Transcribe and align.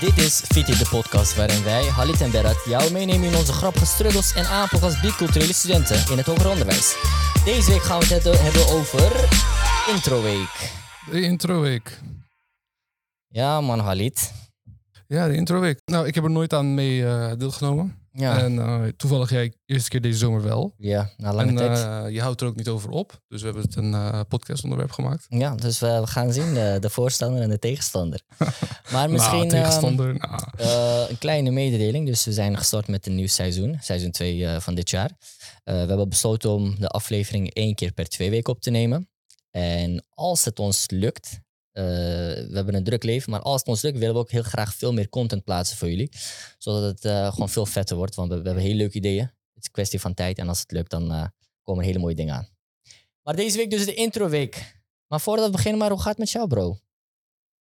Dit 0.00 0.18
is 0.18 0.40
Fiti, 0.40 0.78
de 0.78 0.86
podcast 0.90 1.36
waarin 1.36 1.62
wij, 1.62 1.84
Halit 1.84 2.20
en 2.20 2.30
Berat, 2.30 2.64
jou 2.64 2.92
meenemen 2.92 3.28
in 3.28 3.36
onze 3.36 3.52
grappige 3.52 3.86
struggles 3.86 4.34
en 4.34 4.46
aanpak 4.46 4.82
als 4.82 5.00
biculturele 5.00 5.52
studenten 5.52 6.10
in 6.10 6.16
het 6.16 6.26
hoger 6.26 6.48
onderwijs. 6.48 6.96
Deze 7.44 7.70
week 7.70 7.82
gaan 7.82 8.00
we 8.00 8.14
het 8.14 8.40
hebben 8.40 8.68
over 8.68 9.28
Intro 9.94 10.22
Week. 10.22 10.72
De 11.10 11.20
introweek. 11.20 11.98
Ja 13.28 13.60
man, 13.60 13.78
Halit. 13.78 14.32
Ja, 15.06 15.26
de 15.26 15.34
introweek. 15.34 15.80
Nou, 15.84 16.06
ik 16.06 16.14
heb 16.14 16.24
er 16.24 16.30
nooit 16.30 16.52
aan 16.52 16.74
mee 16.74 17.06
eh, 17.06 17.32
deelgenomen. 17.38 18.05
Ja, 18.18 18.38
En 18.38 18.58
eh, 18.58 18.82
toevallig 18.96 19.30
jij 19.30 19.52
eerste 19.66 19.88
keer 19.88 20.00
deze 20.00 20.18
zomer 20.18 20.42
wel. 20.42 20.74
ja 20.78 21.10
na 21.16 21.32
lange 21.34 21.48
En 21.48 21.56
tijd. 21.56 21.78
eh, 21.78 22.14
je 22.14 22.20
houdt 22.20 22.40
er 22.40 22.46
ook 22.46 22.56
niet 22.56 22.68
over 22.68 22.90
op. 22.90 23.20
Dus 23.28 23.40
we 23.40 23.46
hebben 23.46 23.64
het 23.64 23.76
een 23.76 23.94
eh 23.94 24.20
podcastonderwerp 24.28 24.90
gemaakt. 24.90 25.26
Ja, 25.28 25.54
dus 25.54 25.78
we, 25.78 25.98
we 26.00 26.06
gaan 26.06 26.32
zien, 26.32 26.54
de, 26.54 26.76
de 26.80 26.90
voorstander 26.90 27.42
en 27.42 27.48
de 27.48 27.58
tegenstander. 27.58 28.20
Maar 28.92 29.10
misschien 29.10 29.38
nou, 29.38 29.50
ehm, 29.50 29.62
tegenstander. 29.62 30.14
nou, 30.14 30.42
eh, 30.56 31.10
een 31.10 31.18
kleine 31.18 31.50
mededeling. 31.50 32.06
Dus 32.06 32.24
we 32.24 32.32
zijn 32.32 32.56
gestart 32.56 32.88
met 32.88 33.06
een 33.06 33.14
nieuw 33.14 33.26
seizoen, 33.26 33.78
seizoen 33.80 34.10
2 34.10 34.60
van 34.60 34.74
dit 34.74 34.90
jaar. 34.90 35.10
We 35.64 35.72
hebben 35.72 36.08
besloten 36.08 36.50
om 36.50 36.74
de 36.78 36.88
aflevering 36.88 37.54
één 37.54 37.74
keer 37.74 37.92
per 37.92 38.08
twee 38.08 38.30
weken 38.30 38.52
op 38.52 38.60
te 38.60 38.70
nemen. 38.70 39.08
En 39.50 40.04
als 40.14 40.44
het 40.44 40.58
ons 40.58 40.84
lukt, 40.90 41.40
eh, 41.76 41.84
we 42.48 42.50
hebben 42.52 42.74
een 42.74 42.84
druk 42.84 43.02
leven, 43.02 43.30
maar 43.30 43.40
als 43.40 43.60
het 43.60 43.68
ons 43.68 43.82
lukt, 43.82 43.98
willen 43.98 44.14
we 44.14 44.20
ook 44.20 44.30
heel 44.30 44.42
graag 44.42 44.74
veel 44.74 44.92
meer 44.92 45.08
content 45.08 45.44
plaatsen 45.44 45.76
voor 45.76 45.88
jullie. 45.88 46.10
Zodat 46.58 46.82
het 46.82 47.04
eh, 47.04 47.32
gewoon 47.32 47.48
veel 47.48 47.66
vetter 47.66 47.96
wordt, 47.96 48.14
want 48.14 48.28
we, 48.28 48.34
hebben 48.34 48.56
hele 48.56 48.74
leuke 48.74 48.96
ideeën. 48.96 49.22
Het 49.22 49.32
is 49.56 49.64
een 49.64 49.70
kwestie 49.70 50.00
van 50.00 50.14
tijd 50.14 50.38
en 50.38 50.48
als 50.48 50.60
het 50.60 50.70
lukt, 50.70 50.90
dan 50.90 51.12
eh, 51.12 51.26
komen 51.62 51.82
er 51.82 51.88
hele 51.88 51.98
mooie 51.98 52.14
dingen 52.14 52.34
aan. 52.34 52.48
Maar 53.22 53.36
deze 53.36 53.56
week 53.56 53.70
dus 53.70 53.84
de 53.84 53.94
introweek. 53.94 54.84
Maar 55.06 55.20
voordat 55.20 55.46
we 55.46 55.50
beginnen, 55.50 55.80
maar 55.80 55.90
hoe 55.90 55.98
gaat 55.98 56.08
het 56.08 56.18
met 56.18 56.30
jou, 56.30 56.48
bro? 56.48 56.78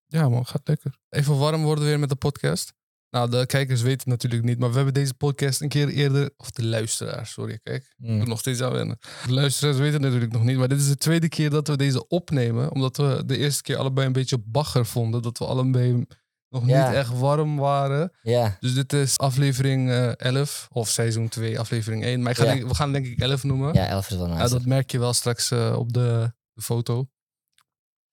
ja 0.05 0.29
man, 0.29 0.45
gaat 0.45 0.67
lekker. 0.67 0.97
Even 1.09 1.38
warm 1.38 1.63
worden 1.63 1.85
weer 1.85 2.00
met 2.00 2.09
de 2.09 2.16
podcast. 2.16 2.73
Nou, 3.16 3.30
de 3.30 3.45
kijkers 3.45 3.81
weten 3.81 3.97
het 3.99 4.08
natuurlijk 4.08 4.44
niet. 4.44 4.59
Maar 4.59 4.69
we 4.69 4.75
hebben 4.75 4.94
deze 4.94 5.13
podcast 5.13 5.61
een 5.61 5.69
keer 5.69 5.88
eerder... 5.89 6.30
Of 6.38 6.52
de 6.52 6.66
luisteraars, 6.66 7.31
sorry. 7.31 7.59
Kijk, 7.63 7.83
ik 7.97 8.07
Mm. 8.09 8.17
moet 8.17 8.27
nog 8.27 8.39
steeds 8.39 8.61
aan 8.61 8.72
wennen. 8.72 8.97
De 9.25 9.33
luisteraars 9.33 9.77
weten 9.77 9.94
het 9.94 10.02
natuurlijk 10.02 10.31
nog 10.33 10.44
niet. 10.44 10.57
Maar 10.57 10.67
dit 10.67 10.80
is 10.80 10.88
de 10.88 10.97
tweede 10.97 11.30
keer 11.30 11.49
dat 11.49 11.67
we 11.67 11.77
deze 11.77 12.07
opnemen. 12.07 12.72
Omdat 12.72 12.97
we 12.97 13.23
de 13.25 13.38
eerste 13.38 13.61
keer 13.61 13.77
allebei 13.77 14.07
een 14.07 14.13
beetje 14.13 14.38
bagger 14.45 14.85
vonden. 14.85 15.22
Dat 15.22 15.38
we 15.38 15.45
allebei 15.45 16.05
nog 16.49 16.67
Ja. 16.67 16.88
niet 16.88 16.97
echt 16.97 17.17
warm 17.19 17.57
waren. 17.57 18.11
Ja, 18.22 18.57
Dus 18.59 18.73
dit 18.73 18.94
is 18.94 19.17
aflevering 19.17 19.89
eh 19.89 20.11
11 20.16 20.67
of 20.72 20.89
seizoen 20.89 21.27
2, 21.29 21.59
aflevering 21.59 22.03
1. 22.03 22.22
Maar 22.22 22.31
ik 22.31 22.38
ga 22.38 22.44
Ja. 22.45 22.53
denk- 22.53 22.67
we 22.67 22.75
gaan 22.75 22.91
denk 22.91 23.05
ik 23.05 23.19
11 23.19 23.44
noemen. 23.44 23.73
ja, 23.73 23.88
elf 23.88 24.09
is 24.09 24.17
wel 24.17 24.27
Ja, 24.27 24.38
nice. 24.38 24.53
dat 24.53 24.66
merk 24.66 24.91
je 24.91 25.00
wel 25.00 25.13
straks 25.13 25.52
eh, 25.52 25.75
op 25.77 25.94
de, 25.94 26.33
de 26.53 26.61
foto. 26.61 27.07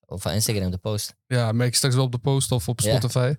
Of 0.07 0.23
van 0.23 0.33
Instagram, 0.33 0.71
de 0.71 0.79
post. 0.79 1.15
Ja, 1.27 1.53
merk 1.53 1.71
je 1.71 1.77
straks 1.77 1.95
wel 1.95 2.05
op 2.05 2.13
de 2.13 2.19
post 2.19 2.53
of 2.53 2.69
op 2.69 2.81
Ja. 2.81 2.91
Spotify. 2.91 3.35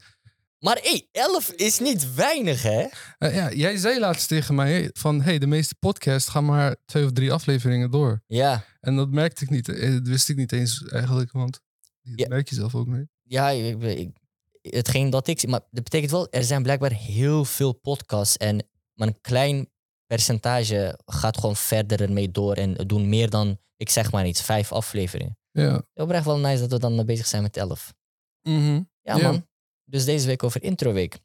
Maar 0.64 0.80
hé, 0.82 1.02
11 1.12 1.50
is 1.52 1.80
niet 1.80 2.14
weinig, 2.16 2.62
hè? 2.62 2.86
Eh, 3.18 3.36
ja, 3.36 3.52
jij 3.54 3.78
zei 3.78 4.00
laatst 4.00 4.28
tegen 4.28 4.56
mij 4.56 4.90
van... 4.94 5.22
hey, 5.22 5.38
de 5.38 5.48
meeste 5.48 5.76
podcasts 5.80 6.30
gaan 6.30 6.46
maar 6.46 6.76
twee 6.86 7.06
of 7.06 7.12
drie 7.12 7.32
afleveringen 7.32 7.92
door. 7.92 8.22
Ja, 8.28 8.66
En 8.80 8.96
dat 8.96 9.10
merkte 9.10 9.44
ik 9.44 9.50
niet. 9.50 9.70
eh, 9.70 9.92
Dat 9.92 10.08
wist 10.08 10.30
ik 10.30 10.36
niet 10.36 10.52
eens 10.52 10.84
eigenlijk, 10.88 11.32
want 11.32 11.60
dat 12.02 12.20
Ja. 12.20 12.28
merk 12.28 12.50
je 12.50 12.56
zelf 12.56 12.76
ook 12.76 12.88
niet. 12.88 13.08
ja 13.24 13.50
ik, 13.50 13.82
ik- 13.82 14.18
hetgeen 14.62 15.10
dat 15.10 15.28
ik. 15.28 15.48
Maar 15.48 15.60
dat 15.72 15.84
betekent 15.84 16.12
wel, 16.12 16.28
er 16.32 16.44
zijn 16.44 16.64
blijkbaar 16.64 16.92
heel 16.94 17.46
veel 17.46 17.74
podcasts. 17.74 18.38
En 18.38 18.68
maar 18.94 19.08
een 19.08 19.22
klein 19.22 19.70
percentage 20.06 21.00
gaat 21.06 21.38
gewoon 21.38 21.56
verder 21.56 22.02
ermee 22.02 22.32
door. 22.32 22.54
En 22.56 22.74
doen 22.74 23.10
meer 23.10 23.30
dan, 23.30 23.60
ik 23.78 23.90
zeg 23.90 24.12
maar 24.12 24.28
iets, 24.28 24.42
vijf 24.42 24.72
afleveringen. 24.72 25.38
Ja. 25.52 25.84
Oprecht 25.94 26.26
wel 26.26 26.38
nice 26.40 26.62
dat 26.68 26.72
we 26.72 26.80
dan 26.96 27.06
bezig 27.06 27.26
zijn 27.28 27.42
met 27.42 27.58
11. 27.58 27.94
Mhm. 28.42 28.82
Ja, 29.02 29.16
Ja. 29.18 29.32
man. 29.32 29.48
Dus 29.94 30.06
deze 30.06 30.28
week 30.28 30.44
over 30.44 30.64
introweek. 30.64 31.20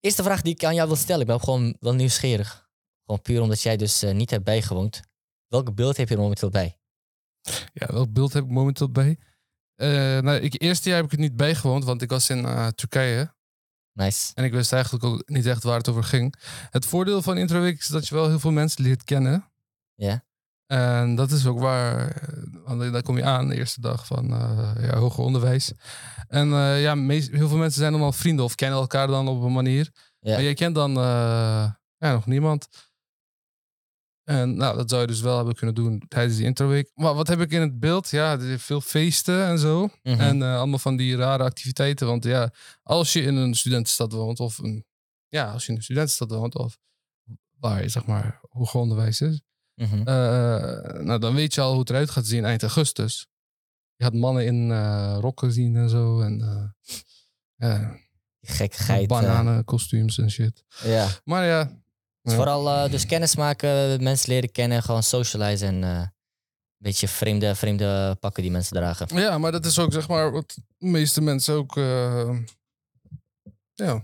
Eerste 0.00 0.22
vraag 0.22 0.42
die 0.42 0.54
ik 0.54 0.64
aan 0.64 0.74
jou 0.74 0.86
wil 0.86 0.96
stellen. 0.96 1.20
Ik 1.20 1.26
ben 1.26 1.40
gewoon 1.40 1.76
wel 1.80 1.94
nieuwsgierig. 1.94 2.68
Gewoon 3.04 3.22
puur 3.22 3.40
omdat 3.40 3.62
jij 3.62 3.76
dus 3.76 4.02
eh, 4.02 4.14
niet 4.14 4.30
hebt 4.30 4.44
bijgewoond. 4.44 5.00
Welk 5.46 5.74
beeld 5.74 5.96
heb 5.96 6.08
je 6.08 6.14
er 6.14 6.20
momenteel 6.20 6.50
bij? 6.50 6.78
Ja, 7.72 7.86
welk 7.86 8.12
beeld 8.12 8.32
heb 8.32 8.44
ik 8.44 8.50
momenteel 8.50 8.90
bij? 8.90 9.18
Eh 9.74 9.88
nou, 10.18 10.38
ik, 10.40 10.62
eerste 10.62 10.88
jaar 10.88 10.96
heb 10.96 11.06
ik 11.06 11.10
het 11.10 11.20
niet 11.20 11.36
bijgewoond, 11.36 11.84
want 11.84 12.02
ik 12.02 12.10
was 12.10 12.30
in 12.30 12.44
eh, 12.44 12.66
Turkije. 12.66 13.34
Nice. 13.92 14.32
En 14.34 14.44
ik 14.44 14.52
wist 14.52 14.72
eigenlijk 14.72 15.04
ook 15.04 15.28
niet 15.28 15.46
echt 15.46 15.62
waar 15.62 15.78
het 15.78 15.88
over 15.88 16.04
ging. 16.04 16.34
Het 16.70 16.86
voordeel 16.86 17.22
van 17.22 17.36
Introweek 17.36 17.78
is 17.78 17.86
dat 17.86 18.08
je 18.08 18.14
wel 18.14 18.28
heel 18.28 18.40
veel 18.40 18.50
mensen 18.50 18.82
leert 18.82 19.04
kennen. 19.04 19.52
Ja. 19.94 20.24
En 20.66 21.14
dat 21.14 21.30
is 21.30 21.46
ook 21.46 21.58
waar, 21.58 22.22
daar 22.92 23.02
kom 23.02 23.16
je 23.16 23.24
aan 23.24 23.48
de 23.48 23.56
eerste 23.56 23.80
dag 23.80 24.06
van 24.06 24.32
eh, 24.32 24.72
ja, 24.80 24.96
hoger 24.96 25.24
onderwijs. 25.24 25.72
En 26.28 26.52
eh, 26.52 26.82
ja, 26.82 26.94
meest- 26.94 27.30
heel 27.30 27.48
veel 27.48 27.56
mensen 27.56 27.80
zijn 27.80 27.92
dan 27.92 28.00
al 28.02 28.12
vrienden 28.12 28.44
of 28.44 28.54
kennen 28.54 28.78
elkaar 28.78 29.06
dan 29.06 29.28
op 29.28 29.42
een 29.42 29.52
manier. 29.52 29.90
Ja. 30.18 30.32
Maar 30.32 30.42
jij 30.42 30.54
kent 30.54 30.74
dan 30.74 30.96
eh, 30.96 31.70
ja, 31.96 32.12
nog 32.12 32.26
niemand. 32.26 32.68
En 34.24 34.56
nou, 34.56 34.76
dat 34.76 34.88
zou 34.88 35.00
je 35.00 35.06
dus 35.06 35.20
wel 35.20 35.36
hebben 35.36 35.54
kunnen 35.54 35.74
doen 35.74 36.02
tijdens 36.08 36.36
die 36.36 36.44
introweek. 36.46 36.90
Maar 36.94 37.14
wat 37.14 37.28
heb 37.28 37.40
ik 37.40 37.50
in 37.50 37.60
het 37.60 37.80
beeld? 37.80 38.10
Ja, 38.10 38.38
er 38.38 38.58
veel 38.58 38.80
feesten 38.80 39.46
en 39.46 39.58
zo. 39.58 39.88
Mhm. 40.02 40.20
En 40.20 40.42
allemaal 40.42 40.78
van 40.78 40.96
die 40.96 41.16
rare 41.16 41.42
activiteiten. 41.42 42.06
Want 42.06 42.24
ja, 42.24 42.50
als 42.82 43.12
je 43.12 43.22
in 43.22 43.36
een 43.36 43.54
studentenstad 43.54 44.12
woont, 44.12 44.40
of 44.40 44.58
een, 44.58 44.84
ja, 45.28 45.52
als 45.52 45.64
je 45.66 45.70
in 45.70 45.76
een 45.78 45.84
studentenstad 45.84 46.30
woont, 46.30 46.54
of 46.54 46.78
waar 47.58 47.82
je 47.82 47.88
zeg 47.88 48.06
maar 48.06 48.40
hoger 48.48 48.80
onderwijs 48.80 49.20
is, 49.20 49.40
Mhm. 49.76 49.98
eh, 49.98 51.00
nou, 51.00 51.18
dan 51.18 51.34
weet 51.34 51.54
je 51.54 51.60
al 51.60 51.70
hoe 51.70 51.80
het 51.80 51.90
eruit 51.90 52.10
gaat 52.10 52.26
zien 52.26 52.44
eind 52.44 52.62
augustus. 52.62 53.26
Je 53.96 54.04
gaat 54.04 54.14
mannen 54.14 54.44
in 54.46 54.70
eh, 54.70 55.16
rokken 55.20 55.52
zien 55.52 55.76
en 55.76 55.88
zo. 55.90 56.20
En 56.20 56.40
eh, 56.40 56.64
ja, 57.70 57.96
gekkigheid. 58.40 59.08
bananenkostuums 59.08 60.18
en 60.18 60.30
shit. 60.30 60.64
ja. 60.84 61.08
Maar 61.24 61.44
ja, 61.46 61.64
Dus 61.64 62.32
Ja. 62.34 62.34
vooral 62.34 62.90
dus 62.90 63.06
kennis 63.06 63.36
maken, 63.36 64.02
mensen 64.02 64.28
leren 64.32 64.52
kennen, 64.52 64.82
gewoon 64.82 65.02
socializen 65.02 65.68
en 65.68 65.82
een 65.82 66.10
beetje 66.78 67.08
vreemde, 67.08 67.54
vreemde 67.54 68.16
pakken 68.20 68.42
die 68.42 68.52
mensen 68.52 68.76
dragen. 68.76 69.16
ja, 69.20 69.38
maar 69.38 69.52
dat 69.52 69.64
is 69.64 69.78
ook 69.78 69.92
zeg 69.92 70.08
maar 70.08 70.32
wat 70.32 70.58
de 70.78 70.86
meeste 70.86 71.20
mensen 71.20 71.54
ook 71.54 71.76
eh, 71.76 72.38
ja, 73.74 74.02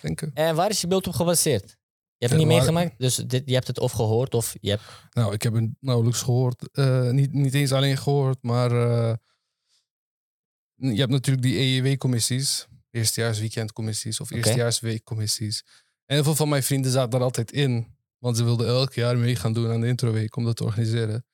denken. 0.00 0.30
En 0.34 0.54
waar 0.54 0.70
is 0.70 0.80
je 0.80 0.86
beeld 0.86 1.06
op 1.06 1.14
gebaseerd? 1.14 1.76
Je 2.20 2.26
hebt 2.26 2.40
het 2.40 2.48
niet 2.48 2.58
meegemaakt, 2.58 2.98
dus 2.98 3.16
dit, 3.16 3.42
je 3.46 3.54
hebt 3.54 3.66
het 3.66 3.78
of 3.78 3.92
gehoord 3.92 4.34
of 4.34 4.56
je 4.60 4.70
hebt... 4.70 4.82
Nou, 5.10 5.32
ik 5.32 5.42
heb 5.42 5.52
het 5.52 5.70
nauwelijks 5.80 6.22
gehoord. 6.22 6.68
Eh, 6.72 7.10
niet, 7.10 7.32
niet 7.32 7.54
eens 7.54 7.72
alleen 7.72 7.96
gehoord, 7.96 8.42
maar 8.42 8.70
eh, 8.70 9.14
je 10.74 10.98
hebt 10.98 11.10
natuurlijk 11.10 11.46
die 11.46 11.58
EEW-commissies. 11.58 12.66
Eerstejaars 12.90 13.38
weekendcommissies 13.38 14.20
of 14.20 14.30
eerstejaars 14.30 14.80
weekcommissies. 14.80 15.64
En 16.06 16.14
heel 16.14 16.24
veel 16.24 16.34
van 16.34 16.48
mijn 16.48 16.62
vrienden 16.62 16.90
zaten 16.90 17.10
daar 17.10 17.22
altijd 17.22 17.52
in. 17.52 17.96
Want 18.18 18.36
ze 18.36 18.44
wilden 18.44 18.66
elk 18.66 18.94
jaar 18.94 19.18
mee 19.18 19.36
gaan 19.36 19.52
doen 19.52 19.70
aan 19.70 19.80
de 19.80 19.86
introweek 19.86 20.36
om 20.36 20.44
dat 20.44 20.56
te 20.56 20.64
organiseren. 20.64 21.24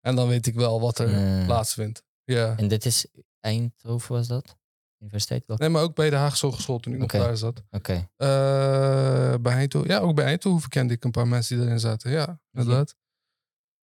En 0.00 0.16
dan 0.16 0.28
weet 0.28 0.46
ik 0.46 0.54
wel 0.54 0.80
wat 0.80 0.98
er 0.98 1.14
eh, 1.14 1.46
plaatsvindt. 1.46 2.02
Ja. 2.24 2.56
En 2.56 2.68
dit 2.68 2.84
is 2.86 3.06
Eindhoven 3.40 4.14
was 4.14 4.28
dat? 4.28 4.56
Universiteit? 5.00 5.42
Welke? 5.46 5.62
Nee, 5.62 5.72
maar 5.72 5.82
ook 5.82 5.94
bij 5.94 6.10
de 6.10 6.16
Haagse 6.16 6.46
Hogeschool 6.46 6.78
toen 6.78 6.94
ik 6.94 7.02
Oké. 7.02 7.16
nog 7.16 7.26
daar 7.26 7.36
zat. 7.36 7.62
Oké. 7.70 8.08
Eh, 8.16 9.34
bij 9.40 9.52
Eindhoven. 9.52 9.88
Ja, 9.88 9.98
ook 9.98 10.14
bij 10.14 10.24
Eindhoven 10.24 10.68
kende 10.68 10.94
ik 10.94 11.04
een 11.04 11.10
paar 11.10 11.28
mensen 11.28 11.56
die 11.56 11.66
erin 11.66 11.80
zaten. 11.80 12.10
Ja, 12.10 12.40
inderdaad. 12.52 12.94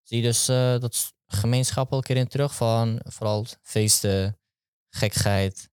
Zie 0.03 0.17
je 0.17 0.23
dus 0.23 0.47
eh, 0.47 0.79
dat 0.79 0.95
s- 0.95 1.13
gemeenschap 1.27 1.91
elke 1.91 2.05
keer 2.07 2.15
in 2.17 2.27
terug 2.27 2.55
van 2.55 2.99
vooral 3.03 3.45
feesten, 3.61 4.39
gekheid 4.89 5.69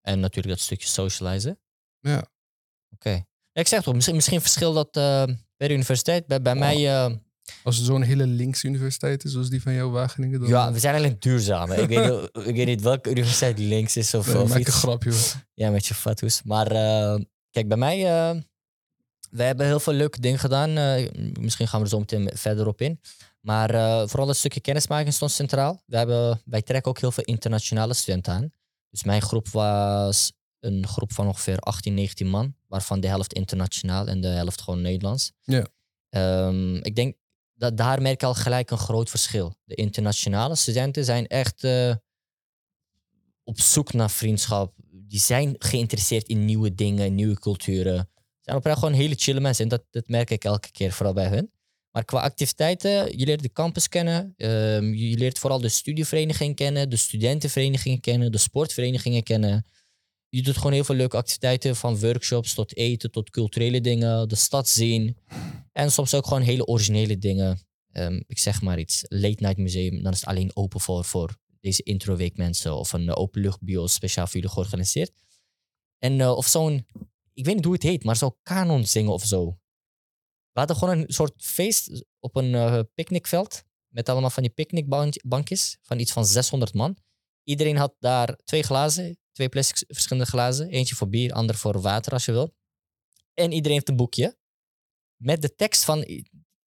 en 0.00 0.20
natuurlijk 0.20 0.54
dat 0.54 0.64
stukje 0.64 0.88
socializen? 0.88 1.58
Ja. 2.00 2.24
Oké. 2.94 3.24
Ik 3.52 3.66
zeg 3.68 3.82
toch, 3.82 3.94
misschien, 3.94 4.14
misschien 4.14 4.40
verschilt 4.40 4.74
dat 4.74 4.96
eh, 4.96 5.34
bij 5.56 5.68
de 5.68 5.74
universiteit. 5.74 6.26
Bij, 6.26 6.42
bij 6.42 6.52
Oh. 6.52 6.58
mij, 6.58 7.04
eh, 7.04 7.14
Als 7.62 7.76
het 7.76 7.86
zo'n 7.86 8.02
hele 8.02 8.26
linkse 8.26 8.66
universiteit 8.66 9.24
is, 9.24 9.32
zoals 9.32 9.48
die 9.50 9.62
van 9.62 9.72
jou 9.72 9.90
Wageningen. 9.90 10.40
Dan, 10.40 10.48
ja, 10.48 10.72
we 10.72 10.78
zijn 10.78 10.92
eigenlijk 10.92 11.22
duurzaam. 11.22 11.70
hè. 11.70 11.82
ik, 11.82 11.88
weet, 11.88 12.10
niet- 12.10 12.46
ik 12.46 12.54
weet 12.56 12.66
niet 12.66 12.80
welke 12.82 13.10
universiteit 13.10 13.58
links 13.58 13.96
is 13.96 14.14
of, 14.14 14.26
Nee, 14.26 14.36
of 14.42 14.48
maak 14.48 14.54
een 14.54 14.60
iets. 14.60 14.70
grapje. 14.76 15.10
hoor. 15.10 15.20
Ja, 15.54 15.70
met 15.70 15.86
je 15.86 15.94
fatsoes. 15.94 16.42
Maar 16.42 16.66
eh, 16.70 17.20
kijk, 17.50 17.68
bij 17.68 17.76
mij, 17.76 17.98
eh 18.06 18.36
wij 19.30 19.46
hebben 19.46 19.66
heel 19.66 19.80
veel 19.80 19.92
leuke 19.92 20.20
dingen 20.20 20.38
gedaan. 20.38 20.76
Eh, 20.76 21.08
misschien 21.40 21.68
gaan 21.68 21.78
we 21.78 21.84
er 21.84 21.90
zo 21.90 21.98
meteen 21.98 22.30
verder 22.34 22.66
op 22.66 22.80
in. 22.80 23.00
Maar 23.40 23.68
vooral 24.08 24.28
het 24.28 24.36
stukje 24.36 24.60
kennismaking 24.60 25.14
stond 25.14 25.30
centraal. 25.30 25.82
We 25.86 25.96
hebben, 25.96 26.42
wij 26.44 26.62
trekken 26.62 26.90
ook 26.90 27.00
heel 27.00 27.12
veel 27.12 27.24
internationale 27.24 27.94
studenten 27.94 28.32
aan. 28.32 28.50
Dus 28.90 29.04
mijn 29.04 29.22
groep 29.22 29.48
was 29.48 30.32
een 30.60 30.86
groep 30.86 31.12
van 31.12 31.26
ongeveer 31.26 31.58
18, 31.58 31.94
19 31.94 32.26
man. 32.26 32.54
Waarvan 32.68 33.00
de 33.00 33.06
helft 33.08 33.32
internationaal 33.32 34.06
en 34.06 34.20
de 34.20 34.28
helft 34.28 34.60
gewoon 34.60 34.80
Nederlands. 34.80 35.32
Ja. 35.42 35.66
Ehm, 36.08 36.74
ik 36.74 36.96
denk 36.96 37.16
dat 37.60 37.76
daar 37.76 38.02
merk 38.02 38.14
ik 38.14 38.22
al 38.22 38.34
gelijk 38.34 38.70
een 38.70 38.78
groot 38.78 39.10
verschil. 39.10 39.54
De 39.64 39.74
internationale 39.74 40.56
studenten 40.56 41.04
zijn 41.04 41.26
echt 41.26 41.64
eh, 41.64 41.94
op 43.44 43.60
zoek 43.60 43.92
naar 43.92 44.10
vriendschap. 44.10 44.74
Die 44.90 45.20
zijn 45.20 45.54
geïnteresseerd 45.58 46.28
in 46.28 46.44
nieuwe 46.44 46.74
dingen, 46.74 47.14
nieuwe 47.14 47.38
culturen. 47.38 48.08
Ze 48.14 48.40
zijn 48.40 48.56
oprecht 48.56 48.78
gewoon 48.78 48.94
hele 48.94 49.14
chille 49.14 49.40
mensen. 49.40 49.64
En 49.64 49.70
dat, 49.70 49.84
dat 49.90 50.08
merk 50.08 50.30
ik 50.30 50.44
elke 50.44 50.70
keer, 50.70 50.92
vooral 50.92 51.14
bij 51.14 51.28
hun. 51.28 51.50
Maar 51.90 52.04
qua 52.04 52.20
activiteiten, 52.20 53.18
je 53.18 53.24
leert 53.26 53.42
de 53.42 53.52
campus 53.52 53.88
kennen. 53.88 54.34
ehm, 54.36 54.92
je 54.92 55.18
leert 55.18 55.38
vooral 55.38 55.60
de 55.60 55.68
studievereniging 55.68 56.56
kennen, 56.56 56.90
de 56.90 56.96
studentenverenigingen 56.96 58.00
kennen, 58.00 58.32
de 58.32 58.38
sportverenigingen 58.38 59.22
kennen. 59.22 59.66
Je 60.30 60.42
doet 60.42 60.56
gewoon 60.56 60.72
heel 60.72 60.84
veel 60.84 60.94
leuke 60.94 61.16
activiteiten. 61.16 61.76
Van 61.76 61.98
workshops 61.98 62.54
tot 62.54 62.76
eten, 62.76 63.10
tot 63.10 63.30
culturele 63.30 63.80
dingen. 63.80 64.28
De 64.28 64.34
stad 64.34 64.68
zien. 64.68 65.16
En 65.72 65.90
soms 65.90 66.14
ook 66.14 66.26
gewoon 66.26 66.42
hele 66.42 66.66
originele 66.66 67.18
dingen. 67.18 67.58
Ehm, 67.92 68.20
ik 68.26 68.38
zeg 68.38 68.62
maar 68.62 68.78
iets. 68.78 69.04
Late 69.08 69.42
Night 69.42 69.56
Museum. 69.56 70.02
Dan 70.02 70.12
is 70.12 70.20
het 70.20 70.28
alleen 70.28 70.56
open 70.56 70.80
voor, 70.80 71.04
voor 71.04 71.36
deze 71.60 71.82
introweek 71.82 72.36
mensen. 72.36 72.74
Of 72.74 72.92
een 72.92 73.14
openluchtbios 73.14 73.92
speciaal 73.92 74.26
voor 74.26 74.34
jullie 74.34 74.50
georganiseerd. 74.50 75.12
En 75.98 76.20
eh, 76.20 76.36
of 76.36 76.46
zo'n... 76.46 76.86
Ik 77.32 77.44
weet 77.44 77.54
niet 77.54 77.64
hoe 77.64 77.74
het 77.74 77.82
heet, 77.82 78.04
maar 78.04 78.16
zo 78.16 78.36
kanon 78.42 78.86
zingen 78.86 79.12
of 79.12 79.24
zo. 79.24 79.58
We 80.52 80.58
hadden 80.58 80.76
gewoon 80.76 80.98
een 80.98 81.12
soort 81.12 81.32
feest 81.36 82.04
op 82.18 82.36
een 82.36 82.54
eh, 82.54 82.80
picknickveld. 82.94 83.62
Met 83.88 84.08
allemaal 84.08 84.30
van 84.30 84.42
die 84.42 84.52
picknickbankjes. 84.52 85.78
Van 85.82 85.98
iets 85.98 86.12
van 86.12 86.26
600 86.26 86.74
man. 86.74 86.96
Iedereen 87.44 87.76
had 87.76 87.94
daar 87.98 88.36
twee 88.44 88.62
glazen. 88.62 89.18
Twee 89.40 89.52
plastic 89.52 89.84
verschillende 89.88 90.28
glazen. 90.28 90.68
Eentje 90.68 90.94
voor 90.94 91.08
bier, 91.08 91.32
ander 91.32 91.56
voor 91.56 91.80
water 91.80 92.12
als 92.12 92.24
je 92.24 92.32
wil. 92.32 92.54
En 93.34 93.52
iedereen 93.52 93.76
heeft 93.76 93.88
een 93.88 93.96
boekje. 93.96 94.36
Met 95.16 95.42
de 95.42 95.54
tekst 95.54 95.84
van 95.84 96.04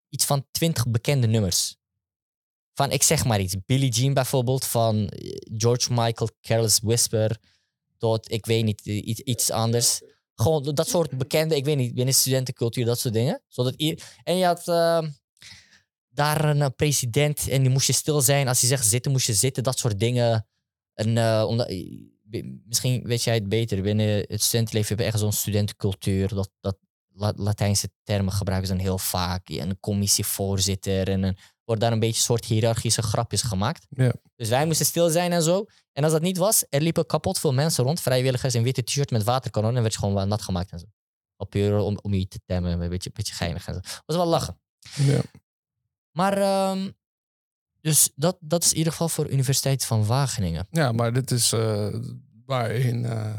iets 0.09 0.25
van 0.25 0.45
20 0.51 0.87
bekende 0.87 1.27
nummers. 1.27 1.75
Van, 2.73 2.91
ik 2.91 3.03
zeg 3.03 3.25
maar 3.25 3.39
iets. 3.39 3.55
Billie 3.65 3.91
Jean 3.91 4.13
bijvoorbeeld. 4.13 4.65
Van 4.65 5.07
eh, 5.07 5.35
George 5.57 5.93
Michael, 5.93 6.29
Careless 6.41 6.79
Whisper. 6.79 7.37
Tot, 7.97 8.31
ik 8.31 8.45
weet 8.45 8.63
niet, 8.63 8.85
iets, 8.85 9.19
iets 9.19 9.51
anders. 9.51 10.01
Gewoon 10.35 10.75
dat 10.75 10.87
soort 10.87 11.17
bekende, 11.17 11.55
ik 11.55 11.65
weet 11.65 11.77
niet, 11.77 11.93
binnen 11.93 12.13
studentencultuur, 12.13 12.85
dat 12.85 12.99
soort 12.99 13.13
dingen. 13.13 13.43
Zodat 13.47 13.75
en 14.23 14.37
je 14.37 14.45
had 14.45 14.67
eh, 14.67 15.07
daar 16.09 16.45
een 16.45 16.61
eh, 16.61 16.69
president 16.75 17.49
en 17.49 17.61
die 17.61 17.71
moest 17.71 17.87
je 17.87 17.93
stil 17.93 18.21
zijn. 18.21 18.47
Als 18.47 18.59
hij 18.59 18.69
zegt 18.69 18.85
zitten, 18.85 19.11
moest 19.11 19.27
je 19.27 19.33
zitten. 19.33 19.63
Dat 19.63 19.79
soort 19.79 19.99
dingen. 19.99 20.47
En, 20.93 21.17
eh, 21.17 21.43
misschien 22.65 23.03
weet 23.03 23.23
jij 23.23 23.33
het 23.33 23.49
beter. 23.49 23.81
Binnen 23.81 24.25
het 24.27 24.41
studentenleven 24.41 24.89
heb 24.89 24.99
je 24.99 25.11
echt 25.11 25.19
zo'n 25.19 25.31
studentencultuur. 25.31 26.27
Dat, 26.27 26.49
dat 26.59 26.77
La- 27.15 27.33
Latijnse 27.35 27.89
termen 28.03 28.33
gebruiken 28.33 28.67
ze 28.69 28.73
dan 28.75 28.83
heel 28.83 28.97
vaak. 28.97 29.49
En 29.49 29.69
een 29.69 29.79
commissievoorzitter. 29.79 31.09
En 31.09 31.23
een, 31.23 31.37
wordt 31.65 31.81
daar 31.81 31.91
een 31.91 31.99
beetje 31.99 32.15
een 32.15 32.21
soort 32.23 32.45
hiërarchische 32.45 33.01
grapjes 33.01 33.41
gemaakt. 33.41 33.85
Ja. 33.89 34.13
Dus 34.35 34.49
wij 34.49 34.65
moesten 34.65 34.85
stil 34.85 35.09
zijn 35.09 35.31
en 35.31 35.43
zo. 35.43 35.65
En 35.93 36.03
als 36.03 36.11
dat 36.11 36.21
niet 36.21 36.37
was, 36.37 36.65
er 36.69 36.81
liepen 36.81 37.05
kapot 37.05 37.39
veel 37.39 37.53
mensen 37.53 37.83
rond. 37.83 38.01
Vrijwilligers 38.01 38.55
in 38.55 38.63
witte 38.63 38.83
t-shirt 38.83 39.11
met 39.11 39.23
waterkanonnen. 39.23 39.75
En 39.75 39.81
werd 39.81 39.93
je 39.93 39.99
gewoon 39.99 40.15
wel 40.15 40.25
nat 40.25 40.41
gemaakt 40.41 40.71
en 40.71 40.79
zo. 40.79 40.85
Op 41.37 41.49
puur 41.49 41.77
om, 41.77 41.97
om 42.01 42.13
je 42.13 42.27
te 42.27 42.39
temmen. 42.45 42.81
Een 42.81 42.89
beetje, 42.89 43.09
beetje 43.13 43.33
geinig 43.33 43.67
en 43.67 43.73
zo. 43.73 43.79
was 44.05 44.15
wel 44.15 44.25
lachen. 44.25 44.59
Ja. 44.95 45.21
Maar, 46.11 46.37
ehm, 46.37 46.89
dus 47.83 48.09
dat, 48.15 48.37
dat 48.39 48.63
is 48.63 48.71
in 48.71 48.77
ieder 48.77 48.91
geval 48.91 49.09
voor 49.09 49.29
Universiteit 49.29 49.85
van 49.85 50.05
Wageningen. 50.05 50.67
ja, 50.71 50.91
maar 50.91 51.13
dit 51.13 51.31
is 51.31 51.51
eh 51.53 51.87
waarin... 52.45 53.05
eh, 53.05 53.33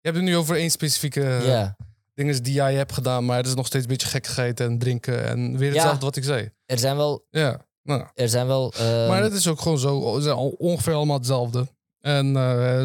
je 0.00 0.08
hebt 0.08 0.16
het 0.16 0.24
nu 0.26 0.36
over 0.36 0.56
één 0.56 0.70
specifieke 0.70 1.74
dingen 2.14 2.42
die 2.42 2.52
jij 2.52 2.74
hebt 2.74 2.92
gedaan, 2.92 3.24
maar 3.24 3.36
het 3.36 3.46
is 3.46 3.54
nog 3.54 3.66
steeds 3.66 3.84
een 3.84 3.90
beetje 3.90 4.06
gekkigheid 4.06 4.60
en 4.60 4.78
drinken 4.78 5.24
en 5.26 5.56
weer 5.58 5.68
Ja. 5.68 5.74
hetzelfde 5.74 6.04
wat 6.04 6.16
ik 6.16 6.24
zei. 6.24 6.50
er 6.66 6.78
zijn 6.78 6.96
wel. 6.96 7.26
Ja, 7.30 7.66
nou. 7.82 8.06
Er 8.14 8.28
zijn 8.28 8.46
wel 8.46 8.72
ehm, 8.72 9.08
maar 9.08 9.22
het 9.22 9.32
is 9.32 9.46
ook 9.48 9.60
gewoon 9.60 9.78
zo, 9.78 10.12
ze 10.16 10.22
zijn 10.22 10.36
al 10.36 10.48
ongeveer 10.48 10.94
allemaal 10.94 11.16
hetzelfde. 11.16 11.66
En 12.00 12.26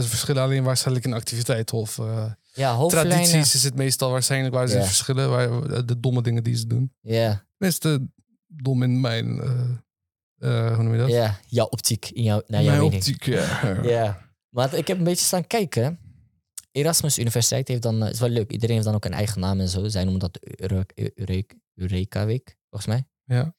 ze 0.02 0.06
verschillen 0.08 0.44
alleen 0.44 0.64
waarschijnlijk 0.64 1.06
in 1.06 1.14
activiteit 1.14 1.74
of 1.74 2.00
ja, 2.54 2.74
hoofdlijnen. 2.76 3.12
tradities 3.12 3.56
is 3.56 3.64
het 3.64 3.76
meestal 3.76 4.12
waarschijnlijk 4.12 4.54
waar 4.54 4.68
ze 4.68 4.84
verschillen, 4.84 5.30
waar, 5.30 5.86
de 5.86 6.00
domme 6.00 6.22
dingen 6.22 6.44
die 6.44 6.56
ze 6.56 6.68
doen. 6.68 6.94
Ja, 7.02 7.46
Tenminste, 7.58 8.08
dom 8.48 8.84
in 8.84 9.02
mijn, 9.02 9.42
eh, 10.40 10.74
hoe 10.76 10.84
noem 10.84 10.94
je 10.94 11.00
dat? 11.00 11.10
ja, 11.10 11.40
jouw 11.48 11.66
optiek. 11.66 12.10
In 12.10 12.24
jouw, 12.24 12.42
naar 12.48 12.62
jouw 12.64 12.70
mijn 12.72 12.84
mening. 12.84 13.02
optiek, 13.02 13.24
ja. 13.24 13.80
Ja. 13.96 14.26
Maar 14.50 14.74
ik 14.74 14.88
heb 14.88 14.98
een 14.98 15.04
beetje 15.04 15.26
staan 15.26 15.48
kijken. 15.48 16.00
Erasmus 16.72 17.18
Universiteit 17.20 17.68
heeft 17.68 17.82
dan, 17.82 18.04
eh, 18.04 18.10
is 18.10 18.20
wel 18.20 18.30
leuk, 18.30 18.52
iedereen 18.52 18.74
heeft 18.76 18.88
dan 18.88 18.96
ook 18.96 19.06
een 19.06 19.14
eigen 19.14 19.40
naam 19.40 19.60
en 19.60 19.70
zo. 19.70 19.88
Zij 19.88 20.04
noemen 20.04 20.20
dat 20.22 20.40
Eureka- 20.56 22.26
Week, 22.26 22.58
volgens 22.70 22.86
mij. 22.92 23.06
Ja. 23.38 23.56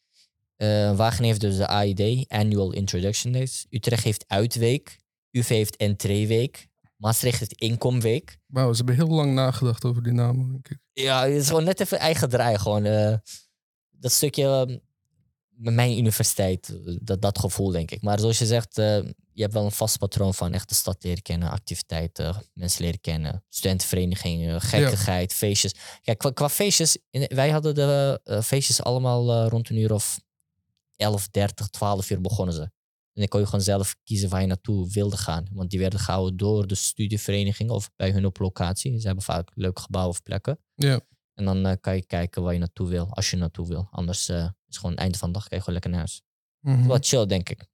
Eh, 0.56 0.96
Wageningen 0.96 1.26
heeft 1.28 1.40
dus 1.40 1.56
de 1.56 1.66
AID, 1.66 2.25
Annual 2.28 2.72
Introduction 2.72 3.32
Days. 3.32 3.66
Utrecht 3.70 4.04
heeft 4.04 4.24
Uitweek. 4.26 4.98
UV 5.31 5.48
heeft 5.48 5.76
Entreeweek. 5.76 6.66
Maastricht 6.96 7.38
heeft 7.38 7.52
Inkomweek. 7.52 8.38
Wauw, 8.46 8.70
ze 8.72 8.76
hebben 8.76 8.94
heel 9.06 9.14
lang 9.14 9.34
nagedacht 9.34 9.84
over 9.84 10.02
die 10.02 10.12
namen, 10.12 10.48
denk 10.50 10.69
ik. 10.69 10.78
Ja, 10.92 11.22
het 11.26 11.34
is 11.34 11.46
gewoon 11.48 11.64
net 11.64 11.81
even 11.81 11.98
eigen 11.98 12.28
draai. 12.28 12.58
Gewoon, 12.58 12.82
dat 13.90 14.12
stukje 14.12 14.44
eh, 14.44 14.66
met 14.66 14.81
mijn 15.60 15.99
universiteit, 15.99 16.69
eh, 16.87 16.96
dat, 17.02 17.22
dat 17.22 17.38
gevoel 17.38 17.70
denk 17.70 17.90
ik. 17.90 18.02
Maar 18.02 18.19
zoals 18.19 18.38
je 18.38 18.46
zegt, 18.46 18.78
eh, 18.78 18.96
je 19.32 19.43
hebt 19.43 19.52
wel 19.52 19.64
een 19.64 19.72
vast 19.72 19.99
patroon 19.99 20.34
van 20.34 20.52
echt 20.52 20.69
de 20.69 20.75
stad 20.75 21.02
leren 21.05 21.22
kennen, 21.22 21.50
activiteiten, 21.50 22.43
mensen 22.52 22.82
leren 22.84 23.00
kennen, 23.00 23.44
studentenverenigingen, 23.49 24.60
gekkigheid, 24.60 25.32
feestjes. 25.34 25.75
Kijk, 26.02 26.19
qua, 26.19 26.31
qua 26.31 26.49
feestjes, 26.49 26.99
in- 27.10 27.31
wij 27.34 27.50
hadden 27.50 27.75
de 27.75 28.20
eh, 28.25 28.40
feestjes 28.43 28.82
allemaal 28.82 29.49
rond 29.49 29.70
een 29.70 29.76
uur 29.76 29.93
of 29.93 30.20
11, 30.96 31.28
30, 31.28 31.69
12 31.69 32.10
uur 32.10 32.20
begonnen 32.20 32.55
ze. 32.55 32.62
En 32.62 33.25
dan 33.25 33.28
kon 33.28 33.40
je 33.40 33.46
gewoon 33.46 33.64
zelf 33.64 33.96
kiezen 34.05 34.28
waar 34.28 34.40
je 34.40 34.46
naartoe 34.46 34.90
wilde 34.93 35.16
gaan. 35.16 35.46
Want 35.52 35.70
die 35.70 35.78
werden 35.78 35.99
gehouden 36.00 36.37
door 36.37 36.66
de 36.66 36.75
studievereniging 36.75 37.70
of 37.70 37.90
bij 37.96 38.10
hun 38.10 38.26
op 38.26 38.38
locatie. 38.38 39.00
Ze 39.00 39.06
hebben 39.06 39.25
vaak 39.25 39.50
leuke 39.55 39.81
gebouwen 39.81 40.14
of 40.14 40.22
plekken. 40.22 40.58
Ja. 40.75 41.00
En 41.34 41.44
dan 41.44 41.81
kan 41.81 41.94
je 41.94 42.06
kijken 42.06 42.43
waar 42.43 42.52
je 42.52 42.58
naartoe 42.58 42.88
wil, 42.88 43.08
als 43.10 43.31
je 43.31 43.37
naartoe 43.37 43.66
wil. 43.69 43.88
Anders 43.90 44.28
eh, 44.69 44.75
is 44.75 44.75
het 44.75 44.76
gewoon 44.76 44.91
het 44.93 45.00
einde 45.00 45.19
van 45.19 45.29
de 45.29 45.35
dag, 45.38 45.49
kan 45.49 45.59
je 45.59 45.65
gewoon 45.65 45.81
lekker 45.81 45.91
naar 45.91 46.00
huis. 46.00 46.23
Mhm. 46.61 46.87
Wat 46.87 47.06
chill, 47.06 47.26
denk 47.26 47.49
ik. 47.49 47.67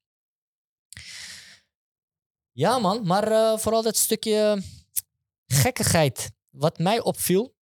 Ja, 2.53 2.79
man, 2.79 3.07
maar 3.07 3.33
eh, 3.33 3.59
vooral 3.59 3.83
dat 3.83 3.97
stukje 3.97 4.63
gekkigheid. 5.47 6.33
Wat 6.51 6.79
mij 6.79 7.01
opviel, 7.01 7.55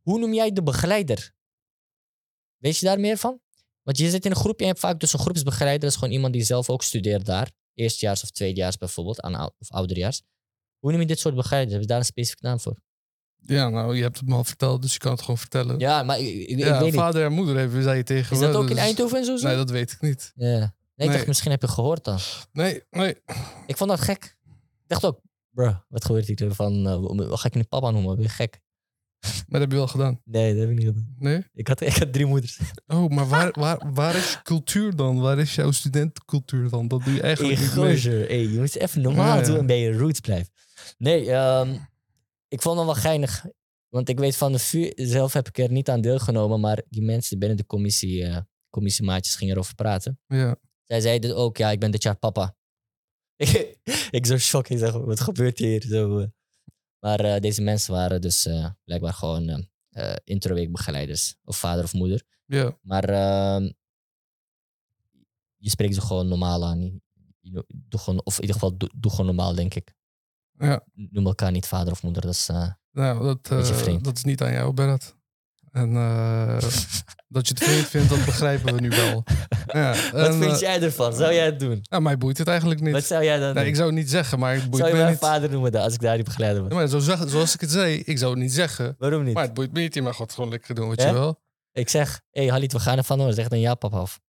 hoe 0.00 0.18
noem 0.18 0.34
jij 0.34 0.52
de 0.52 0.62
begeleider? 0.62 1.34
Weet 2.56 2.78
je 2.78 2.86
daar 2.86 3.00
meer 3.00 3.16
van? 3.16 3.40
Want 3.82 3.98
je 3.98 4.10
zit 4.10 4.24
in 4.24 4.30
een 4.30 4.36
groep, 4.36 4.60
je 4.60 4.66
hebt 4.66 4.78
vaak 4.78 5.00
dus 5.00 5.12
een 5.12 5.18
groepsbegeleider. 5.18 5.80
Dat 5.80 5.90
is 5.90 5.96
gewoon 5.96 6.14
iemand 6.14 6.32
die 6.32 6.44
zelf 6.44 6.70
ook 6.70 6.82
studeert 6.82 7.24
daar. 7.26 7.50
Eerstejaars 7.74 8.22
of 8.22 8.30
tweedejaars 8.30 8.76
bijvoorbeeld, 8.78 9.20
aan, 9.20 9.34
ou- 9.34 9.50
of 9.58 9.70
ouderjaars. 9.70 10.22
Hoe 10.78 10.90
noem 10.90 11.00
je 11.00 11.06
dit 11.06 11.18
soort 11.18 11.34
begeleiders? 11.34 11.72
Heb 11.72 11.82
je 11.82 11.88
daar 11.88 11.98
een 11.98 12.04
specifieke 12.04 12.46
naam 12.46 12.60
voor? 12.60 12.76
Ja, 13.46 13.68
nou, 13.68 13.96
je 13.96 14.02
hebt 14.02 14.18
het 14.18 14.28
me 14.28 14.34
al 14.34 14.44
verteld, 14.44 14.82
dus 14.82 14.92
je 14.92 14.98
kan 14.98 15.10
het 15.12 15.20
gewoon 15.20 15.38
vertellen. 15.38 15.78
Ja, 15.78 16.02
maar 16.02 16.18
ik, 16.20 16.26
ik- 16.26 16.48
ik 16.48 16.58
Ja, 16.58 16.72
weet 16.72 16.80
niet. 16.84 16.94
vader 16.94 17.24
en 17.24 17.32
moeder 17.32 17.58
even, 17.58 17.82
zei 17.82 17.96
je 17.96 18.02
tegen 18.02 18.32
Is 18.32 18.40
me. 18.40 18.46
dat 18.46 18.54
ook 18.56 18.62
in 18.62 18.68
dus- 18.68 18.78
Eindhoven 18.78 19.18
en 19.18 19.24
zo? 19.38 19.46
Nee, 19.46 19.56
dat 19.56 19.70
weet 19.70 19.92
ik 19.92 20.00
niet. 20.00 20.32
Ja. 20.36 20.46
Nee, 20.48 20.58
ik 20.60 20.72
Nee. 20.96 21.08
dacht, 21.08 21.26
misschien 21.26 21.50
heb 21.50 21.60
je 21.62 21.68
gehoord 21.68 22.04
dan. 22.04 22.18
Nee, 22.52 22.82
nee. 22.90 23.14
Ik 23.66 23.76
vond 23.76 23.90
dat 23.90 24.00
gek. 24.00 24.36
Ik 24.82 24.86
dacht 24.86 25.04
ook, 25.04 25.20
bro, 25.50 25.74
wat 25.88 26.04
gebeurt 26.04 26.26
hier? 26.26 26.54
Van, 26.54 26.86
eh, 26.86 27.28
wat 27.28 27.40
ga 27.40 27.46
ik 27.48 27.54
nu 27.54 27.62
papa 27.62 27.90
noemen? 27.90 28.14
Ben 28.14 28.24
je 28.24 28.28
gek? 28.30 28.60
Maar 29.20 29.44
dat 29.48 29.60
heb 29.60 29.70
je 29.70 29.76
wel 29.76 29.86
gedaan. 29.88 30.20
Nee, 30.24 30.52
dat 30.52 30.60
heb 30.60 30.70
ik 30.70 30.76
niet 30.76 30.86
gedaan. 30.86 31.14
Nee? 31.18 31.44
Ik 31.52 31.68
had, 31.68 31.80
ik 31.80 31.96
had 31.96 32.12
drie 32.12 32.26
moeders. 32.26 32.58
Oh, 32.86 33.10
maar 33.10 33.28
waar, 33.28 33.50
waar, 33.58 33.92
waar 33.92 34.14
is 34.16 34.40
cultuur 34.42 34.96
dan? 34.96 35.20
Waar 35.20 35.38
is 35.38 35.54
jouw 35.54 35.70
studentencultuur 35.70 36.70
dan? 36.70 36.88
Dat 36.88 37.04
doe 37.04 37.12
je 37.14 37.18
Hey, 37.20 37.26
eigenlijk 37.28 37.60
niet 37.60 37.74
mee. 37.74 38.26
hey, 38.26 38.40
je 38.42 38.58
moet 38.58 38.76
even 38.76 39.00
normaal 39.00 39.26
Ja, 39.34 39.40
ja. 39.40 39.46
doen 39.46 39.56
en 39.58 39.66
bij 39.66 39.80
je 39.80 39.98
roots 39.98 40.20
blijven. 40.20 40.52
Nee, 40.98 41.30
ehm, 41.32 41.76
ik 42.48 42.62
vond 42.62 42.76
hem 42.76 42.86
wel 42.86 42.94
geinig. 42.94 43.44
Want 43.88 44.08
ik 44.08 44.18
weet 44.18 44.36
van 44.36 44.52
de 44.52 44.58
vuur, 44.58 44.92
zelf 44.96 45.32
heb 45.32 45.48
ik 45.48 45.58
er 45.58 45.70
niet 45.70 45.88
aan 45.88 46.00
deelgenomen, 46.00 46.60
maar 46.60 46.82
die 46.88 47.02
mensen 47.02 47.38
binnen 47.38 47.56
de 47.56 47.66
commissie, 47.66 48.24
eh, 48.24 48.38
commissiemaatjes 48.70 49.36
gingen 49.36 49.54
erover 49.54 49.74
praten. 49.74 50.20
Ja. 50.26 50.56
Zij 50.84 51.00
zeiden 51.00 51.36
ook, 51.36 51.56
ja, 51.56 51.70
ik 51.70 51.80
ben 51.80 51.90
dit 51.90 52.02
jaar 52.02 52.16
papa. 52.18 52.56
ik 54.10 54.26
zo 54.26 54.38
shock, 54.38 54.68
ik 54.68 54.78
zeg, 54.78 54.92
wat 54.92 55.20
gebeurt 55.20 55.58
hier? 55.58 55.82
Zo, 55.82 56.18
eh. 56.18 56.26
Maar 56.98 57.20
eh, 57.20 57.40
deze 57.40 57.62
mensen 57.62 57.92
waren 57.92 58.20
dus 58.20 58.46
eh, 58.46 58.70
blijkbaar 58.84 59.12
gewoon 59.14 59.68
eh, 59.90 60.14
introweekbegeleiders, 60.24 61.36
of 61.44 61.56
vader 61.58 61.84
of 61.84 61.92
moeder. 61.92 62.22
Ja. 62.46 62.78
Maar 62.82 63.04
ehm, 63.08 63.70
je 65.56 65.70
spreekt 65.70 65.94
ze 65.94 66.00
gewoon 66.00 66.28
normaal 66.28 66.64
aan. 66.64 66.80
Je- 66.80 67.00
je- 67.40 67.64
Doe 67.68 68.00
gewoon, 68.00 68.20
of 68.24 68.34
in 68.34 68.40
ieder 68.40 68.54
geval, 68.54 68.76
doe, 68.76 68.90
doe 68.96 69.10
gewoon 69.10 69.26
normaal, 69.26 69.54
denk 69.54 69.74
ik. 69.74 69.94
Ja. 70.58 70.80
Noem 70.94 71.26
elkaar 71.26 71.50
niet 71.50 71.66
vader 71.66 71.92
of 71.92 72.02
moeder. 72.02 72.22
Dat 72.22 72.32
is, 72.32 72.48
eh, 72.48 72.68
Nou, 72.92 73.22
dat, 73.24 73.38
eh, 73.42 73.96
dat 74.02 74.16
is 74.16 74.24
niet 74.24 74.42
aan 74.42 74.52
jou, 74.52 74.72
Berat. 74.72 75.14
En 75.72 75.96
eh, 75.96 76.58
dat 77.28 77.48
je 77.48 77.54
het 77.54 77.62
vreemd 77.64 77.86
vindt, 77.86 78.08
dat 78.08 78.24
begrijpen 78.24 78.74
we 78.74 78.80
nu 78.80 78.88
wel. 78.88 79.24
Ja, 79.66 79.88
Wat 80.12 80.26
en, 80.26 80.38
vind 80.42 80.60
jij 80.60 80.82
ervan? 80.82 81.14
Zou 81.14 81.32
jij 81.34 81.44
het 81.44 81.60
doen? 81.60 81.84
nou, 81.90 82.02
mij 82.02 82.18
boeit 82.18 82.38
het 82.38 82.48
eigenlijk 82.48 82.80
niet. 82.80 82.92
Wat 82.92 83.04
zou 83.04 83.24
jij 83.24 83.38
dan 83.38 83.44
Nee, 83.44 83.54
doen? 83.54 83.66
ik 83.66 83.74
zou 83.74 83.86
het 83.88 83.96
niet 83.98 84.10
zeggen, 84.10 84.38
maar 84.38 84.54
het 84.54 84.70
boeit 84.70 84.76
zou 84.76 84.88
je 84.88 84.94
me 84.96 85.00
mij 85.02 85.10
niet. 85.10 85.20
vader 85.20 85.50
noemen 85.50 85.72
dan, 85.72 85.82
als 85.82 85.94
ik 85.94 86.00
daar 86.00 86.14
die 86.14 86.24
begeleider 86.24 86.62
was? 86.62 86.70
Ja, 86.70 86.76
maar 86.76 86.88
zo 86.88 86.98
zeg- 86.98 87.28
zoals 87.28 87.54
ik 87.54 87.60
het 87.60 87.70
zei, 87.70 87.98
ik 87.98 88.18
zou 88.18 88.30
het 88.30 88.40
niet 88.40 88.52
zeggen. 88.52 88.94
Waarom 88.98 89.24
niet? 89.24 89.34
Maar 89.34 89.42
het 89.44 89.54
boeit 89.54 89.72
me 89.72 89.80
niet. 89.80 89.94
Je 89.94 90.02
mag 90.02 90.18
het 90.18 90.32
gewoon 90.32 90.50
lekker 90.50 90.74
doen 90.74 90.88
wat 90.88 91.02
je 91.02 91.12
wil. 91.12 91.40
Ik 91.72 91.88
zeg, 91.88 92.20
hé 92.30 92.40
hey, 92.42 92.50
Halit, 92.50 92.72
we 92.72 92.80
gaan 92.80 92.96
ervan 92.96 93.18
door. 93.18 93.32
Zeg 93.32 93.48
dan 93.48 93.60
ja, 93.60 93.74
papa. 93.74 94.00
Of, 94.00 94.20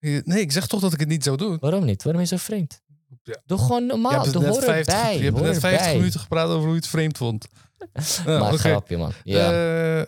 Nee, 0.00 0.40
ik 0.40 0.52
zeg 0.52 0.66
toch 0.66 0.80
dat 0.80 0.92
ik 0.92 1.00
het 1.00 1.08
niet 1.08 1.24
zou 1.24 1.36
doen. 1.36 1.56
waarom 1.60 1.84
niet? 1.84 2.02
Waarom 2.02 2.22
is 2.22 2.30
je 2.30 2.36
zo 2.36 2.42
vreemd? 2.44 2.80
Ja. 3.22 3.42
Doe 3.46 3.58
gewoon 3.58 3.80
Je 3.82 3.86
normaal. 3.86 4.22
hebt 4.22 4.34
net 4.34 4.46
hoor 4.46 4.62
50, 4.62 4.94
erbij. 4.94 5.16
je 5.18 5.22
hebt 5.24 5.40
net 5.40 5.58
50 5.58 5.70
erbij. 5.80 5.96
minuten 5.96 6.20
gepraat 6.20 6.48
over 6.48 6.60
hoe 6.62 6.68
je 6.70 6.74
het 6.76 6.86
vreemd 6.88 7.16
vond. 7.16 7.46
Maar 8.26 8.52
grapje, 8.58 8.96
man. 8.96 9.12
Ja. 9.24 9.98
Eh, 10.00 10.06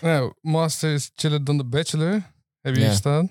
nou, 0.00 0.34
master 0.40 0.92
is 0.94 1.10
chiller 1.14 1.44
dan 1.44 1.56
de 1.56 1.64
bachelor. 1.64 2.32
Heb 2.60 2.74
je 2.74 2.80
Ja. 2.80 2.86
hier 2.86 2.96
staan? 2.96 3.30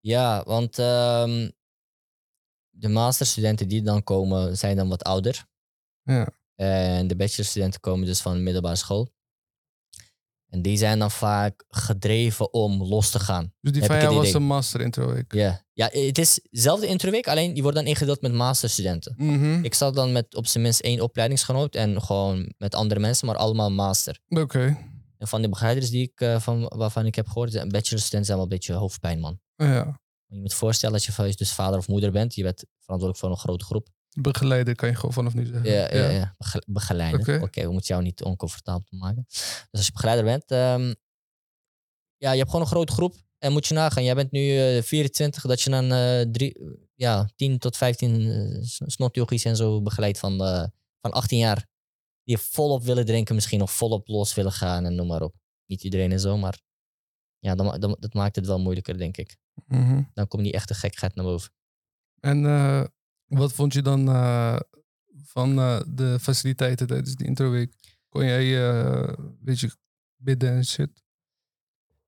Ja, 0.00 0.42
want 0.44 0.78
ehm, 0.78 1.50
de 2.70 2.88
masterstudenten 2.88 3.68
die 3.68 3.82
dan 3.82 4.02
komen, 4.04 4.56
zijn 4.56 4.76
dan 4.76 4.88
wat 4.88 5.04
ouder. 5.04 5.44
Ja. 6.02 6.28
En 6.54 7.06
de 7.06 7.16
bachelorstudenten 7.16 7.80
komen 7.80 8.06
dus 8.06 8.20
van 8.20 8.32
de 8.32 8.38
middelbare 8.42 8.76
school. 8.76 9.12
En 10.48 10.62
die 10.62 10.76
zijn 10.76 10.98
dan 10.98 11.10
vaak 11.10 11.64
gedreven 11.68 12.52
om 12.52 12.82
los 12.82 13.10
te 13.10 13.18
gaan. 13.18 13.52
Dus 13.60 13.72
die 13.72 13.82
Heb 13.82 13.90
van 13.90 14.00
jou 14.00 14.14
was 14.14 14.32
een 14.32 14.42
master 14.42 14.80
intro 14.80 15.12
week. 15.12 15.32
Ja, 15.32 15.64
ja 15.72 15.88
het 15.92 16.18
is 16.18 16.40
dezelfde 16.50 16.86
introweek, 16.86 17.28
alleen 17.28 17.52
die 17.52 17.62
wordt 17.62 17.76
dan 17.76 17.86
ingedeeld 17.86 18.20
met 18.20 18.32
masterstudenten. 18.32 19.14
Mhm. 19.16 19.64
Ik 19.64 19.74
zat 19.74 19.94
dan 19.94 20.12
met 20.12 20.34
op 20.34 20.46
zijn 20.46 20.62
minst 20.62 20.80
één 20.80 21.00
opleidingsgenoot 21.00 21.74
en 21.74 22.02
gewoon 22.02 22.52
met 22.58 22.74
andere 22.74 23.00
mensen, 23.00 23.26
maar 23.26 23.36
allemaal 23.36 23.70
master. 23.70 24.20
Oké. 24.28 24.76
En 25.18 25.28
van 25.28 25.42
de 25.42 25.48
begeleiders 25.48 25.90
die 25.90 26.02
ik, 26.02 26.20
eh, 26.20 26.40
van, 26.40 26.72
waarvan 26.76 27.06
ik 27.06 27.14
heb 27.14 27.26
gehoord, 27.26 27.52
bachelorstudenten 27.52 28.24
zijn 28.24 28.36
wel 28.36 28.42
een 28.42 28.48
beetje 28.48 28.72
hoofdpijn, 28.72 29.20
man. 29.20 29.40
Ja. 29.56 30.00
Je 30.26 30.40
moet 30.40 30.54
voorstellen 30.54 30.94
dat 30.94 31.04
je 31.04 31.34
dus 31.36 31.52
vader 31.52 31.78
of 31.78 31.88
moeder 31.88 32.12
bent. 32.12 32.34
Je 32.34 32.42
bent 32.42 32.64
verantwoordelijk 32.78 33.18
voor 33.18 33.30
een 33.30 33.36
grote 33.36 33.64
groep. 33.64 33.88
Begeleider 34.22 34.74
kan 34.74 34.88
je 34.88 34.94
gewoon 34.94 35.12
vanaf 35.12 35.34
nu 35.34 35.46
zeggen. 35.46 35.70
Ja, 35.70 35.94
ja, 35.94 36.08
ja. 36.08 36.34
Bege- 36.38 36.62
begeleider. 36.66 37.20
Oké. 37.42 37.62
We 37.64 37.70
moeten 37.72 37.88
jou 37.94 38.02
niet 38.02 38.22
oncomfortabel 38.22 38.86
maken. 38.98 39.24
Dus 39.26 39.68
als 39.70 39.86
je 39.86 39.92
begeleider 39.92 40.24
bent, 40.24 40.50
ehm, 40.50 40.94
ja, 42.16 42.30
je 42.32 42.38
hebt 42.38 42.50
gewoon 42.50 42.64
een 42.64 42.70
grote 42.72 42.92
groep. 42.92 43.14
En 43.38 43.52
moet 43.52 43.66
je 43.66 43.74
nagaan, 43.74 44.04
jij 44.04 44.14
bent 44.14 44.30
nu 44.30 44.58
eh, 44.58 44.82
24, 44.82 45.42
dat 45.42 45.60
je 45.60 45.70
dan 45.70 45.92
eh, 45.92 46.20
drie, 46.20 46.56
ja, 46.94 47.28
10 47.36 47.58
tot 47.58 47.76
15 47.76 48.30
eh, 48.30 48.62
s- 48.62 48.80
snotjochies 48.86 49.44
en 49.44 49.56
zo 49.56 49.82
begeleidt 49.82 50.18
van, 50.18 50.40
eh, 50.44 50.64
van 51.00 51.10
18 51.12 51.38
jaar. 51.38 51.66
Die 52.24 52.38
volop 52.38 52.82
willen 52.84 53.04
drinken, 53.04 53.34
misschien 53.34 53.58
nog 53.58 53.72
volop 53.72 54.08
los 54.08 54.34
willen 54.34 54.52
gaan 54.52 54.84
en 54.84 54.94
noem 54.94 55.06
maar 55.06 55.22
op. 55.22 55.34
Niet 55.66 55.82
iedereen 55.84 56.12
en 56.12 56.20
zo, 56.20 56.36
maar 56.36 56.58
ja, 57.38 57.54
dan, 57.54 57.80
dan, 57.80 57.96
dat 58.00 58.14
maakt 58.14 58.36
het 58.36 58.46
wel 58.46 58.58
moeilijker, 58.60 58.98
denk 58.98 59.16
ik. 59.16 59.36
Mhm. 59.66 60.02
Dan 60.14 60.28
komt 60.28 60.42
die 60.42 60.52
echte 60.52 60.74
gekheid 60.74 61.14
naar 61.14 61.24
boven. 61.24 61.50
En 62.20 62.46
eh, 62.46 62.84
wat 63.28 63.52
vond 63.52 63.72
je 63.72 63.82
dan 63.82 64.08
eh, 64.08 64.60
van 65.24 65.58
eh, 65.58 65.80
de 65.86 66.18
faciliteiten 66.20 66.86
tijdens 66.86 67.14
die 67.14 67.26
introweek? 67.26 67.74
Kon 68.08 68.24
jij 68.24 68.68
eh 68.70 69.14
weet 69.40 69.60
je, 69.60 69.70
bidden 70.16 70.50
en 70.50 70.64
shit? 70.64 71.02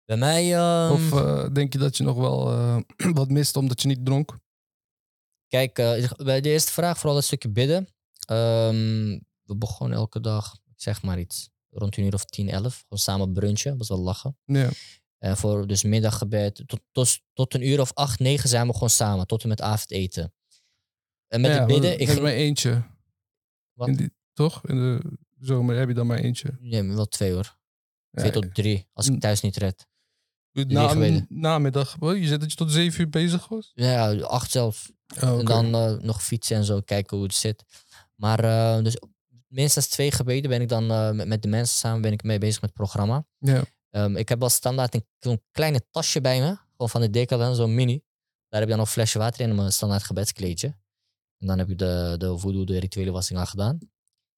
Bij 0.04 0.16
mij... 0.16 0.54
ehm, 0.54 0.92
Of 0.92 1.10
denk 1.52 1.72
je 1.72 1.78
dat 1.78 1.96
je 1.96 2.02
nog 2.02 2.16
wel 2.16 2.44
wat 3.20 3.28
mist 3.30 3.56
omdat 3.56 3.82
je 3.82 3.88
niet 3.88 4.04
dronk? 4.04 4.38
Kijk, 5.46 5.74
bij 6.16 6.40
de 6.40 6.48
eerste 6.48 6.72
vraag, 6.72 6.96
vooral 6.96 7.14
dat 7.14 7.24
stukje 7.24 7.48
bidden. 7.48 7.88
Ehm, 8.26 9.18
we 9.42 9.56
begonnen 9.56 9.98
elke 9.98 10.20
dag, 10.20 10.56
zeg 10.76 11.02
maar 11.02 11.18
iets, 11.18 11.50
rond 11.70 11.96
een 11.96 12.04
uur 12.04 12.14
of 12.14 12.24
10, 12.24 12.48
11. 12.48 12.74
Gewoon 12.74 12.98
samen 12.98 13.32
brunchen, 13.32 13.76
was 13.78 13.88
wel 13.88 13.98
lachen. 14.00 14.36
Ja. 14.44 14.70
En 15.18 15.36
voor 15.36 15.66
dus 15.66 15.82
middaggebed, 15.82 16.62
tot, 16.66 16.80
tot, 16.92 17.20
tot 17.32 17.54
een 17.54 17.66
uur 17.68 17.80
of 17.80 17.92
8, 17.94 18.18
9 18.18 18.48
zijn 18.48 18.66
we 18.66 18.72
gewoon 18.72 18.90
samen, 18.90 19.26
tot 19.26 19.42
en 19.42 19.48
met 19.48 19.60
avondeten. 19.60 20.32
En 21.30 21.40
met 21.40 21.50
ja, 21.50 21.56
het 21.58 21.66
bidden, 21.66 22.00
ik 22.00 22.08
heb 22.08 22.22
maar 22.22 22.32
eentje. 22.32 22.82
Wat? 23.72 23.88
In 23.88 23.96
die, 23.96 24.12
toch? 24.32 24.66
In 24.66 24.76
de 24.76 25.00
zomer 25.38 25.76
heb 25.76 25.88
je 25.88 25.94
dan 25.94 26.06
maar 26.06 26.18
eentje. 26.18 26.56
Nee, 26.60 26.82
wel 26.82 27.06
twee 27.06 27.32
hoor. 27.32 27.58
Ja, 28.10 28.20
Twee 28.20 28.30
tot 28.32 28.54
drie, 28.54 28.88
als 28.92 29.08
ik 29.08 29.20
thuis 29.20 29.40
niet 29.40 29.56
red. 29.56 29.86
na, 30.52 31.24
namiddag. 31.28 31.96
Je 32.00 32.26
zei 32.26 32.38
dat 32.38 32.50
je 32.50 32.56
tot 32.56 32.72
zeven 32.72 33.00
uur 33.00 33.08
bezig 33.08 33.48
was? 33.48 33.72
Ja, 33.74 34.12
acht 34.14 34.50
zelfs. 34.50 34.90
Oh, 35.22 35.38
En 35.38 35.44
dan 35.44 35.74
eh, 35.74 35.92
nog 35.92 36.22
fietsen 36.22 36.56
en 36.56 36.64
zo, 36.64 36.80
kijken 36.80 37.16
hoe 37.16 37.26
het 37.26 37.34
zit. 37.34 37.64
Maar 38.14 38.44
eh, 38.44 38.82
dus 38.82 38.96
minstens 39.46 39.86
twee 39.88 40.10
gebeden 40.12 40.50
ben 40.50 40.60
ik 40.60 40.68
dan 40.68 40.90
eh, 40.90 41.10
met, 41.10 41.26
met 41.26 41.42
de 41.42 41.48
mensen 41.48 41.76
samen 41.76 42.00
ben 42.00 42.12
ik 42.12 42.22
mee 42.22 42.38
bezig 42.38 42.60
met 42.60 42.70
het 42.70 42.78
programma. 42.78 43.26
Ja. 43.38 43.62
Ehm, 43.90 44.16
ik 44.16 44.28
heb 44.28 44.38
wel 44.38 44.48
standaard 44.48 44.94
een, 44.94 45.06
zo'n 45.18 45.42
kleine 45.50 45.82
tasje 45.90 46.20
bij 46.20 46.40
me, 46.40 46.56
gewoon 46.70 46.88
van 46.90 47.00
de 47.00 47.10
Decathlon, 47.10 47.54
zo'n 47.54 47.74
mini. 47.74 48.02
Daar 48.48 48.60
heb 48.60 48.68
je 48.68 48.68
dan 48.68 48.78
nog 48.78 48.86
een 48.86 48.92
flesje 48.92 49.18
water 49.18 49.40
in 49.40 49.50
en 49.50 49.56
mijn 49.56 49.72
standaard 49.72 50.02
gebedskleedje. 50.02 50.76
En 51.40 51.46
dan 51.46 51.58
heb 51.58 51.68
je 51.68 51.74
de, 51.74 52.14
de 52.18 52.38
voodoo, 52.38 52.64
de 52.64 52.78
rituele 52.78 53.10
wassing 53.10 53.38
al 53.38 53.46
gedaan. 53.46 53.78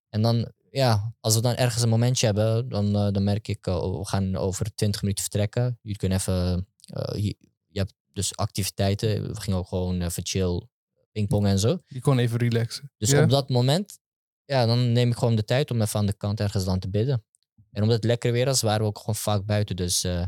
En 0.09 0.23
dan, 0.23 0.53
ja, 0.71 1.15
als 1.21 1.35
we 1.35 1.41
dan 1.41 1.55
ergens 1.55 1.83
een 1.83 1.89
momentje 1.89 2.27
hebben, 2.27 2.69
dan, 2.69 2.97
eh, 2.97 3.09
dan 3.11 3.25
merk 3.25 3.49
ik, 3.49 3.67
oh, 3.67 3.99
we 3.99 4.07
gaan 4.07 4.37
over 4.37 4.75
20 4.75 5.03
minuten 5.03 5.23
vertrekken. 5.25 5.79
Je 5.83 5.97
kunt 5.97 6.13
even, 6.13 6.67
eh, 6.87 7.15
hier- 7.15 7.35
je 7.69 7.79
hebt 7.79 7.95
dus 8.13 8.37
activiteiten. 8.37 9.29
We 9.35 9.41
gingen 9.41 9.59
ook 9.59 9.69
gewoon 9.69 10.03
even 10.03 10.27
chill, 10.27 10.67
pingpong 11.13 11.47
en 11.47 11.59
zo. 11.59 11.79
Je 11.87 12.01
kon 12.01 12.19
even 12.19 12.39
relaxen. 12.39 12.91
Dus 12.99 13.11
ja? 13.11 13.23
op 13.23 13.31
dat 13.31 13.49
moment, 13.49 13.99
ja, 14.45 14.67
dan 14.67 14.93
neem 14.93 15.11
ik 15.11 15.17
gewoon 15.17 15.37
de 15.37 15.45
tijd 15.45 15.71
om 15.71 15.81
even 15.81 15.99
aan 16.01 16.07
de 16.07 16.13
kant 16.17 16.41
ergens 16.41 16.65
dan 16.65 16.79
te 16.79 16.89
bidden. 16.89 17.25
En 17.71 17.83
omdat 17.83 17.97
het 17.97 18.05
lekker 18.05 18.33
weer 18.33 18.45
was, 18.45 18.63
waren 18.63 18.81
we 18.81 18.87
ook 18.87 18.99
gewoon 18.99 19.15
vaak 19.15 19.45
buiten. 19.45 19.77
Dus 19.77 20.05
eh, 20.05 20.21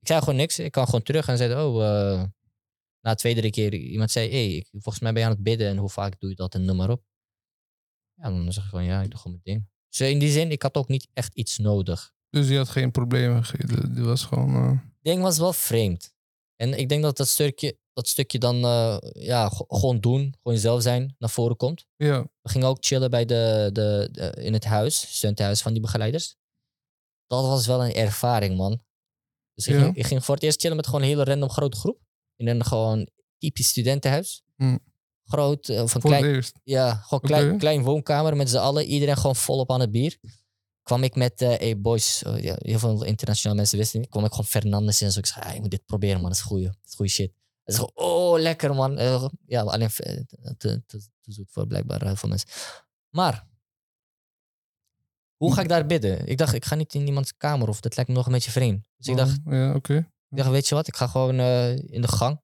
ik 0.00 0.06
zei 0.08 0.18
gewoon 0.20 0.36
niks. 0.36 0.58
Ik 0.58 0.72
kan 0.72 0.84
gewoon 0.84 1.02
terug 1.02 1.28
en 1.28 1.36
zei, 1.36 1.54
oh, 1.54 1.84
eh, 1.84 2.22
na 3.06 3.14
twee, 3.14 3.34
drie 3.34 3.50
keer 3.50 3.74
iemand 3.74 4.10
zei, 4.10 4.30
hey, 4.30 4.48
ik- 4.52 4.68
volgens 4.72 4.98
mij 5.00 5.12
ben 5.12 5.20
je 5.22 5.28
aan 5.28 5.34
het 5.34 5.42
bidden 5.42 5.68
en 5.68 5.76
hoe 5.76 5.88
vaak 5.90 6.20
doe 6.20 6.30
je 6.30 6.36
dat 6.36 6.54
en 6.54 6.64
noem 6.64 6.76
maar 6.76 6.90
op. 6.90 7.02
Ja, 8.14 8.30
dan 8.30 8.52
zeg 8.52 8.62
ik 8.64 8.68
gewoon, 8.70 8.84
ja, 8.84 9.02
ik 9.02 9.10
doe 9.10 9.18
gewoon 9.20 9.40
mijn 9.44 9.56
ding. 9.56 9.68
Dus 9.88 10.00
in 10.10 10.18
die 10.18 10.30
zin, 10.30 10.50
ik 10.50 10.62
had 10.62 10.74
ook 10.76 10.88
niet 10.88 11.08
echt 11.12 11.34
iets 11.34 11.58
nodig. 11.58 12.12
Dus 12.30 12.48
je 12.48 12.56
had 12.56 12.68
geen 12.68 12.90
problemen. 12.90 13.44
Die 13.94 14.04
was 14.04 14.24
gewoon... 14.24 14.54
eh, 14.54 14.70
Het 14.70 15.02
ding 15.02 15.22
was 15.22 15.38
wel 15.38 15.52
vreemd. 15.52 16.14
En 16.56 16.78
ik 16.78 16.88
denk 16.88 17.02
dat 17.02 17.16
dat 17.16 17.28
stukje, 17.28 17.78
dat 17.92 18.08
stukje 18.08 18.38
dan, 18.38 18.64
eh, 18.64 18.96
ja, 19.12 19.48
gewoon 19.48 20.00
doen, 20.00 20.20
gewoon 20.20 20.54
jezelf 20.56 20.82
zijn, 20.82 21.14
naar 21.18 21.30
voren 21.30 21.56
komt. 21.56 21.86
ja. 21.96 22.22
We 22.40 22.48
gingen 22.52 22.68
ook 22.68 22.76
chillen 22.84 23.10
bij 23.10 23.24
de, 23.24 23.70
de, 23.72 24.08
de- 24.12 24.42
in 24.42 24.52
het 24.52 24.64
huis, 24.64 25.14
studentenhuis 25.16 25.62
van 25.62 25.72
die 25.72 25.82
begeleiders. 25.82 26.36
Dat 27.26 27.44
was 27.46 27.66
wel 27.66 27.84
een 27.84 27.94
ervaring, 27.94 28.56
man. 28.56 28.82
Dus 29.54 29.66
ik, 29.66 29.74
Ja. 29.74 29.82
ging, 29.82 29.96
ik 29.96 30.06
ging 30.06 30.24
voor 30.24 30.34
het 30.34 30.44
eerst 30.44 30.60
chillen 30.60 30.76
met 30.76 30.86
gewoon 30.86 31.00
een 31.02 31.06
hele 31.08 31.24
random 31.24 31.48
grote 31.50 31.76
groep. 31.76 32.04
In 32.36 32.48
een 32.48 32.64
gewoon 32.64 33.08
typisch 33.38 33.68
studentenhuis. 33.68 34.42
Hm. 34.56 34.76
Groot, 35.24 35.68
eh, 35.68 35.82
of 35.82 35.94
een 35.94 36.00
Voor 36.00 36.10
klein, 36.10 36.24
eerst. 36.24 36.60
ja, 36.62 36.94
gewoon 36.94 37.20
klein, 37.20 37.58
klein 37.58 37.82
woonkamer 37.82 38.36
met 38.36 38.50
z'n 38.50 38.56
allen. 38.56 38.84
Iedereen 38.84 39.16
gewoon 39.16 39.36
volop 39.36 39.70
aan 39.70 39.80
het 39.80 39.90
bier. 39.90 40.18
Kwam 40.82 41.02
ik 41.02 41.14
met, 41.14 41.40
eh 41.42 41.48
hey 41.48 41.80
boys, 41.80 42.22
oh, 42.26 42.38
ja, 42.38 42.54
heel 42.58 42.78
veel 42.78 43.04
internationale 43.04 43.56
mensen 43.58 43.78
wisten 43.78 44.00
niet. 44.00 44.08
Kwam 44.08 44.24
ik 44.24 44.30
gewoon 44.30 44.46
Fernandes 44.46 45.00
in 45.00 45.06
en 45.06 45.12
zo. 45.12 45.18
Ik 45.18 45.26
zei, 45.26 45.44
ah, 45.44 45.54
je 45.54 45.60
moet 45.60 45.70
dit 45.70 45.86
proberen 45.86 46.20
man, 46.20 46.28
dat 46.28 46.38
is 46.38 46.44
goeie. 46.44 46.64
Dat 46.64 46.76
is 46.84 46.94
goede 46.94 47.10
shit. 47.10 47.32
Hij 47.62 47.74
zei, 47.74 47.88
oh 47.94 48.38
lekker 48.38 48.74
man. 48.74 48.98
Eh, 48.98 49.24
ja, 49.46 49.60
alleen 49.60 49.88
eh, 49.96 50.20
te, 50.56 50.82
te, 50.86 51.00
te 51.20 51.32
zoet 51.32 51.50
voor 51.50 51.66
blijkbaar 51.66 52.04
heel 52.04 52.16
veel 52.16 52.28
mensen. 52.28 52.48
Maar, 53.10 53.46
hoe 55.36 55.54
ga 55.54 55.60
ik 55.60 55.68
daar 55.68 55.86
bidden? 55.86 56.26
Ik 56.26 56.38
dacht, 56.38 56.54
ik 56.54 56.64
ga 56.64 56.74
niet 56.74 56.94
in 56.94 57.06
iemands 57.06 57.36
kamer 57.36 57.68
of 57.68 57.80
dat 57.80 57.96
lijkt 57.96 58.10
me 58.10 58.16
nog 58.16 58.26
een 58.26 58.32
beetje 58.32 58.50
vreemd. 58.50 58.88
Dus 58.96 59.06
ik 59.06 59.16
dacht, 59.16 59.38
Oh, 59.44 59.52
Ja, 59.52 59.74
oké. 59.74 60.10
Ik 60.28 60.36
dacht, 60.36 60.50
weet 60.50 60.68
je 60.68 60.74
wat, 60.74 60.86
ik 60.88 60.96
ga 60.96 61.06
gewoon 61.06 61.38
eh, 61.38 61.76
in 61.76 62.00
de 62.00 62.08
gang. 62.08 62.34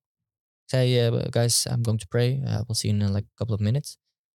Ik 0.62 0.68
zei, 0.68 0.98
eh, 1.06 1.26
guys, 1.30 1.66
I'm 1.66 1.84
going 1.84 2.00
to 2.00 2.06
pray. 2.08 2.40
Uh, 2.40 2.54
we'll 2.54 2.74
see 2.74 2.90
you 2.90 3.02
in 3.04 3.12
like 3.12 3.26
a 3.26 3.34
couple 3.34 3.54
of 3.54 3.60
minutes. 3.60 3.90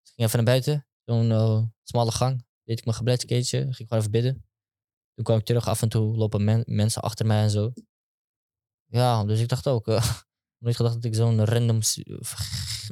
Dus 0.02 0.10
ik 0.10 0.14
ging 0.14 0.28
even 0.28 0.36
naar 0.44 0.54
buiten, 0.54 0.86
zo'n 1.04 1.30
eh, 1.30 1.62
smalle 1.82 2.12
gang. 2.12 2.44
Deed 2.64 2.78
ik 2.78 2.84
mijn 2.84 2.96
gebedskleedje, 2.96 3.58
ging 3.58 3.76
gewoon 3.76 3.98
even 3.98 4.10
bidden. 4.10 4.46
Toen 5.14 5.24
kwam 5.24 5.38
ik 5.38 5.44
terug, 5.44 5.68
af 5.68 5.82
en 5.82 5.88
toe 5.88 6.16
lopen 6.16 6.44
men- 6.44 6.64
mensen 6.66 7.02
achter 7.02 7.26
mij 7.26 7.42
en 7.42 7.50
zo. 7.50 7.72
Ja, 8.84 9.24
dus 9.24 9.40
ik 9.40 9.48
dacht 9.48 9.66
ook, 9.66 9.88
eh, 9.88 10.04
ik 10.58 10.60
nooit 10.64 10.76
gedacht 10.76 10.94
dat 10.94 11.04
ik 11.04 11.14
zo'n 11.14 11.44
random, 11.44 11.78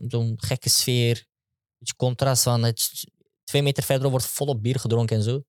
zo'n 0.08 0.34
gekke 0.36 0.68
sfeer, 0.68 1.26
beetje 1.78 1.96
contrast 1.96 2.42
van, 2.42 2.62
het, 2.62 3.04
twee 3.44 3.62
meter 3.62 3.82
verder 3.82 4.10
wordt 4.10 4.26
volop 4.26 4.62
bier 4.62 4.78
gedronken 4.78 5.16
en 5.16 5.22
zo. 5.22 5.42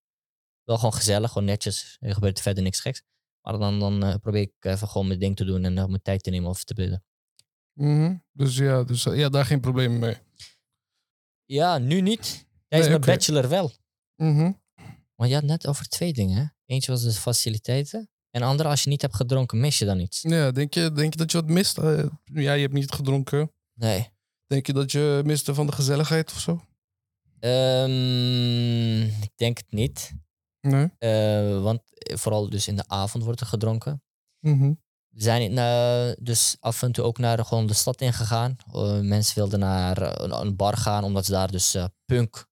Wel 0.63 0.75
gewoon 0.75 0.93
gezellig, 0.93 1.31
gewoon 1.31 1.47
netjes. 1.47 1.97
Er 1.99 2.13
gebeurt 2.13 2.41
verder 2.41 2.63
niks 2.63 2.79
geks. 2.79 3.03
Maar 3.43 3.59
dan, 3.59 3.79
dan 3.79 4.03
eh, 4.03 4.15
probeer 4.15 4.41
ik 4.41 4.53
even 4.59 4.87
gewoon 4.87 5.07
mijn 5.07 5.19
ding 5.19 5.35
te 5.35 5.45
doen 5.45 5.63
en 5.63 5.77
eh, 5.77 5.85
mijn 5.85 6.01
tijd 6.01 6.23
te 6.23 6.29
nemen 6.29 6.49
of 6.49 6.63
te 6.63 6.73
bidden. 6.73 7.03
Mhm. 7.73 8.15
Dus 8.31 8.57
ja, 8.57 8.83
dus, 8.83 9.05
eh, 9.05 9.17
ja, 9.17 9.29
daar 9.29 9.45
geen 9.45 9.59
probleem 9.59 9.99
mee. 9.99 10.17
Ja, 11.45 11.77
nu 11.77 12.01
niet. 12.01 12.21
Tijdens 12.67 12.91
Nee, 12.91 12.99
mijn 12.99 13.17
bachelor 13.17 13.49
wel. 13.49 13.71
Mhm. 14.15 14.51
Maar 15.15 15.27
je 15.27 15.33
had 15.33 15.43
net 15.43 15.67
over 15.67 15.87
twee 15.87 16.13
dingen. 16.13 16.55
Eentje 16.65 16.91
was 16.91 17.03
de 17.03 17.11
faciliteiten. 17.11 18.09
En 18.29 18.41
andere, 18.41 18.69
als 18.69 18.83
je 18.83 18.89
niet 18.89 19.01
hebt 19.01 19.15
gedronken, 19.15 19.59
mis 19.59 19.79
je 19.79 19.85
dan 19.85 19.99
iets. 19.99 20.21
Ja, 20.21 20.51
denk 20.51 20.73
je, 20.73 20.91
denk 20.91 21.13
je 21.13 21.19
dat 21.19 21.31
je 21.31 21.37
wat 21.37 21.49
mist? 21.49 21.77
Ja, 22.23 22.53
je 22.53 22.61
hebt 22.61 22.73
niet 22.73 22.91
gedronken. 22.91 23.51
Nee. 23.73 24.09
Denk 24.47 24.67
je 24.67 24.73
dat 24.73 24.91
je 24.91 25.21
miste 25.25 25.53
van 25.53 25.65
de 25.65 25.71
gezelligheid 25.71 26.31
of 26.31 26.39
zo? 26.39 26.65
Ehm, 27.39 29.01
ik 29.03 29.31
denk 29.35 29.57
het 29.57 29.71
niet. 29.71 30.13
Nee. 30.67 30.89
Eh, 30.97 31.61
want 31.61 31.81
vooral 31.95 32.49
dus 32.49 32.67
in 32.67 32.75
de 32.75 32.87
avond 32.87 33.23
wordt 33.23 33.39
er 33.39 33.45
gedronken. 33.45 34.03
Mhm. 34.39 34.73
We 35.09 35.21
zijn 35.21 35.57
eh, 35.57 36.11
dus 36.19 36.55
af 36.59 36.81
en 36.83 36.91
toe 36.91 37.03
ook 37.03 37.17
naar 37.17 37.37
de- 37.37 37.43
gewoon 37.43 37.67
de 37.67 37.73
stad 37.73 38.01
ingegaan. 38.01 38.55
Eh 38.73 38.99
mensen 38.99 39.35
wilden 39.35 39.59
naar 39.59 40.21
een, 40.21 40.55
bar 40.55 40.77
gaan, 40.77 41.03
omdat 41.03 41.25
ze 41.25 41.31
daar 41.31 41.51
dus 41.51 41.75
punk, 42.05 42.45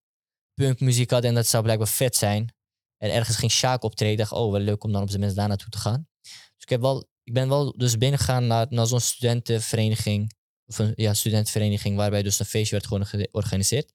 punkmuziek 0.53 1.09
hadden. 1.09 1.29
En 1.29 1.35
dat 1.35 1.47
zou 1.47 1.63
blijkbaar 1.63 1.87
vet 1.87 2.15
zijn. 2.15 2.53
En 2.97 3.11
ergens 3.13 3.37
ging 3.37 3.51
Sjaak 3.51 3.83
optreden. 3.83 4.17
Dacht, 4.17 4.31
oh, 4.31 4.51
wel 4.51 4.61
leuk 4.61 4.83
om 4.83 4.91
dan 4.91 5.01
op 5.01 5.07
zijn 5.09 5.21
minst 5.21 5.35
daar 5.35 5.47
naartoe 5.47 5.69
te 5.69 5.77
gaan. 5.77 6.07
Dus 6.21 6.63
ik, 6.63 6.69
heb 6.69 6.81
wel, 6.81 7.07
ik 7.23 7.33
ben 7.33 7.49
wel 7.49 7.77
dus 7.77 7.97
binnengegaan 7.97 8.47
naar, 8.47 8.65
naar 8.69 8.87
zo'n 8.87 8.99
studentenvereniging. 8.99 10.33
Of 10.65 10.79
een 10.79 10.93
ja, 10.95 11.13
studentenvereniging 11.13 11.95
waarbij 11.95 12.23
dus 12.23 12.39
een 12.39 12.45
feestje 12.45 12.75
werd 12.75 12.87
gewoon 12.87 13.05
georganiseerd. 13.05 13.93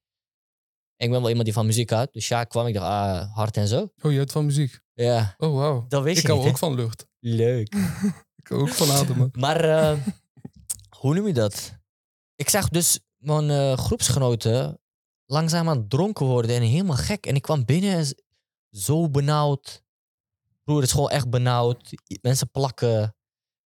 En 0.96 1.06
ik 1.06 1.10
ben 1.10 1.20
wel 1.20 1.28
iemand 1.28 1.44
die 1.44 1.54
van 1.54 1.66
muziek 1.66 1.90
houdt. 1.90 2.12
Dus 2.12 2.24
Sjaak 2.24 2.48
kwam, 2.50 2.66
ik 2.66 2.74
dacht, 2.74 2.86
ah, 2.86 3.34
hard 3.36 3.56
en 3.56 3.68
zo. 3.68 3.92
Oh, 4.02 4.10
je 4.10 4.16
houdt 4.16 4.32
van 4.32 4.44
muziek? 4.44 4.80
Ja, 4.94 5.34
Oh, 5.38 5.54
wauw. 5.54 5.84
dat 5.88 6.02
weet 6.02 6.16
Ik 6.16 6.22
je 6.22 6.28
hou 6.28 6.40
niet, 6.40 6.48
ook 6.50 6.58
van 6.58 6.74
lucht. 6.74 7.06
Leuk. 7.20 7.74
Ik 8.42 8.46
hou 8.48 8.60
ook 8.60 8.68
van 8.68 8.90
ademen. 8.90 9.28
Maar 9.38 9.60
eh, 9.64 9.98
hoe 10.98 11.14
noem 11.14 11.26
je 11.26 11.32
dat? 11.32 11.72
Ik 12.36 12.48
zag 12.48 12.68
dus 12.68 13.00
mijn 13.16 13.50
eh, 13.50 13.76
groepsgenoten 13.78 14.80
langzaamaan 15.26 15.88
dronken 15.88 16.26
worden 16.26 16.56
en 16.56 16.62
helemaal 16.62 16.96
gek. 16.96 17.26
En 17.26 17.34
ik 17.34 17.42
kwam 17.42 17.64
binnen 17.64 17.92
en 17.94 18.06
zo 18.70 19.10
benauwd. 19.10 19.82
Broer, 20.64 20.76
het 20.80 20.86
is 20.86 20.92
gewoon 20.92 21.10
echt 21.10 21.30
benauwd. 21.30 21.90
Mensen 22.22 22.50
plakken. 22.50 23.15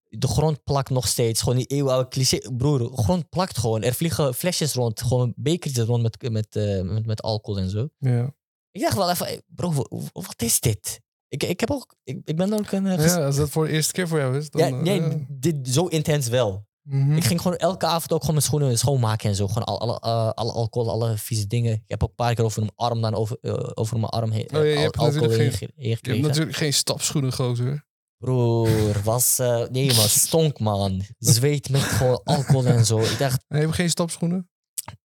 De 0.08 0.28
grond 0.28 0.64
plakt 0.64 0.90
nog 0.90 1.06
steeds. 1.08 1.40
Gewoon 1.42 1.58
die 1.58 1.66
eeuwenoude 1.66 2.08
cliché. 2.08 2.38
Broer, 2.56 2.78
de 2.78 2.90
grond 3.02 3.28
plakt 3.28 3.58
gewoon. 3.58 3.82
Er 3.82 3.94
vliegen 3.94 4.34
flesjes 4.34 4.74
rond. 4.74 5.02
Gewoon 5.02 5.32
bekertjes 5.36 5.84
rond 5.84 6.02
met, 6.02 6.30
met, 6.30 6.56
eh, 6.56 6.80
met, 6.82 7.06
met 7.06 7.22
alcohol 7.22 7.60
en 7.60 7.70
zo. 7.70 7.88
Ja. 7.98 8.34
Ik 8.70 8.80
dacht 8.80 8.96
wel 8.96 9.10
even, 9.10 9.42
bro, 9.46 9.72
wa- 9.72 9.86
wat 10.12 10.42
is 10.42 10.60
dit? 10.60 11.00
Ik, 11.28 11.42
ik, 11.42 11.60
heb 11.60 11.70
ook, 11.70 11.94
ik, 12.04 12.20
ik 12.24 12.36
ben 12.36 12.52
ook 12.52 12.70
een... 12.72 12.86
eh, 12.86 13.06
ja, 13.06 13.24
als 13.24 13.36
dat 13.36 13.50
voor 13.50 13.66
de 13.66 13.72
eerste 13.72 13.92
keer 13.92 14.08
voor 14.08 14.18
jou 14.18 14.36
is, 14.36 14.50
dan... 14.50 14.60
ja, 14.60 14.66
eh, 14.76 14.82
nee, 14.82 15.00
ja. 15.00 15.16
dit, 15.28 15.68
zo 15.68 15.86
intens 15.86 16.28
wel. 16.28 16.66
Mhm. 16.82 17.12
Ik 17.16 17.24
ging 17.24 17.40
gewoon 17.40 17.56
elke 17.56 17.86
avond 17.86 18.12
ook 18.12 18.18
gewoon 18.20 18.34
mijn 18.34 18.46
schoenen 18.46 18.78
schoonmaken 18.78 19.28
en 19.28 19.34
zo. 19.34 19.46
Gewoon 19.48 19.64
al, 19.64 19.80
alle, 19.80 20.00
eh, 20.00 20.30
alle 20.30 20.52
alcohol, 20.52 20.90
alle 20.90 21.16
vieze 21.18 21.46
dingen. 21.46 21.72
Ik 21.72 21.82
heb 21.86 22.02
ook 22.02 22.08
een 22.08 22.14
paar 22.14 22.34
keer 22.34 22.44
over 22.44 22.60
mijn 22.60 22.72
arm 22.76 23.00
dan 23.00 23.14
over, 23.14 23.38
eh, 23.40 23.70
over 23.74 23.98
mijn 23.98 24.10
arm 24.12 24.30
heen. 24.30 24.44
Oh, 24.46 24.50
ja, 24.52 24.62
je 24.62 24.78
hebt 24.78 24.96
alcohol 24.96 25.20
natuurlijk 25.28 25.40
heen, 25.40 25.50
geen- 25.50 25.68
ge- 25.68 25.72
heen 25.76 25.84
Je 25.84 25.88
hebt 25.94 26.04
gekregen. 26.06 26.28
natuurlijk 26.28 26.56
geen 26.56 26.72
stapschoenen, 26.74 27.32
gozer. 27.32 27.86
Broer, 28.18 29.02
was... 29.02 29.38
eh, 29.38 29.66
nee 29.68 29.86
man, 29.94 30.08
stonk 30.08 30.58
man. 30.60 31.02
Zweet 31.18 31.68
met 31.70 31.80
gewoon 31.80 32.20
alcohol 32.24 32.64
en 32.66 32.84
zo. 32.86 32.98
Ik 33.00 33.18
dacht, 33.18 33.44
Nee, 33.48 33.60
je 33.60 33.64
hebt 33.66 33.76
geen 33.78 33.90
stapschoenen? 33.90 34.50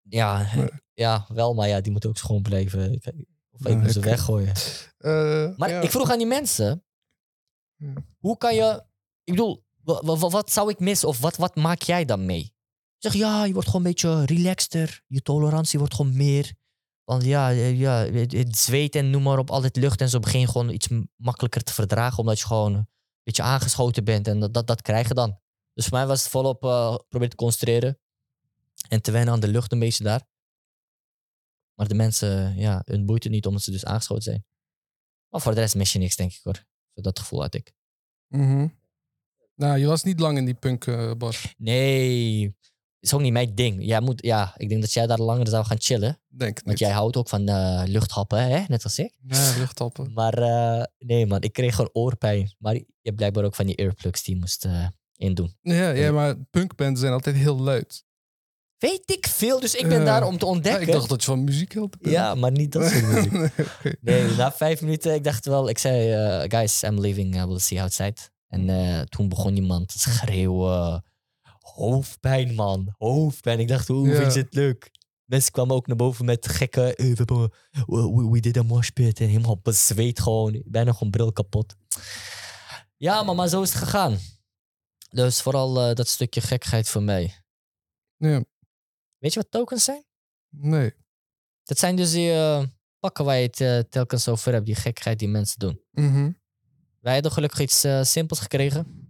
ja, 0.01 0.55
Nee. 0.55 0.69
ja, 0.93 1.25
wel, 1.27 1.53
maar 1.53 1.67
ja, 1.67 1.81
die 1.81 1.91
moeten 1.91 2.09
ook 2.09 2.17
schoon 2.17 2.41
blijven. 2.41 2.93
Ik, 2.93 3.05
of 3.51 3.65
ik 3.65 3.77
moet 3.77 3.91
ze 3.91 3.99
weggooien. 3.99 4.53
Eh, 4.97 5.57
Maar 5.57 5.69
ja. 5.69 5.81
ik 5.81 5.91
vroeg 5.91 6.11
aan 6.11 6.17
die 6.17 6.27
mensen, 6.27 6.83
Ja. 7.75 7.93
hoe 8.19 8.37
kan 8.37 8.55
je... 8.55 8.83
Ik 9.23 9.33
bedoel, 9.33 9.63
wa- 9.83 10.01
wa- 10.03 10.17
wa- 10.17 10.29
wat, 10.29 10.51
zou 10.51 10.69
ik 10.69 10.79
missen 10.79 11.07
of 11.07 11.19
wat, 11.19 11.35
wat 11.35 11.55
maak 11.55 11.81
jij 11.81 12.05
dan 12.05 12.25
mee? 12.25 12.41
Ik 12.97 13.11
zeg, 13.11 13.13
ja, 13.13 13.43
je 13.45 13.53
wordt 13.53 13.67
gewoon 13.69 13.85
een 13.85 13.91
beetje 13.91 14.25
relaxter. 14.25 15.01
Je 15.07 15.21
tolerantie 15.21 15.79
wordt 15.79 15.93
gewoon 15.95 16.15
meer. 16.17 16.53
Want 17.03 17.23
ja, 17.23 17.49
eh, 17.51 17.79
ja 17.79 18.05
het, 18.05 18.31
het 18.31 18.57
zweet 18.57 18.95
en 18.95 19.09
noem 19.09 19.23
maar 19.23 19.37
op, 19.39 19.49
altijd 19.51 19.75
lucht 19.75 20.01
en 20.01 20.09
zo 20.09 20.19
begin 20.19 20.39
je 20.39 20.47
gewoon 20.47 20.69
iets 20.69 20.87
m- 20.87 21.01
makkelijker 21.15 21.63
te 21.63 21.73
verdragen. 21.73 22.17
Omdat 22.19 22.39
je 22.39 22.45
gewoon 22.45 22.87
beetje 23.23 23.43
aangeschoten 23.43 24.03
bent 24.03 24.27
en 24.27 24.39
dat, 24.39 24.53
dat, 24.53 24.67
dat 24.67 24.81
krijg 24.81 25.07
je 25.07 25.13
dan. 25.13 25.39
Dus 25.73 25.85
voor 25.85 25.97
mij 25.97 26.07
was 26.07 26.21
het 26.21 26.31
volop 26.31 26.59
proberen 26.59 27.29
te 27.29 27.35
concentreren. 27.35 27.99
En 28.89 29.01
te 29.01 29.11
wennen 29.11 29.33
aan 29.33 29.39
de 29.39 29.47
lucht 29.47 29.71
een 29.71 29.79
beetje 29.79 30.03
daar. 30.03 30.27
Maar 31.73 31.87
de 31.87 31.95
mensen, 31.95 32.55
ja, 32.57 32.81
hun 32.85 33.05
boeit 33.05 33.23
het 33.23 33.31
niet 33.31 33.45
omdat 33.45 33.61
ze 33.61 33.71
dus 33.71 33.85
aangeschoten 33.85 34.23
zijn. 34.23 34.45
Maar 35.29 35.41
voor 35.41 35.53
de 35.53 35.59
rest 35.59 35.75
mis 35.75 35.93
je 35.93 35.99
niks, 35.99 36.15
denk 36.15 36.31
ik 36.31 36.39
hoor. 36.43 36.65
Dat 36.93 37.19
gevoel 37.19 37.41
had 37.41 37.53
ik. 37.53 37.73
Mhm. 38.27 38.67
Nou, 39.55 39.77
je 39.77 39.85
was 39.85 40.03
niet 40.03 40.19
lang 40.19 40.37
in 40.37 40.45
die 40.45 40.53
punk 40.53 40.85
bar, 41.17 41.53
Nee, 41.57 42.55
is 43.03 43.13
ook 43.13 43.21
niet 43.21 43.31
mijn 43.31 43.55
ding. 43.55 43.85
Jij 43.85 44.01
moet, 44.01 44.23
ja, 44.23 44.53
ik 44.57 44.69
denk 44.69 44.81
dat 44.81 44.93
jij 44.93 45.07
daar 45.07 45.19
langer 45.19 45.47
zou 45.47 45.65
gaan 45.65 45.79
chillen. 45.81 46.19
denk 46.27 46.55
Want 46.55 46.67
niet. 46.67 46.79
jij 46.79 46.91
houdt 46.91 47.17
ook 47.17 47.29
van 47.29 47.47
eh, 47.47 47.81
luchthappen, 47.85 48.39
hè? 48.39 48.63
net 48.67 48.83
als 48.83 48.99
ik. 48.99 49.13
Ja, 49.27 49.53
luchttappen. 49.57 50.13
Maar 50.13 50.33
eh, 50.33 50.83
nee 50.97 51.25
man, 51.25 51.41
ik 51.41 51.53
kreeg 51.53 51.75
gewoon 51.75 51.89
oorpijn. 51.93 52.55
Maar 52.57 52.73
je 52.73 52.85
hebt 53.01 53.15
blijkbaar 53.15 53.43
ook 53.43 53.55
van 53.55 53.65
die 53.65 53.75
earplugs 53.75 54.23
die 54.23 54.33
je 54.33 54.39
moest 54.39 54.65
eh 54.65 54.87
indoen. 55.15 55.55
Ja, 55.61 55.89
ja, 55.89 56.11
maar 56.11 56.35
punkbands 56.49 56.99
zijn 56.99 57.13
altijd 57.13 57.35
heel 57.35 57.59
luid. 57.59 58.03
Weet 58.77 59.11
ik 59.11 59.27
veel, 59.27 59.59
dus 59.59 59.75
ik 59.75 59.87
ben 59.87 60.05
daar 60.05 60.23
om 60.27 60.37
te 60.37 60.45
Ja, 60.45 60.51
ontdekken. 60.51 60.81
ik 60.81 60.91
dacht 60.91 61.09
dat 61.09 61.19
je 61.21 61.25
van 61.27 61.43
muziek 61.43 61.73
hield. 61.73 61.95
Ja, 62.01 62.35
maar 62.35 62.51
niet 62.51 62.71
dat 62.71 62.91
soort 62.91 63.07
muziek. 63.07 63.31
nee. 63.31 63.95
Nee, 64.01 64.35
na 64.35 64.51
vijf 64.51 64.81
minuten, 64.81 65.13
ik 65.13 65.23
dacht 65.23 65.45
wel, 65.45 65.69
ik 65.69 65.77
zei, 65.77 66.49
guys, 66.49 66.83
I'm 66.83 66.99
leaving, 66.99 67.35
uh, 67.35 67.43
we'll 67.43 67.59
see 67.59 67.77
you 67.77 67.81
outside. 67.81 68.15
En 68.47 69.05
toen 69.09 69.29
begon 69.29 69.55
iemand 69.55 69.87
te 69.87 69.99
schreeuwen, 69.99 71.03
hoofdpijn 71.63 72.55
man, 72.55 72.93
hoofdpijn. 72.97 73.59
Ik 73.59 73.67
dacht, 73.67 73.87
hoe 73.87 74.15
vind 74.15 74.33
je 74.33 74.39
het 74.39 74.53
leuk? 74.53 74.91
Mensen 75.25 75.51
kwamen 75.51 75.75
ook 75.75 75.87
naar 75.87 75.95
boven 75.95 76.25
met 76.25 76.47
gekke, 76.47 76.95
eh, 76.95 77.05
we, 77.05 77.13
hebben, 77.15 77.51
we, 78.15 78.29
we 78.29 78.39
did 78.39 78.57
a 78.57 78.63
mosh 78.63 78.89
pit 78.89 79.19
en 79.19 79.27
helemaal 79.27 79.59
bezweet 79.61 80.19
gewoon, 80.19 80.61
bijna 80.65 80.91
gewoon 80.91 81.11
bril 81.11 81.31
kapot. 81.31 81.75
Ja, 82.97 83.23
maar, 83.23 83.35
maar 83.35 83.47
zo 83.47 83.61
is 83.61 83.73
het 83.73 83.83
gegaan. 83.83 84.17
Dus 85.09 85.41
vooral 85.41 85.89
eh, 85.89 85.95
dat 85.95 86.07
stukje 86.07 86.41
gekheid 86.41 86.89
voor 86.89 87.03
mij. 87.03 87.43
Ja, 88.17 88.43
Weet 89.17 89.33
je 89.33 89.39
wat 89.39 89.51
tokens 89.51 89.83
zijn? 89.83 90.03
nee. 90.49 90.93
Dat 91.63 91.77
zijn 91.77 91.95
dus 91.95 92.11
die 92.11 92.31
eh, 92.31 92.63
pakken 92.99 93.25
waar 93.25 93.37
je 93.37 93.45
het 93.47 93.61
eh, 93.61 93.79
telkens 93.79 94.27
over 94.27 94.53
hebt, 94.53 94.65
die 94.65 94.75
gekkigheid 94.75 95.19
die 95.19 95.27
mensen 95.27 95.59
doen. 95.59 95.81
Mhm. 95.91 96.31
Wij 96.99 97.13
hadden 97.13 97.31
gelukkig 97.31 97.59
iets 97.59 97.85
simpels 98.01 98.39
gekregen. 98.39 99.02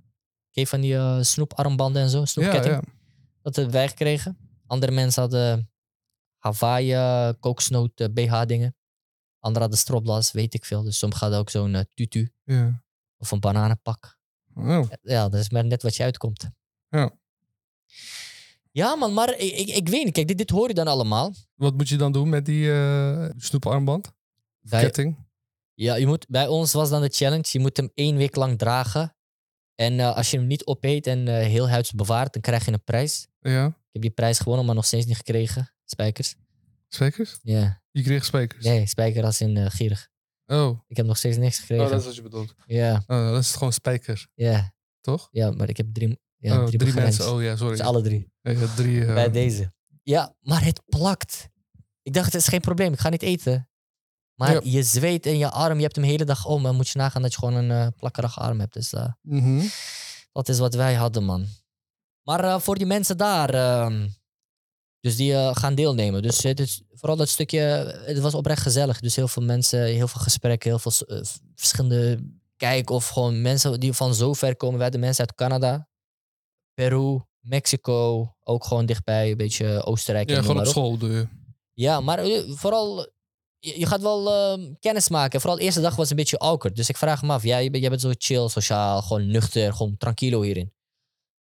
Geef 0.53 0.69
van 0.69 0.81
die 0.81 0.95
eh, 0.95 1.21
snoeparmbanden 1.21 2.01
en 2.01 2.09
zo, 2.09 2.19
Ja, 2.19 2.25
snoepketting. 2.25 2.73
ja. 2.75 2.81
Dat 3.41 3.55
hebben 3.55 3.73
wij 3.73 3.87
gekregen. 3.87 4.37
Andere 4.67 4.91
mensen 4.91 5.21
hadden 5.21 5.71
Hawaii 6.37 6.93
eh, 6.93 7.29
kokosnoot 7.39 7.99
eh, 7.99 8.07
BH 8.13 8.41
dingen. 8.45 8.75
Anderen 9.39 9.61
hadden 9.61 9.77
stropdas, 9.79 10.31
weet 10.31 10.53
ik 10.53 10.65
veel. 10.65 10.83
Dus 10.83 10.97
sommigen 10.97 11.21
hadden 11.23 11.39
ook 11.41 11.49
zo'n 11.49 11.75
eh, 11.75 11.81
tutu 11.93 12.31
ja. 12.43 12.83
of 13.17 13.31
een 13.31 13.39
bananenpak. 13.39 14.17
Oh, 14.55 14.87
Ja, 15.01 15.29
dat 15.29 15.39
is 15.39 15.49
maar 15.49 15.65
net 15.65 15.83
wat 15.83 15.95
je 15.95 16.03
uitkomt. 16.03 16.49
Ja. 16.89 17.11
Ja 18.71 18.95
man, 18.95 19.13
maar 19.13 19.29
ik, 19.39 19.51
ik, 19.57 19.67
ik 19.67 19.89
weet 19.89 20.03
niet. 20.03 20.13
Kijk, 20.13 20.27
dit, 20.27 20.37
dit 20.37 20.49
hoor 20.49 20.67
je 20.67 20.73
dan 20.73 20.87
allemaal. 20.87 21.33
wat 21.53 21.73
moet 21.73 21.89
je 21.89 21.95
dan 21.97 22.11
doen 22.11 22.29
met 22.29 22.45
die 22.45 22.71
eh 22.73 23.29
snoeparmband? 23.37 24.11
Ketting? 24.69 25.17
Ja, 25.73 25.95
je 25.95 26.05
moet, 26.07 26.25
bij 26.27 26.47
ons 26.47 26.73
was 26.73 26.89
dan 26.89 27.01
de 27.01 27.09
challenge. 27.09 27.45
Je 27.51 27.59
moet 27.59 27.77
hem 27.77 27.91
één 27.93 28.15
week 28.17 28.35
lang 28.35 28.57
dragen. 28.57 29.15
En 29.75 29.99
eh, 29.99 30.15
als 30.15 30.31
je 30.31 30.37
hem 30.37 30.47
niet 30.47 30.65
opeet 30.65 31.07
en 31.07 31.27
eh, 31.27 31.33
heel 31.45 31.69
huids 31.69 31.91
bewaart, 31.91 32.33
dan 32.33 32.41
krijg 32.41 32.65
je 32.65 32.71
een 32.71 32.83
prijs. 32.83 33.27
Ja. 33.39 33.65
Ik 33.65 33.73
heb 33.91 34.01
die 34.01 34.11
prijs 34.11 34.39
gewonnen, 34.39 34.65
maar 34.65 34.75
nog 34.75 34.85
steeds 34.85 35.05
niet 35.05 35.15
gekregen. 35.17 35.73
Spijkers. 35.85 36.35
Spijkers? 36.87 37.39
Ja. 37.41 37.81
Je 37.91 38.01
kreeg 38.03 38.25
spijkers? 38.25 38.65
Nee, 38.65 38.87
spijker 38.87 39.23
als 39.23 39.41
in 39.41 39.57
eh, 39.57 39.65
gierig. 39.69 40.09
Oh. 40.45 40.79
Ik 40.87 40.97
heb 40.97 41.05
nog 41.05 41.17
steeds 41.17 41.37
niks 41.37 41.59
gekregen. 41.59 41.85
oh, 41.85 41.91
dat 41.91 41.99
is 41.99 42.05
wat 42.05 42.15
je 42.15 42.21
bedoelt. 42.21 42.55
Ja, 42.65 43.03
Oh, 43.07 43.29
dat 43.31 43.41
is 43.41 43.51
gewoon 43.53 43.73
spijker, 43.73 44.27
ja, 44.33 44.73
toch? 45.01 45.27
ja, 45.31 45.51
maar 45.51 45.69
ik 45.69 45.77
heb 45.77 45.93
drie, 45.93 46.19
ja, 46.37 46.61
oh, 46.61 46.67
drie, 46.67 46.93
mensen. 46.93 47.33
Oh 47.33 47.43
ja, 47.43 47.55
sorry. 47.55 47.75
Dus 47.75 47.85
alle 47.85 48.01
drie. 48.01 48.31
Ja, 48.41 48.67
drie. 48.75 49.05
Bij 49.05 49.31
deze. 49.31 49.73
Ja, 50.03 50.35
maar 50.39 50.63
het 50.63 50.81
plakt. 50.85 51.49
Ik 52.01 52.13
dacht, 52.13 52.25
het 52.33 52.41
is 52.41 52.47
geen 52.47 52.59
probleem. 52.61 52.93
Ik 52.93 52.99
ga 52.99 53.09
niet 53.09 53.21
eten. 53.21 53.69
Maar 54.35 54.65
je 54.65 54.83
zweet 54.83 55.25
in 55.25 55.37
je 55.37 55.49
arm. 55.49 55.75
Je 55.75 55.83
hebt 55.83 55.95
hem 55.95 56.05
de 56.05 56.11
hele 56.11 56.25
dag 56.25 56.45
om. 56.45 56.63
Dan 56.63 56.75
moet 56.75 56.89
je 56.89 56.97
nagaan 56.97 57.21
dat 57.21 57.31
je 57.31 57.39
gewoon 57.39 57.53
een 57.53 57.71
eh, 57.71 57.87
plakkerige 57.97 58.39
arm 58.39 58.59
hebt. 58.59 58.73
Dus 58.73 58.93
eh, 58.93 59.07
mhm. 59.21 59.65
dat 60.31 60.49
is 60.49 60.59
wat 60.59 60.73
wij 60.73 60.93
hadden, 60.93 61.23
man. 61.23 61.45
Maar 62.23 62.43
eh, 62.43 62.59
voor 62.59 62.75
die 62.75 62.87
mensen 62.87 63.17
daar... 63.17 63.49
ehm, 63.49 64.07
dus 64.99 65.15
die 65.15 65.55
gaan 65.55 65.75
deelnemen. 65.75 66.21
Dus 66.21 66.43
het 66.43 66.59
is 66.59 66.81
vooral 66.89 67.17
dat 67.17 67.29
stukje... 67.29 67.59
Het 68.05 68.19
was 68.19 68.33
oprecht 68.33 68.61
gezellig. 68.61 68.99
Dus 68.99 69.15
heel 69.15 69.27
veel 69.27 69.43
mensen, 69.43 69.83
heel 69.83 70.07
veel 70.07 70.21
gesprekken, 70.21 70.69
heel 70.69 70.79
veel 70.79 71.23
verschillende 71.55 72.19
kijk 72.55 72.89
of 72.89 73.07
gewoon 73.07 73.41
mensen 73.41 73.79
die 73.79 73.93
van 73.93 74.15
zo 74.15 74.33
ver 74.33 74.55
komen. 74.55 74.75
Wij 74.75 74.83
hadden 74.83 75.01
mensen 75.01 75.25
uit 75.25 75.35
Canada, 75.35 75.87
Peru, 76.73 77.21
Mexico, 77.39 78.27
ook 78.43 78.65
gewoon 78.65 78.85
dichtbij, 78.85 79.31
een 79.31 79.37
beetje 79.37 79.85
Oostenrijk. 79.85 80.29
Ja, 80.29 80.35
en 80.35 80.43
gewoon 80.43 80.59
op 80.59 80.65
school. 80.65 80.97
Ja, 81.73 81.99
maar 81.99 82.19
vooral, 82.47 83.07
je, 83.63 83.79
je 83.79 83.85
gaat 83.85 84.01
wel 84.01 84.31
eh, 84.31 84.73
kennis 84.79 85.09
maken. 85.09 85.39
Vooral 85.41 85.57
de 85.59 85.63
eerste 85.65 85.81
dag 85.81 85.95
was 85.95 86.09
een 86.09 86.15
beetje 86.15 86.37
awkward. 86.37 86.75
Dus 86.75 86.89
ik 86.89 86.97
vraag 86.97 87.21
me 87.21 87.31
af, 87.33 87.43
jij, 87.43 87.69
bent- 87.69 87.81
jij 87.81 87.89
bent 87.89 88.01
zo 88.01 88.11
chill, 88.17 88.47
sociaal, 88.47 89.01
gewoon 89.01 89.27
nuchter, 89.27 89.73
gewoon 89.73 89.97
tranquilo 89.97 90.41
hierin. 90.41 90.73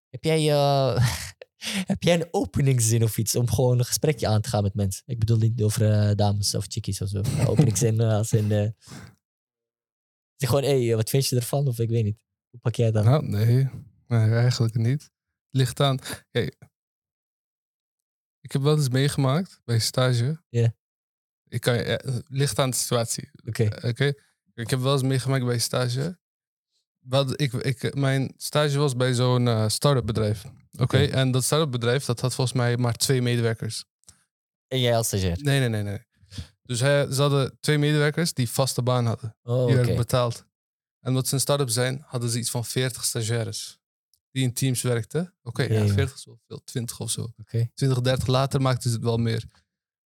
Heb 0.09 0.25
jij, 0.25 0.51
eh, 0.53 1.09
heb 1.93 2.03
jij 2.03 2.15
een 2.15 2.29
openingszin 2.31 3.03
of 3.03 3.19
iets 3.19 3.37
om 3.37 3.51
gewoon 3.51 3.79
een 3.79 3.85
gesprekje 3.85 4.27
aan 4.27 4.41
te 4.41 4.49
gaan 4.49 4.63
met 4.63 4.75
mensen? 4.75 5.03
Ik 5.07 5.19
bedoel 5.19 5.37
niet 5.37 5.63
over 5.63 5.93
eh, 5.93 6.15
dames 6.17 6.55
of 6.55 6.65
chickies 6.69 7.01
of 7.01 7.09
zo. 7.09 7.21
Openingszin 7.51 8.01
als 8.01 8.33
in... 8.33 8.53
eh 8.53 8.69
zeg 10.37 10.51
gewoon, 10.51 10.65
hé, 10.65 10.87
hey, 10.87 10.97
wat 10.97 11.11
vind 11.11 11.27
je 11.27 11.37
ervan? 11.37 11.69
Of 11.69 11.79
ik 11.79 11.89
weet 11.89 12.05
niet. 12.05 12.19
Hoe 12.51 12.61
pak 12.61 12.75
jij 12.75 12.91
dat? 12.91 13.05
Nou, 13.05 13.25
nee. 13.29 13.69
Nee, 14.07 14.31
eigenlijk 14.35 14.75
niet. 14.75 15.11
Ligt 15.51 15.81
aan. 15.81 15.99
Kijk, 16.31 16.57
ik 18.41 18.53
heb 18.53 18.63
wel 18.63 18.77
eens 18.77 18.89
meegemaakt 18.89 19.61
bij 19.65 19.79
stage. 19.79 20.43
Ja. 20.49 20.75
Ik 21.53 21.61
kan, 21.61 21.75
je- 21.75 21.83
eh, 21.83 22.17
ligt 22.29 22.59
aan 22.59 22.71
de 22.71 22.77
situatie. 22.77 23.31
Oké. 23.47 23.69
Oké. 23.89 24.13
Ik 24.55 24.71
heb 24.71 24.81
wel 24.81 24.93
eens 24.93 25.03
meegemaakt 25.03 25.45
bij 25.45 25.59
stage. 25.59 26.19
Wat 26.99 27.41
ik, 27.41 27.53
ik, 27.53 27.95
mijn 27.95 28.35
stage 28.37 28.79
was 28.79 28.97
bij 28.97 29.15
zo'n 29.15 29.49
eh 29.49 29.69
start-up 29.69 30.07
bedrijf. 30.07 30.45
Oké. 30.79 30.99
En 31.05 31.31
dat 31.31 31.45
start-up 31.45 31.71
bedrijf 31.71 32.05
dat 32.05 32.21
had 32.21 32.35
volgens 32.35 32.57
mij 32.57 32.77
maar 32.77 32.95
twee 32.95 33.23
medewerkers. 33.23 33.85
En 34.69 34.81
jij 34.81 34.97
als 34.97 35.07
stagiair? 35.07 35.39
Nee, 35.43 35.59
nee, 35.61 35.69
nee, 35.69 35.83
nee. 35.83 36.05
Dus 36.63 36.81
hij, 36.81 37.13
ze 37.13 37.21
hadden 37.21 37.57
twee 37.61 37.79
medewerkers 37.79 38.33
die 38.33 38.51
vaste 38.51 38.83
baan 38.83 39.07
hadden. 39.07 39.37
Oh, 39.43 39.67
Die 39.67 39.75
werden 39.77 39.97
betaald. 39.97 40.45
En 41.01 41.09
omdat 41.09 41.29
ze 41.29 41.35
een 41.35 41.41
start-up 41.41 41.69
zijn, 41.71 42.03
hadden 42.07 42.31
ze 42.31 42.39
iets 42.39 42.51
van 42.51 42.65
40 42.65 43.05
stagiaires. 43.05 43.79
Die 44.31 44.43
in 44.43 44.53
teams 44.53 44.83
werkten. 44.83 45.35
Oké, 45.43 45.63
ja, 45.63 45.73
Ja, 45.75 45.85
ja. 45.85 45.93
40 45.93 46.15
is 46.17 46.25
wel 46.25 46.41
veel, 46.47 46.63
20 46.65 47.01
of 47.01 47.11
zo. 47.11 47.29
Oké. 47.37 47.71
20, 47.75 48.01
30 48.01 48.27
later 48.27 48.61
maakten 48.61 48.91
ze 48.91 48.97
het 48.97 49.05
wel 49.05 49.17
meer. 49.17 49.45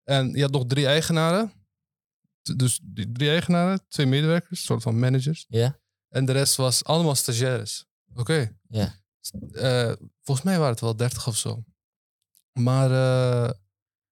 En 0.06 0.30
je 0.32 0.42
had 0.42 0.50
nog 0.50 0.66
drie 0.66 0.86
eigenaren. 0.86 1.52
T- 2.42 2.58
Dus 2.58 2.80
die 2.82 3.12
drie 3.12 3.28
eigenaren, 3.30 3.80
twee 3.88 4.06
medewerkers, 4.06 4.64
soort 4.64 4.82
van 4.82 4.98
managers. 4.98 5.44
Ja? 5.48 5.78
En 6.08 6.24
de 6.24 6.32
rest 6.32 6.56
was 6.56 6.84
allemaal 6.84 7.14
stagiaires. 7.14 7.86
Oké. 8.14 8.56
Ja. 8.68 8.94
Eh, 9.52 9.92
volgens 10.22 10.46
mij 10.46 10.56
waren 10.56 10.70
het 10.72 10.80
wel 10.80 10.96
30 10.96 11.26
of 11.26 11.36
zo. 11.36 11.64
Maar 12.52 12.90
eh, 12.90 13.50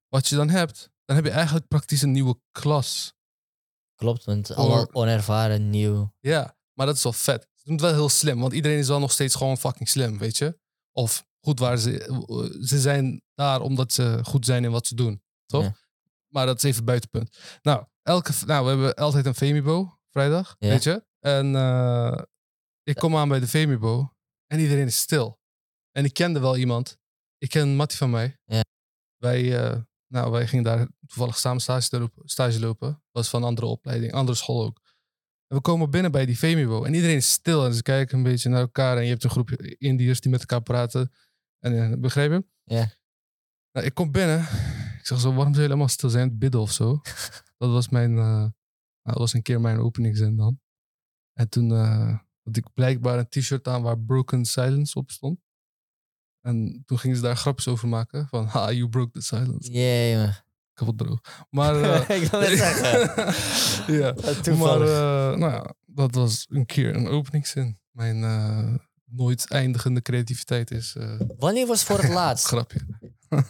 wat 0.09 0.29
je 0.29 0.37
dan 0.37 0.49
hebt, 0.49 0.91
dan 1.05 1.17
heb 1.17 1.25
je 1.25 1.31
eigenlijk 1.31 1.69
praktisch 1.69 2.03
een 2.03 2.13
nieuwe 2.13 2.39
klas. 2.53 3.15
Klopt, 3.95 4.25
want 4.25 4.55
allemaal 4.55 4.89
onervaren, 4.93 5.71
nieuw. 5.71 6.15
Ja, 6.21 6.57
maar 6.73 6.87
dat 6.87 6.97
is 6.97 7.03
wel 7.03 7.13
vet. 7.13 7.43
Ze 7.55 7.65
doen 7.65 7.73
het 7.73 7.83
wel 7.85 7.93
heel 7.93 8.09
slim, 8.09 8.41
want 8.41 8.53
iedereen 8.53 8.79
is 8.79 8.89
wel 8.89 8.99
nog 9.01 9.13
steeds 9.13 9.35
gewoon 9.35 9.59
fucking 9.59 9.89
slim, 9.89 10.19
weet 10.19 10.37
je? 10.37 10.59
Of 10.93 11.27
goed 11.41 11.59
waar 11.59 11.77
ze... 11.79 12.59
Ze 12.67 12.81
zijn 12.81 13.23
daar 13.35 13.61
omdat 13.61 13.93
ze 13.93 14.21
goed 14.23 14.45
zijn 14.45 14.65
in 14.65 14.71
wat 14.71 14.87
ze 14.87 14.95
doen, 14.95 15.23
toch? 15.47 15.63
Ja. 15.63 15.77
Maar 16.35 16.47
dat 16.47 16.57
is 16.57 16.63
even 16.63 16.85
buitenpunt. 16.85 17.39
Nou, 17.63 17.85
elke, 18.03 18.33
nou, 18.47 18.65
we 18.65 18.71
hebben 18.71 18.95
altijd 18.95 19.27
een 19.27 19.35
Femibo, 19.35 19.99
vrijdag, 20.11 20.57
Ja. 20.59 20.69
weet 20.69 20.83
je? 20.83 21.05
En 21.21 21.55
eh, 21.57 22.23
ik 22.83 22.95
kom 22.97 23.17
aan 23.17 23.29
bij 23.29 23.41
de 23.41 23.47
Femibo 23.49 24.13
en 24.47 24.59
iedereen 24.61 24.87
is 24.87 24.99
stil. 24.99 25.41
En 25.91 26.05
ik 26.05 26.15
kende 26.15 26.41
wel 26.41 26.57
iemand. 26.57 26.99
Ik 27.39 27.49
ken 27.49 27.77
Mattie 27.77 27.99
van 27.99 28.11
mij. 28.11 28.39
Ja. 28.45 28.61
Wij, 29.17 29.65
eh, 29.65 29.81
nou, 30.13 30.31
wij 30.31 30.47
gingen 30.47 30.65
daar 30.65 30.89
toevallig 31.07 31.39
samen 31.39 31.61
stage 31.61 31.99
lopen. 31.99 32.29
Stage 32.29 32.61
lopen. 32.61 33.03
Was 33.11 33.29
van 33.29 33.43
een 33.43 33.49
andere 33.49 33.67
opleiding, 33.67 34.13
andere 34.13 34.37
school 34.39 34.65
ook. 34.65 34.81
En 35.47 35.57
we 35.57 35.61
komen 35.63 35.91
binnen 35.91 36.13
bij 36.13 36.27
die 36.27 36.37
Femibo 36.37 36.85
en 36.85 36.95
iedereen 36.95 37.17
is 37.17 37.31
stil 37.33 37.65
en 37.65 37.75
ze 37.75 37.83
kijken 37.83 38.17
een 38.17 38.23
beetje 38.23 38.49
naar 38.49 38.61
elkaar. 38.61 38.97
En 38.97 39.03
je 39.03 39.11
hebt 39.11 39.25
een 39.25 39.31
groep 39.31 39.51
Indiërs 39.79 40.21
die 40.21 40.31
met 40.31 40.41
elkaar 40.41 40.63
praten. 40.63 41.13
En 41.59 41.93
eh, 41.93 41.99
begrijp 41.99 42.31
je? 42.31 42.45
Ja. 42.65 42.93
Nou, 43.73 43.87
ik 43.87 43.95
kom 43.95 44.11
binnen. 44.13 44.47
Ik 45.05 45.11
zeg 45.11 45.21
zo, 45.21 45.27
waarom 45.27 45.45
zijn 45.45 45.55
jullie 45.55 45.71
allemaal 45.71 45.89
stil 45.89 46.11
zijn? 46.11 46.29
het 46.29 46.39
Bidden 46.39 46.61
of 46.61 46.73
zo. 46.73 47.01
dat 47.59 47.71
was 47.71 47.89
mijn, 47.89 48.19
eh, 48.19 48.47
dat 49.03 49.19
was 49.19 49.33
een 49.33 49.43
keer 49.43 49.61
mijn 49.61 49.79
openingszin 49.79 50.37
dan. 50.37 50.61
En 51.33 51.49
toen 51.49 51.73
eh, 51.73 52.19
had 52.43 52.57
ik 52.57 52.73
blijkbaar 52.75 53.19
een 53.19 53.29
t-shirt 53.29 53.69
aan 53.69 53.83
waar 53.83 53.99
Broken 53.99 54.45
Silence 54.45 54.99
op 54.99 55.11
stond. 55.11 55.41
En 56.41 56.83
toen 56.87 56.99
gingen 56.99 57.17
ze 57.17 57.23
daar 57.23 57.37
grapjes 57.37 57.69
over 57.69 57.89
maken. 57.89 58.29
Van, 58.29 58.47
ha, 58.47 58.73
you 58.73 58.89
broke 58.89 59.11
the 59.11 59.21
silence. 59.21 59.73
Jee, 59.73 60.17
man. 60.17 60.33
Kapot 60.73 60.99
droog. 60.99 61.47
Maar, 61.51 61.83
eh, 62.09 62.23
ik 62.23 62.31
wil 62.31 62.41
net 62.41 62.59
zeggen. 62.59 63.95
ja, 64.01 64.15
maar 64.57 64.79
nou 65.39 65.53
ja, 65.53 65.75
dat 65.87 66.15
was 66.15 66.47
een 66.49 66.67
keer 66.67 66.97
een 66.97 67.09
openingszin. 67.09 67.79
Mijn 67.91 68.21
nooit 69.05 69.51
eindigende 69.51 70.03
creativiteit 70.03 70.71
is 70.71 70.97
Wanneer 71.39 71.67
was 71.67 71.85
voor 71.85 71.99
het 71.99 72.13
laatst? 72.13 72.47
grapje. 72.47 72.94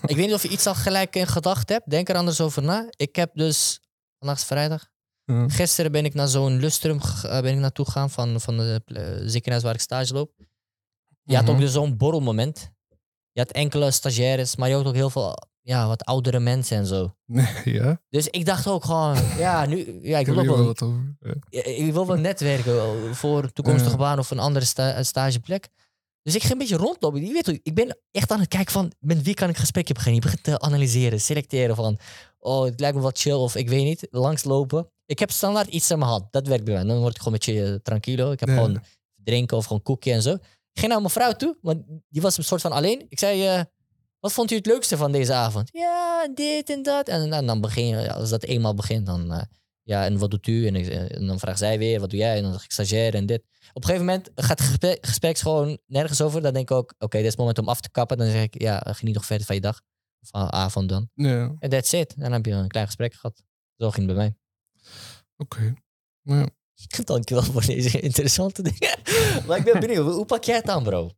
Ik 0.06 0.16
weet 0.16 0.26
niet 0.26 0.34
of 0.34 0.42
je 0.42 0.48
iets 0.48 0.66
al 0.66 0.74
gelijk 0.74 1.16
in 1.16 1.26
gedacht 1.26 1.68
hebt. 1.68 1.90
Denk 1.90 2.08
er 2.08 2.16
anders 2.16 2.40
over 2.40 2.62
na. 2.62 2.86
Ik 2.96 3.16
heb 3.16 3.30
dus, 3.34 3.80
vandaag 4.18 4.36
is 4.38 4.44
vrijdag. 4.44 4.88
Ja. 5.24 5.48
Gisteren 5.48 5.92
ben 5.92 6.04
ik 6.04 6.14
naar 6.14 6.28
zo'n 6.28 6.56
lustrum 6.60 7.00
eh, 7.00 7.40
ben 7.40 7.52
ik 7.52 7.58
naartoe 7.58 7.84
gegaan 7.84 8.10
van, 8.10 8.40
van 8.40 8.56
de 8.56 9.22
ziekenhuis 9.24 9.64
waar 9.64 9.74
ik 9.74 9.80
stage 9.80 10.12
loop. 10.14 10.32
Je 11.22 11.36
had 11.36 11.44
ook 11.48 11.54
Mhm. 11.54 11.60
dus 11.64 11.72
zo'n 11.72 11.96
borrelmoment. 11.96 12.70
Je 13.32 13.40
had 13.40 13.50
enkele 13.52 13.90
stagiaires, 13.90 14.56
maar 14.56 14.68
je 14.68 14.74
had 14.74 14.86
ook 14.86 14.94
heel 14.94 15.10
veel 15.10 15.36
ja, 15.60 15.86
wat 15.86 16.04
oudere 16.04 16.38
mensen 16.40 16.76
en 16.76 16.86
zo. 16.86 17.16
ja, 17.64 18.00
Dus 18.08 18.28
ik 18.28 18.44
dacht 18.44 18.66
ook 18.66 18.84
gewoon, 18.84 19.16
ja, 19.38 19.66
nu, 19.66 19.98
ja, 20.02 20.18
ik 20.18 20.26
wil 20.26 20.38
ook 20.38 20.44
wel 20.46 20.56
wel, 20.56 20.64
wat 20.66 20.82
over. 20.82 21.16
Ja. 21.20 21.34
ja, 21.50 21.62
ik 21.64 21.92
wil 21.92 22.06
wel 22.06 22.16
netwerken 22.16 23.14
voor 23.14 23.42
een 23.42 23.52
toekomstige 23.52 23.96
baan 23.96 24.18
of 24.18 24.30
een 24.30 24.38
andere 24.38 24.64
sta- 24.64 25.02
stageplek. 25.02 25.68
Dus 26.24 26.34
ik 26.34 26.40
ging 26.40 26.52
een 26.52 26.58
beetje 26.58 26.76
rondlopen. 26.76 27.26
Je 27.26 27.32
weet, 27.32 27.48
ik 27.62 27.74
ben 27.74 27.98
echt 28.10 28.30
aan 28.30 28.40
het 28.40 28.48
kijken 28.48 28.72
van 28.72 28.92
met 28.98 29.22
wie 29.22 29.34
kan 29.34 29.48
ik 29.48 29.56
gesprekje 29.56 29.94
beginnen. 29.94 30.20
Je 30.20 30.26
begint 30.26 30.42
te 30.44 30.60
analyseren, 30.60 31.20
selecteren 31.20 31.76
van, 31.76 31.98
oh, 32.38 32.64
het 32.64 32.80
lijkt 32.80 32.96
me 32.96 33.02
wat 33.02 33.18
chill 33.18 33.32
of 33.32 33.54
ik 33.54 33.68
weet 33.68 33.84
niet, 33.84 34.06
langslopen. 34.10 34.88
Ik 35.06 35.18
heb 35.18 35.30
standaard 35.30 35.68
iets 35.68 35.90
in 35.90 35.98
mijn 35.98 36.10
hand. 36.10 36.32
Dat 36.32 36.46
werkt 36.46 36.64
bij 36.64 36.74
mij. 36.74 36.84
Dan 36.84 36.98
word 36.98 37.14
ik 37.16 37.22
gewoon 37.22 37.38
een 37.40 37.52
beetje 37.54 37.72
eh, 37.72 37.78
tranquilo. 37.82 38.30
Ik 38.30 38.40
heb 38.40 38.48
gewoon 38.58 38.82
drinken 39.14 39.56
of 39.56 39.64
gewoon 39.64 39.82
koekje 39.82 40.12
en 40.12 40.22
zo. 40.22 40.32
Ik 40.72 40.80
ging 40.80 40.88
naar 40.92 41.00
mijn 41.00 41.12
vrouw 41.12 41.32
toe, 41.32 41.58
want 41.62 41.82
die 42.08 42.22
was 42.22 42.36
een 42.38 42.44
soort 42.44 42.60
van 42.60 42.72
alleen. 42.72 43.06
Ik 43.08 43.18
zei, 43.18 43.46
eh, 43.46 43.60
wat 44.20 44.32
vond 44.32 44.50
u 44.50 44.54
het 44.56 44.66
leukste 44.66 44.96
van 44.96 45.12
deze 45.12 45.32
avond? 45.32 45.68
Ja, 45.72 46.28
dit 46.34 46.70
en 46.70 46.82
dat. 46.82 47.08
En, 47.08 47.30
dan- 47.30 47.46
dan 47.46 47.60
begin 47.60 47.86
je, 47.86 48.12
als 48.12 48.30
dat 48.30 48.42
eenmaal 48.42 48.74
begint, 48.74 49.06
dan, 49.06 49.32
eh, 49.32 49.42
ja, 49.84 50.04
en 50.04 50.18
wat 50.18 50.30
doet 50.30 50.46
u? 50.46 50.66
En, 50.66 50.76
ik- 50.76 50.88
en 50.88 51.26
dan 51.26 51.38
vraagt 51.38 51.58
zij 51.58 51.78
weer, 51.78 52.00
wat 52.00 52.10
doe 52.10 52.18
jij? 52.18 52.36
En 52.36 52.42
dan 52.42 52.52
zeg 52.52 52.64
ik 52.64 52.72
stagiair 52.72 53.14
en 53.14 53.26
dit. 53.26 53.42
Op 53.72 53.82
een 53.82 53.88
gegeven 53.88 54.06
moment 54.06 54.30
gaat 54.34 54.58
het 54.58 54.68
gesprek, 54.68 55.06
gesprek 55.06 55.38
gewoon 55.38 55.78
nergens 55.86 56.20
over. 56.20 56.42
Dan 56.42 56.52
denk 56.52 56.70
ik 56.70 56.76
ook, 56.76 56.94
oké, 56.98 57.16
dit 57.16 57.20
is 57.24 57.30
het 57.30 57.38
moment 57.38 57.58
om 57.58 57.68
af 57.68 57.80
te 57.80 57.90
kappen. 57.90 58.16
Dan 58.18 58.26
zeg 58.26 58.42
ik, 58.42 58.62
ja, 58.62 58.82
geniet 58.86 59.14
nog 59.14 59.26
verder 59.26 59.46
van 59.46 59.54
je 59.54 59.60
dag. 59.60 59.80
Of 60.20 60.28
van 60.28 60.52
avond 60.52 60.88
dan. 60.88 61.10
Ja, 61.14 61.54
En 61.58 61.70
that's 61.70 61.92
it. 61.92 62.14
En 62.14 62.20
dan 62.20 62.32
heb 62.32 62.46
je 62.46 62.52
een 62.52 62.68
klein 62.68 62.86
gesprek 62.86 63.14
gehad. 63.14 63.42
Zo 63.76 63.90
ging 63.90 64.06
het 64.06 64.16
bij 64.16 64.24
mij. 64.24 64.36
oké. 65.36 65.74
Nou 66.22 66.40
ja. 66.40 66.48
Dankjewel 67.04 67.42
voor 67.44 67.66
deze 67.66 68.00
interessante 68.00 68.62
dingen. 68.62 68.98
maar 69.46 69.58
ik 69.58 69.64
ben 69.64 69.80
benieuwd, 69.80 70.12
hoe 70.14 70.24
pak 70.24 70.44
jij 70.44 70.56
het 70.56 70.68
aan, 70.68 70.82
bro? 70.82 71.10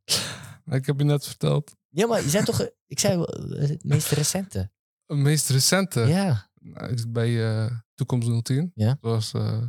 Ik 0.70 0.86
heb 0.86 0.98
je 0.98 1.04
net 1.04 1.26
verteld. 1.26 1.74
Ja, 1.88 2.06
maar 2.06 2.22
je 2.22 2.28
zei 2.28 2.44
toch, 2.44 2.60
eh, 2.60 2.66
ik 2.86 2.98
zei 2.98 3.22
eh, 3.22 3.68
het 3.68 3.84
meest 3.84 4.10
recente. 4.10 4.70
Het 5.06 5.16
meest 5.18 5.48
recente 5.48 6.00
Ja. 6.00 6.50
Is 6.74 7.10
bij 7.10 7.64
eh, 7.64 7.70
Toekomst 7.94 8.44
010. 8.44 8.72
Ja. 8.74 8.86
Dat 9.00 9.10
was 9.10 9.32
eh, 9.32 9.60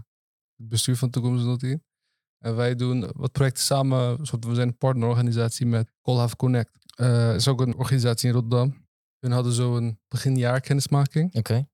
het 0.56 0.68
bestuur 0.70 0.98
van 0.98 1.10
Toekomst 1.10 1.60
010. 1.60 1.84
En 2.38 2.56
wij 2.56 2.76
doen 2.76 3.12
wat 3.16 3.32
projecten 3.32 3.64
samen. 3.64 4.26
Soort, 4.26 4.46
we 4.46 4.56
zijn 4.56 4.68
een 4.68 4.78
partnerorganisatie 4.78 5.66
met 5.66 5.92
Colhaven 6.02 6.38
Connect. 6.38 6.72
Eh 6.96 7.36
is 7.36 7.48
ook 7.48 7.62
een 7.62 7.76
organisatie 7.76 8.28
in 8.28 8.34
Rotterdam. 8.34 8.86
We 9.20 9.34
hadden 9.34 9.54
zo 9.54 9.78
een 9.78 10.00
beginjaar 10.08 10.60
kennismaking. 10.60 11.36
Oké. 11.36 11.68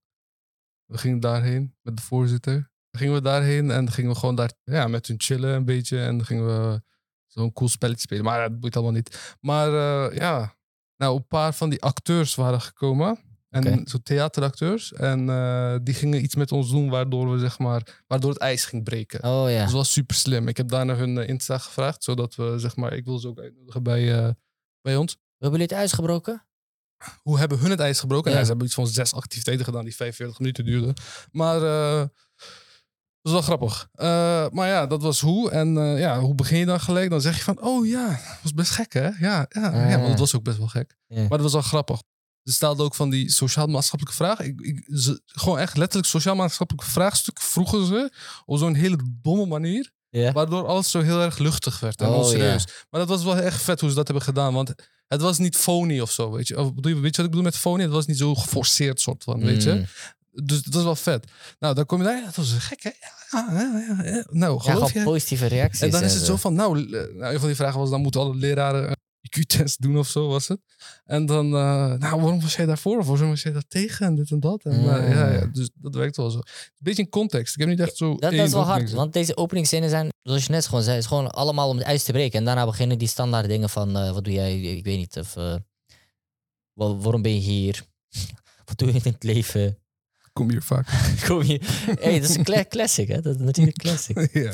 We 0.85 0.97
gingen 0.97 1.19
daarheen 1.19 1.75
met 1.81 1.97
de 1.97 2.03
voorzitter. 2.03 2.53
Dan 2.89 3.01
gingen 3.01 3.13
we 3.13 3.21
daarheen 3.21 3.71
en 3.71 3.91
gingen 3.91 4.11
we 4.11 4.17
gewoon 4.17 4.35
daar 4.35 4.53
ja, 4.63 4.87
met 4.87 5.07
hun 5.07 5.21
chillen 5.21 5.55
een 5.55 5.65
beetje. 5.65 5.99
En 5.99 6.17
dan 6.17 6.25
gingen 6.25 6.45
we 6.45 6.81
zo'n 7.27 7.53
cool 7.53 7.69
spelletje 7.69 8.01
spelen. 8.01 8.23
Maar 8.23 8.49
dat 8.49 8.59
boeit 8.59 8.75
allemaal 8.75 8.93
niet. 8.93 9.35
Maar 9.39 9.71
ja, 10.15 10.55
nou, 10.97 11.15
een 11.15 11.27
paar 11.27 11.53
van 11.53 11.69
die 11.69 11.81
acteurs 11.81 12.35
waren 12.35 12.61
gekomen. 12.61 13.32
En 13.53 13.87
zo 13.87 13.97
theateracteurs. 14.03 14.93
En 14.93 15.29
eh, 15.29 15.75
die 15.83 15.93
gingen 15.93 16.23
iets 16.23 16.35
met 16.35 16.51
ons 16.51 16.69
doen 16.69 16.89
waardoor 16.89 17.31
we 17.31 17.39
zeg 17.39 17.59
maar, 17.59 18.03
waardoor 18.07 18.29
het 18.31 18.39
ijs 18.39 18.65
ging 18.65 18.83
breken. 18.83 19.23
Oh 19.23 19.49
ja. 19.51 19.63
Dat 19.63 19.71
was 19.71 19.91
super 19.91 20.15
slim. 20.15 20.47
Ik 20.47 20.57
heb 20.57 20.67
daarna 20.69 20.95
hun 20.95 21.17
eh, 21.17 21.27
Insta 21.29 21.57
gevraagd, 21.57 22.03
zodat 22.03 22.35
we 22.35 22.53
zeg 22.57 22.75
maar, 22.75 22.93
ik 22.93 23.05
wil 23.05 23.19
ze 23.19 23.27
ook 23.27 23.39
uitnodigen 23.39 23.83
bij, 23.83 24.17
eh, 24.23 24.29
bij 24.81 24.95
ons. 24.95 25.11
Hebben 25.37 25.59
jullie 25.59 25.75
het 25.75 25.83
uitgebroken? 25.83 26.45
Hoe 27.21 27.39
hebben 27.39 27.59
hun 27.59 27.69
het 27.69 27.79
ijs 27.79 27.99
gebroken? 27.99 28.31
Ja. 28.31 28.37
Ja. 28.37 28.43
ze 28.43 28.49
hebben 28.49 28.65
iets 28.67 28.75
van 28.75 28.87
zes 28.87 29.13
activiteiten 29.13 29.65
gedaan 29.65 29.83
die 29.83 29.95
45 29.95 30.39
minuten 30.39 30.65
duurden. 30.65 30.93
Maar 31.31 31.59
dat 31.59 32.11
is 33.21 33.31
wel 33.31 33.41
grappig. 33.41 33.87
Maar 34.53 34.67
ja, 34.67 34.87
dat 34.87 35.01
was 35.01 35.21
hoe. 35.21 35.51
En 35.51 35.73
ja, 35.77 36.19
hoe 36.19 36.35
begin 36.35 36.57
je 36.57 36.65
dan 36.65 36.79
gelijk? 36.79 37.09
Dan 37.09 37.21
zeg 37.21 37.37
je 37.37 37.43
van, 37.43 37.61
oh 37.61 37.87
ja, 37.87 38.07
dat 38.07 38.39
was 38.41 38.53
best 38.53 38.71
gek 38.71 38.93
hè? 38.93 39.07
Ja, 39.07 39.15
ja, 39.19 39.45
ja 39.49 39.93
Ah. 39.93 39.95
want 39.95 40.07
het 40.09 40.19
was 40.19 40.35
ook 40.35 40.43
best 40.43 40.57
wel 40.57 40.67
gek. 40.67 40.95
Maar 41.07 41.27
dat 41.29 41.41
was 41.41 41.53
wel 41.53 41.61
grappig. 41.61 42.01
Ze 42.43 42.53
stelden 42.53 42.85
ook 42.85 42.95
van 42.95 43.09
die 43.09 43.31
sociaal-maatschappelijke 43.31 44.17
vragen. 44.17 44.45
Ik, 44.45 44.61
ik, 44.61 44.85
ze, 44.97 45.21
gewoon 45.25 45.59
echt 45.59 45.77
letterlijk 45.77 46.09
sociaal-maatschappelijke 46.09 46.91
vraagstukken 46.91 47.43
vroegen 47.43 47.85
ze 47.85 48.11
op 48.45 48.57
zo'n 48.57 48.75
hele 48.75 48.99
domme 49.21 49.45
manier. 49.45 49.91
Waardoor 50.33 50.67
alles 50.67 50.91
zo 50.91 51.01
heel 51.01 51.21
erg 51.21 51.37
luchtig 51.37 51.79
werd 51.79 52.01
en 52.01 52.07
Oh, 52.07 52.17
onserieus. 52.17 52.65
Maar 52.89 52.99
dat 52.99 53.09
was 53.09 53.23
wel 53.23 53.37
echt 53.37 53.61
vet 53.61 53.79
hoe 53.79 53.89
ze 53.89 53.95
dat 53.95 54.07
hebben 54.07 54.25
gedaan. 54.25 54.53
Want 54.53 54.73
het 55.07 55.21
was 55.21 55.37
niet 55.37 55.57
phony 55.57 55.99
of 55.99 56.11
zo, 56.11 56.31
weet 56.31 56.47
je. 56.47 56.59
Of 56.59 56.71
weet 56.73 56.85
je 56.85 57.01
wat 57.01 57.05
ik 57.05 57.29
bedoel 57.29 57.41
met 57.41 57.57
phony? 57.57 57.81
Het 57.81 57.91
was 57.91 58.05
niet 58.05 58.17
zo 58.17 58.35
geforceerd 58.35 59.01
soort 59.01 59.23
van, 59.23 59.39
weet 59.39 59.63
je. 59.63 59.73
Mm. 59.73 59.85
Dus 60.45 60.61
dat 60.63 60.73
was 60.73 60.83
wel 60.83 60.95
vet. 60.95 61.31
Nou, 61.59 61.75
dan 61.75 61.85
kom 61.85 61.97
je 61.97 62.03
daar. 62.03 62.23
Dat 62.25 62.35
was 62.35 62.51
gek, 62.53 62.83
hè? 62.83 62.89
Ja, 63.31 63.47
ja, 63.51 63.85
ja, 63.87 64.03
ja. 64.03 64.25
Nou, 64.29 64.59
geloof 64.59 64.93
je? 64.93 65.03
positieve 65.03 65.45
reacties. 65.45 65.81
En 65.81 65.89
dan 65.89 66.03
is 66.03 66.13
het 66.13 66.23
zo 66.23 66.35
van, 66.35 66.53
nou, 66.53 66.89
nou, 66.89 67.33
een 67.33 67.39
van 67.39 67.47
die 67.47 67.55
vragen 67.55 67.79
was, 67.79 67.89
dan 67.89 68.01
moeten 68.01 68.21
alle 68.21 68.35
leraren 68.35 68.89
een 68.89 68.95
IQ-test 69.27 69.81
doen 69.81 69.97
of 69.97 70.07
zo, 70.07 70.27
was 70.27 70.47
het. 70.47 70.59
En 71.05 71.25
dan, 71.25 71.45
eh, 71.45 71.51
nou, 71.93 71.99
waarom 72.21 72.41
was 72.41 72.55
jij 72.55 72.65
daarvoor? 72.65 72.97
Of 72.99 73.07
waarom 73.07 73.29
was 73.29 73.41
jij 73.41 73.51
daar 73.51 73.67
tegen? 73.67 74.05
En 74.05 74.15
dit 74.15 74.31
en 74.31 74.39
dat. 74.39 74.63
En, 74.63 74.71
eh, 74.71 74.77
Mm. 74.79 75.11
ja, 75.13 75.31
ja, 75.31 75.45
dus 75.45 75.69
dat 75.75 75.95
werkt 75.95 76.15
wel 76.17 76.29
zo. 76.29 76.37
Een 76.37 76.43
beetje 76.79 77.01
in 77.03 77.09
context. 77.09 77.53
Ik 77.53 77.59
heb 77.59 77.69
niet 77.69 77.79
echt 77.79 77.97
zo 77.97 78.09
Dat, 78.09 78.21
dat 78.21 78.33
is 78.33 78.51
wel 78.51 78.61
hard, 78.63 78.91
want 78.91 79.13
deze 79.13 79.37
openingszinnen 79.37 79.89
zijn, 79.89 80.09
zoals 80.23 80.45
je 80.45 80.51
net 80.51 80.65
gewoon 80.67 80.83
zei, 80.83 80.97
is 80.97 81.05
gewoon 81.05 81.31
allemaal 81.31 81.69
om 81.69 81.77
het 81.77 81.85
ijs 81.85 82.03
te 82.03 82.11
breken. 82.11 82.39
En 82.39 82.45
daarna 82.45 82.65
beginnen 82.65 82.97
die 82.97 83.07
standaard 83.07 83.47
dingen 83.47 83.69
van, 83.69 83.97
eh, 83.97 84.11
wat 84.11 84.23
doe 84.23 84.33
jij, 84.33 84.61
ik 84.61 84.83
weet 84.85 84.97
niet, 84.97 85.17
of 85.17 85.35
eh, 85.35 85.55
wa- 86.73 86.95
waarom 86.95 87.21
ben 87.21 87.33
je 87.33 87.39
hier? 87.39 87.83
Wat 88.65 88.77
doe 88.77 88.87
je 88.87 88.99
in 89.03 89.11
het 89.11 89.23
leven? 89.23 89.77
Kom 90.33 90.49
hier 90.49 90.61
vaak. 90.63 90.87
Kom 91.27 91.43
je? 91.43 91.59
Hey, 91.99 92.19
dat 92.19 92.29
is 92.29 92.35
een 92.35 92.43
cla- 92.43 92.65
classic, 92.75 93.07
hè? 93.07 93.21
Dat 93.21 93.35
is 93.35 93.41
natuurlijk 93.41 93.77
een 93.83 93.89
classic. 93.91 94.33
ja. 94.33 94.53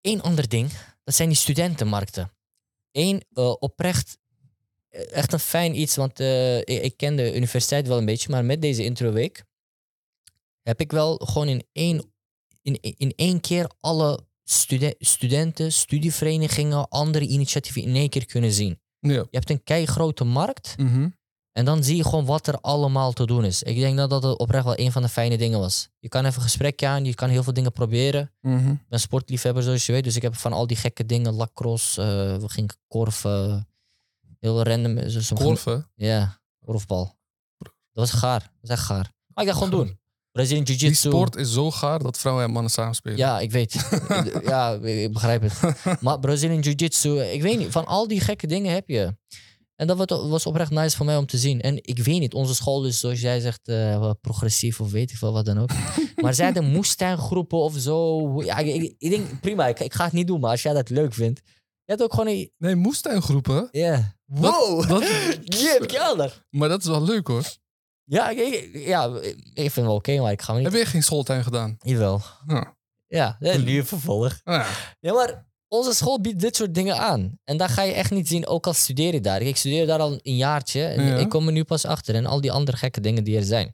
Eén 0.00 0.22
ander 0.22 0.48
ding, 0.48 0.70
dat 1.04 1.14
zijn 1.14 1.28
die 1.28 1.36
studentenmarkten. 1.38 2.30
Eén, 2.96 3.22
eh, 3.32 3.54
oprecht, 3.58 4.18
eh, 4.88 5.12
echt 5.12 5.32
een 5.32 5.38
fijn 5.38 5.80
iets, 5.80 5.96
want 5.96 6.20
eh, 6.20 6.58
ik, 6.58 6.68
ik 6.68 6.96
ken 6.96 7.16
de 7.16 7.34
universiteit 7.36 7.86
wel 7.86 7.98
een 7.98 8.04
beetje, 8.04 8.30
maar 8.30 8.44
met 8.44 8.62
deze 8.62 8.84
introweek 8.84 9.44
heb 10.62 10.80
ik 10.80 10.92
wel 10.92 11.16
gewoon 11.16 11.48
in 11.48 11.66
één, 11.72 12.12
in, 12.62 12.80
in 12.80 13.12
één 13.16 13.40
keer 13.40 13.70
alle 13.80 14.26
studen- 14.44 14.94
studenten, 14.98 15.72
studieverenigingen, 15.72 16.88
andere 16.88 17.26
initiatieven 17.26 17.82
in 17.82 17.94
één 17.96 18.08
keer 18.08 18.26
kunnen 18.26 18.52
zien. 18.52 18.80
Ja. 19.00 19.12
Je 19.12 19.26
hebt 19.30 19.50
een 19.50 19.62
kei 19.62 19.86
grote 19.86 20.24
markt 20.24 20.74
Mhm. 20.78 21.08
En 21.56 21.64
dan 21.64 21.84
zie 21.84 21.96
je 21.96 22.04
gewoon 22.04 22.24
wat 22.24 22.46
er 22.46 22.60
allemaal 22.60 23.12
te 23.12 23.26
doen 23.26 23.44
is. 23.44 23.62
Ik 23.62 23.76
denk 23.76 23.96
dat 23.96 24.10
dat 24.10 24.38
oprecht 24.38 24.64
wel 24.64 24.78
een 24.78 24.92
van 24.92 25.02
de 25.02 25.08
fijne 25.08 25.36
dingen 25.38 25.58
was. 25.58 25.88
Je 25.98 26.08
kan 26.08 26.24
even 26.24 26.36
een 26.36 26.42
gesprekje 26.42 26.86
aan, 26.86 27.04
je 27.04 27.14
kan 27.14 27.28
heel 27.28 27.42
veel 27.42 27.52
dingen 27.52 27.72
proberen. 27.72 28.32
Mhm. 28.40 28.70
Ik 28.70 28.88
ben 28.88 29.00
sportliefhebber, 29.00 29.62
zoals 29.62 29.86
je 29.86 29.92
weet. 29.92 30.04
Dus 30.04 30.16
ik 30.16 30.22
heb 30.22 30.34
van 30.36 30.52
al 30.52 30.66
die 30.66 30.76
gekke 30.76 31.06
dingen, 31.06 31.32
lacrosse, 31.32 32.02
eh, 32.02 32.08
we 32.42 32.48
gingen 32.48 32.76
korven. 32.88 33.68
Heel 34.40 34.62
random. 34.62 35.08
sommige- 35.10 35.34
Korven. 35.48 35.90
Ja, 35.94 36.40
korfbal. 36.64 37.16
Dat 37.58 37.72
was 37.92 38.10
gaar. 38.10 38.40
Dat 38.40 38.50
was 38.60 38.70
echt 38.70 38.82
gaar. 38.86 39.12
Ga 39.34 39.40
ik 39.40 39.46
dat 39.46 39.56
gewoon 39.56 39.70
doen. 39.70 39.98
Brazilian 40.32 40.64
Die 40.64 40.76
Jiu-Jitsu. 40.76 41.08
sport 41.08 41.36
is 41.36 41.52
zo 41.52 41.70
gaar 41.70 41.98
dat 42.02 42.18
vrouwen 42.18 42.44
en 42.44 42.50
mannen 42.50 42.70
samen 42.72 42.94
spelen. 42.94 43.18
Ja, 43.18 43.40
ik 43.40 43.50
weet. 43.50 43.72
ja, 44.44 44.72
ik 44.72 45.12
begrijp 45.12 45.42
het. 45.42 46.00
Maar 46.00 46.18
Brazilian 46.18 46.60
Jiu-Jitsu, 46.60 47.20
ik 47.20 47.42
weet 47.42 47.58
niet. 47.58 47.70
Van 47.72 47.86
al 47.86 48.08
die 48.08 48.20
gekke 48.20 48.46
dingen 48.46 48.72
heb 48.72 48.88
je. 48.88 49.16
En 49.76 49.86
dat 49.86 50.10
was- 50.10 50.46
oprecht 50.46 50.70
nice 50.70 50.96
voor 50.96 51.06
mij 51.06 51.16
om 51.16 51.26
te 51.26 51.38
zien. 51.38 51.60
En 51.60 51.76
ik 51.82 51.98
weet 51.98 52.20
niet, 52.20 52.34
onze 52.34 52.54
school 52.54 52.86
is 52.86 53.00
zoals 53.00 53.20
jij 53.20 53.40
zegt 53.40 53.68
eh, 53.68 54.10
progressief 54.20 54.80
of 54.80 54.90
weet 54.90 55.10
ik 55.10 55.16
veel 55.16 55.32
wat 55.32 55.44
dan 55.44 55.58
ook. 55.58 55.70
maar 56.22 56.34
zij 56.34 56.44
hadden 56.44 56.64
moestuingroepen 56.72 57.58
of 57.58 57.74
zo. 57.78 58.42
Ja, 58.42 58.56
ik, 58.58 58.94
ik, 58.98 59.10
denk 59.10 59.40
prima, 59.40 59.66
ik, 59.66 59.80
ik 59.80 59.94
ga 59.94 60.04
het 60.04 60.12
niet 60.12 60.26
doen. 60.26 60.40
Maar 60.40 60.50
als 60.50 60.62
jij 60.62 60.72
dat 60.72 60.88
leuk 60.88 61.14
vindt. 61.14 61.40
Je 61.84 61.92
hebt 61.92 62.02
ook 62.02 62.10
gewoon 62.14 62.28
een... 62.28 62.50
Nee, 62.58 62.74
moestuingroepen. 62.74 63.68
Ja. 63.70 64.14
Dat- 64.26 64.40
Wow! 64.40 64.88
heb 65.72 65.82
ik 65.82 65.90
helder. 65.90 66.46
Maar 66.50 66.68
dat 66.68 66.80
is 66.80 66.86
wel 66.86 67.02
leuk 67.02 67.26
hoor. 67.26 67.44
Ja, 68.04 68.30
ik, 68.30 68.70
ja, 68.72 69.06
ik 69.16 69.54
vind 69.54 69.74
het 69.74 69.84
wel 69.84 69.94
oké, 69.94 70.20
maar 70.20 70.32
ik 70.32 70.42
ga 70.42 70.54
niet... 70.54 70.64
Heb 70.64 70.72
je 70.72 70.86
geen 70.86 71.02
schooltuin 71.02 71.42
gedaan? 71.42 71.76
Jawel. 71.78 72.22
Ja. 72.46 72.74
Ja, 73.40 73.56
nu 73.56 73.84
vervolg. 73.84 74.40
Ja. 74.44 74.66
Ja, 75.00 75.12
maar 75.12 75.46
onze 75.68 75.94
school 75.94 76.20
biedt 76.20 76.40
dit 76.40 76.56
soort 76.56 76.74
dingen 76.74 76.98
aan. 76.98 77.38
En 77.44 77.56
daar 77.56 77.68
ga 77.68 77.82
je 77.82 77.92
echt 77.92 78.10
niet 78.10 78.28
zien, 78.28 78.46
ook 78.46 78.66
al 78.66 78.72
studeer 78.72 79.12
je 79.12 79.20
daar. 79.20 79.42
Ik 79.42 79.56
studeer 79.56 79.86
daar 79.86 79.98
al 80.00 80.18
een 80.22 80.36
jaartje 80.36 80.84
en 80.84 81.04
Ja. 81.06 81.16
ik 81.16 81.28
kom 81.28 81.46
er 81.46 81.52
nu 81.52 81.64
pas 81.64 81.84
achter. 81.84 82.14
En 82.14 82.26
al 82.26 82.40
die 82.40 82.52
andere 82.52 82.76
gekke 82.76 83.00
dingen 83.00 83.24
die 83.24 83.36
er 83.36 83.44
zijn. 83.44 83.66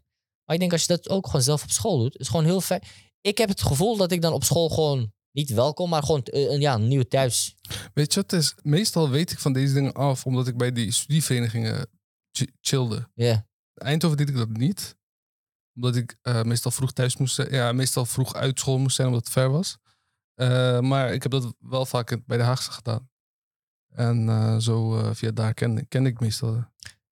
Maar 0.44 0.54
ik 0.54 0.60
denk 0.60 0.72
als 0.72 0.80
je 0.80 0.86
dat 0.96 1.08
ook 1.08 1.26
gewoon 1.26 1.42
zelf 1.42 1.62
op 1.62 1.70
school 1.70 1.98
doet, 1.98 2.16
is 2.18 2.28
gewoon 2.28 2.44
heel 2.44 2.60
fijn. 2.60 2.82
Ik 3.20 3.38
heb 3.38 3.48
het 3.48 3.62
gevoel 3.62 3.96
dat 3.96 4.12
ik 4.12 4.22
dan 4.22 4.32
op 4.32 4.44
school 4.44 4.68
gewoon 4.68 5.12
niet 5.32 5.50
welkom, 5.50 5.88
maar 5.90 6.02
gewoon 6.02 6.22
eh, 6.22 6.50
een, 6.50 6.60
ja, 6.60 6.74
een 6.74 6.88
nieuw 6.88 7.02
thuis. 7.02 7.54
Weet 7.94 8.14
je 8.14 8.20
wat 8.20 8.30
het 8.30 8.40
is? 8.40 8.54
Meestal 8.62 9.08
weet 9.10 9.30
ik 9.30 9.38
van 9.38 9.52
deze 9.52 9.74
dingen 9.74 9.92
af, 9.92 10.26
omdat 10.26 10.46
ik 10.48 10.56
bij 10.56 10.72
die 10.72 10.92
studieverenigingen 10.92 11.86
ch- 12.38 12.42
chillde. 12.60 13.08
Ja. 13.14 13.46
Eindhoven 13.74 14.16
deed 14.16 14.28
ik 14.28 14.36
dat 14.36 14.48
niet. 14.50 14.96
Omdat 15.74 15.96
ik 15.96 16.16
eh, 16.22 16.42
meestal 16.42 16.70
vroeg 16.70 16.92
thuis 16.92 17.16
moest 17.16 17.34
zijn. 17.34 17.50
Ja, 17.52 17.72
meestal 17.72 18.06
vroeg 18.06 18.34
uit 18.34 18.58
school 18.58 18.78
moest 18.78 18.96
zijn, 18.96 19.08
omdat 19.08 19.24
het 19.24 19.32
ver 19.32 19.50
was. 19.50 19.76
Eh, 20.34 20.80
maar 20.80 21.12
ik 21.12 21.22
heb 21.22 21.32
dat 21.32 21.54
wel 21.58 21.86
vaak 21.86 22.18
bij 22.26 22.36
de 22.36 22.42
Haagse 22.42 22.70
gedaan. 22.70 23.10
En 23.88 24.28
eh, 24.28 24.56
zo 24.56 24.98
eh, 24.98 25.10
via 25.12 25.30
daar 25.30 25.54
ken, 25.54 25.88
ken 25.88 26.06
ik 26.06 26.20
meestal. 26.20 26.52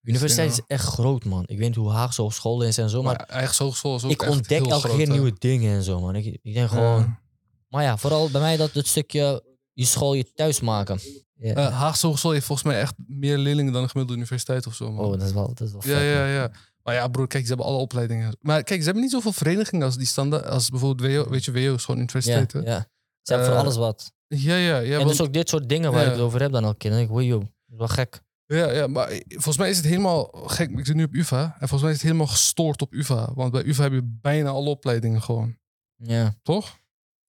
De 0.00 0.09
universiteit 0.09 0.50
is 0.50 0.61
echt 0.66 0.85
groot, 0.85 1.24
man. 1.24 1.42
Ik 1.46 1.59
weet 1.59 1.66
niet 1.66 1.76
hoe 1.76 1.90
Haagse 1.90 2.26
school 2.30 2.62
is 2.62 2.78
en 2.78 2.90
zo, 2.90 3.02
maar, 3.02 3.16
Maar 3.16 3.26
eigen 3.26 3.64
hogeschool 3.64 3.96
is 3.96 4.04
ook 4.04 4.11
ik 4.11 4.22
echt 4.22 4.30
ontdek 4.30 4.66
elke 4.66 4.96
keer 4.96 5.09
nieuwe 5.09 5.33
dingen 5.38 5.74
en 5.74 5.83
zo, 5.83 6.00
man. 6.00 6.14
Ik, 6.16 6.38
ik 6.42 6.54
denk 6.54 6.68
gewoon... 6.68 7.00
Ja. 7.00 7.20
Maar 7.68 7.83
ja, 7.83 7.96
vooral 7.96 8.30
bij 8.30 8.40
mij 8.40 8.56
dat 8.56 8.72
het 8.72 8.87
stukje 8.87 9.44
je 9.72 9.85
school 9.85 10.14
je 10.14 10.33
thuis 10.35 10.61
maken. 10.61 11.00
Ja. 11.35 11.54
Eh, 11.54 11.78
Haagse 11.78 12.06
Hogeschool 12.06 12.30
heeft 12.33 12.46
volgens 12.46 12.68
mij 12.68 12.80
echt 12.80 12.94
meer 13.06 13.38
leerlingen 13.38 13.72
dan 13.72 13.83
een 13.83 13.88
gemiddelde 13.88 14.20
universiteit 14.20 14.66
of 14.66 14.74
zo. 14.74 14.92
Man. 14.92 15.04
oh, 15.04 15.11
dat 15.11 15.22
is 15.22 15.33
wel, 15.33 15.46
dat 15.54 15.61
is 15.61 15.72
wel 15.72 15.83
ja, 15.85 15.98
vet, 15.98 16.12
ja, 16.12 16.18
man. 16.18 16.28
ja. 16.28 16.50
Maar 16.83 16.94
ja, 16.94 17.09
broer, 17.09 17.26
kijk, 17.26 17.42
ze 17.42 17.48
hebben 17.48 17.66
alle 17.66 17.78
opleidingen. 17.78 18.37
Maar 18.40 18.62
kijk, 18.62 18.78
ze 18.78 18.85
hebben 18.85 19.02
niet 19.02 19.12
zoveel 19.12 19.33
verenigingen 19.33 19.87
als 19.87 19.96
die 19.96 20.06
standaard. 20.06 20.46
Als 20.46 20.68
bijvoorbeeld 20.68 21.12
WO, 21.12 21.30
weet 21.30 21.44
je, 21.44 21.52
WO 21.52 21.74
is 21.74 21.85
gewoon 21.85 22.00
universiteit. 22.00 22.52
Ja, 22.52 22.61
hè? 22.61 22.70
ja. 22.70 22.87
Ze 23.22 23.33
hebben 23.33 23.46
voor 23.46 23.56
Eh, 23.56 23.62
alles 23.62 23.76
wat. 23.76 24.12
Ja, 24.26 24.56
ja, 24.56 24.78
ja. 24.78 24.92
en 24.92 24.96
want- 24.96 25.09
dus 25.09 25.20
ook 25.20 25.33
dit 25.33 25.48
soort 25.48 25.68
dingen 25.68 25.92
waar 25.92 26.00
Ja. 26.00 26.06
ik 26.06 26.12
het 26.12 26.20
over 26.22 26.40
heb 26.40 26.52
dan 26.52 26.64
elke 26.64 26.76
keer. 26.76 26.90
Dan 26.90 26.98
denk 26.98 27.11
ik, 27.11 27.16
wow, 27.16 27.26
joh, 27.26 27.44
wel 27.66 27.88
gek. 27.88 28.20
Ja, 28.46 28.70
ja, 28.72 28.87
maar 28.87 29.09
volgens 29.28 29.56
mij 29.56 29.70
is 29.70 29.76
het 29.76 29.87
helemaal 29.87 30.24
gek. 30.46 30.70
Ik 30.70 30.87
zit 30.87 30.94
nu 30.96 31.04
op 31.04 31.14
UvA 31.14 31.42
en 31.44 31.59
volgens 31.68 31.80
mij 31.83 31.90
is 31.90 31.96
het 31.96 32.06
helemaal 32.06 32.26
gestoord 32.26 32.83
op 32.83 32.92
UvA. 32.92 33.33
Want 33.35 33.52
bij 33.52 33.64
UvA 33.64 33.83
heb 33.83 33.92
je 33.92 34.02
bijna 34.20 34.48
alle 34.50 34.68
opleidingen 34.68 35.22
gewoon. 35.22 35.59
Ja, 35.96 36.35
Toch? 36.42 36.78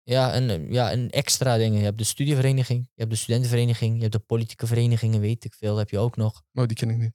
ja, 0.02 0.32
en, 0.32 0.50
eh, 0.50 0.70
ja, 0.70 0.90
en 0.90 1.10
extra 1.10 1.56
dingen. 1.56 1.78
Je 1.78 1.84
hebt 1.84 1.98
de 1.98 2.04
studievereniging, 2.04 2.80
je 2.94 3.00
hebt 3.00 3.10
de 3.10 3.16
studentenvereniging, 3.16 3.94
je 3.94 4.00
hebt 4.00 4.12
de 4.12 4.18
politieke 4.18 4.66
verenigingen, 4.66 5.20
weet 5.20 5.44
ik 5.44 5.54
veel, 5.54 5.76
heb 5.76 5.90
je 5.90 5.98
ook 5.98 6.16
nog. 6.16 6.42
Oh, 6.52 6.66
die 6.66 6.76
ken 6.76 6.90
ik 6.90 6.96
niet. 6.98 7.12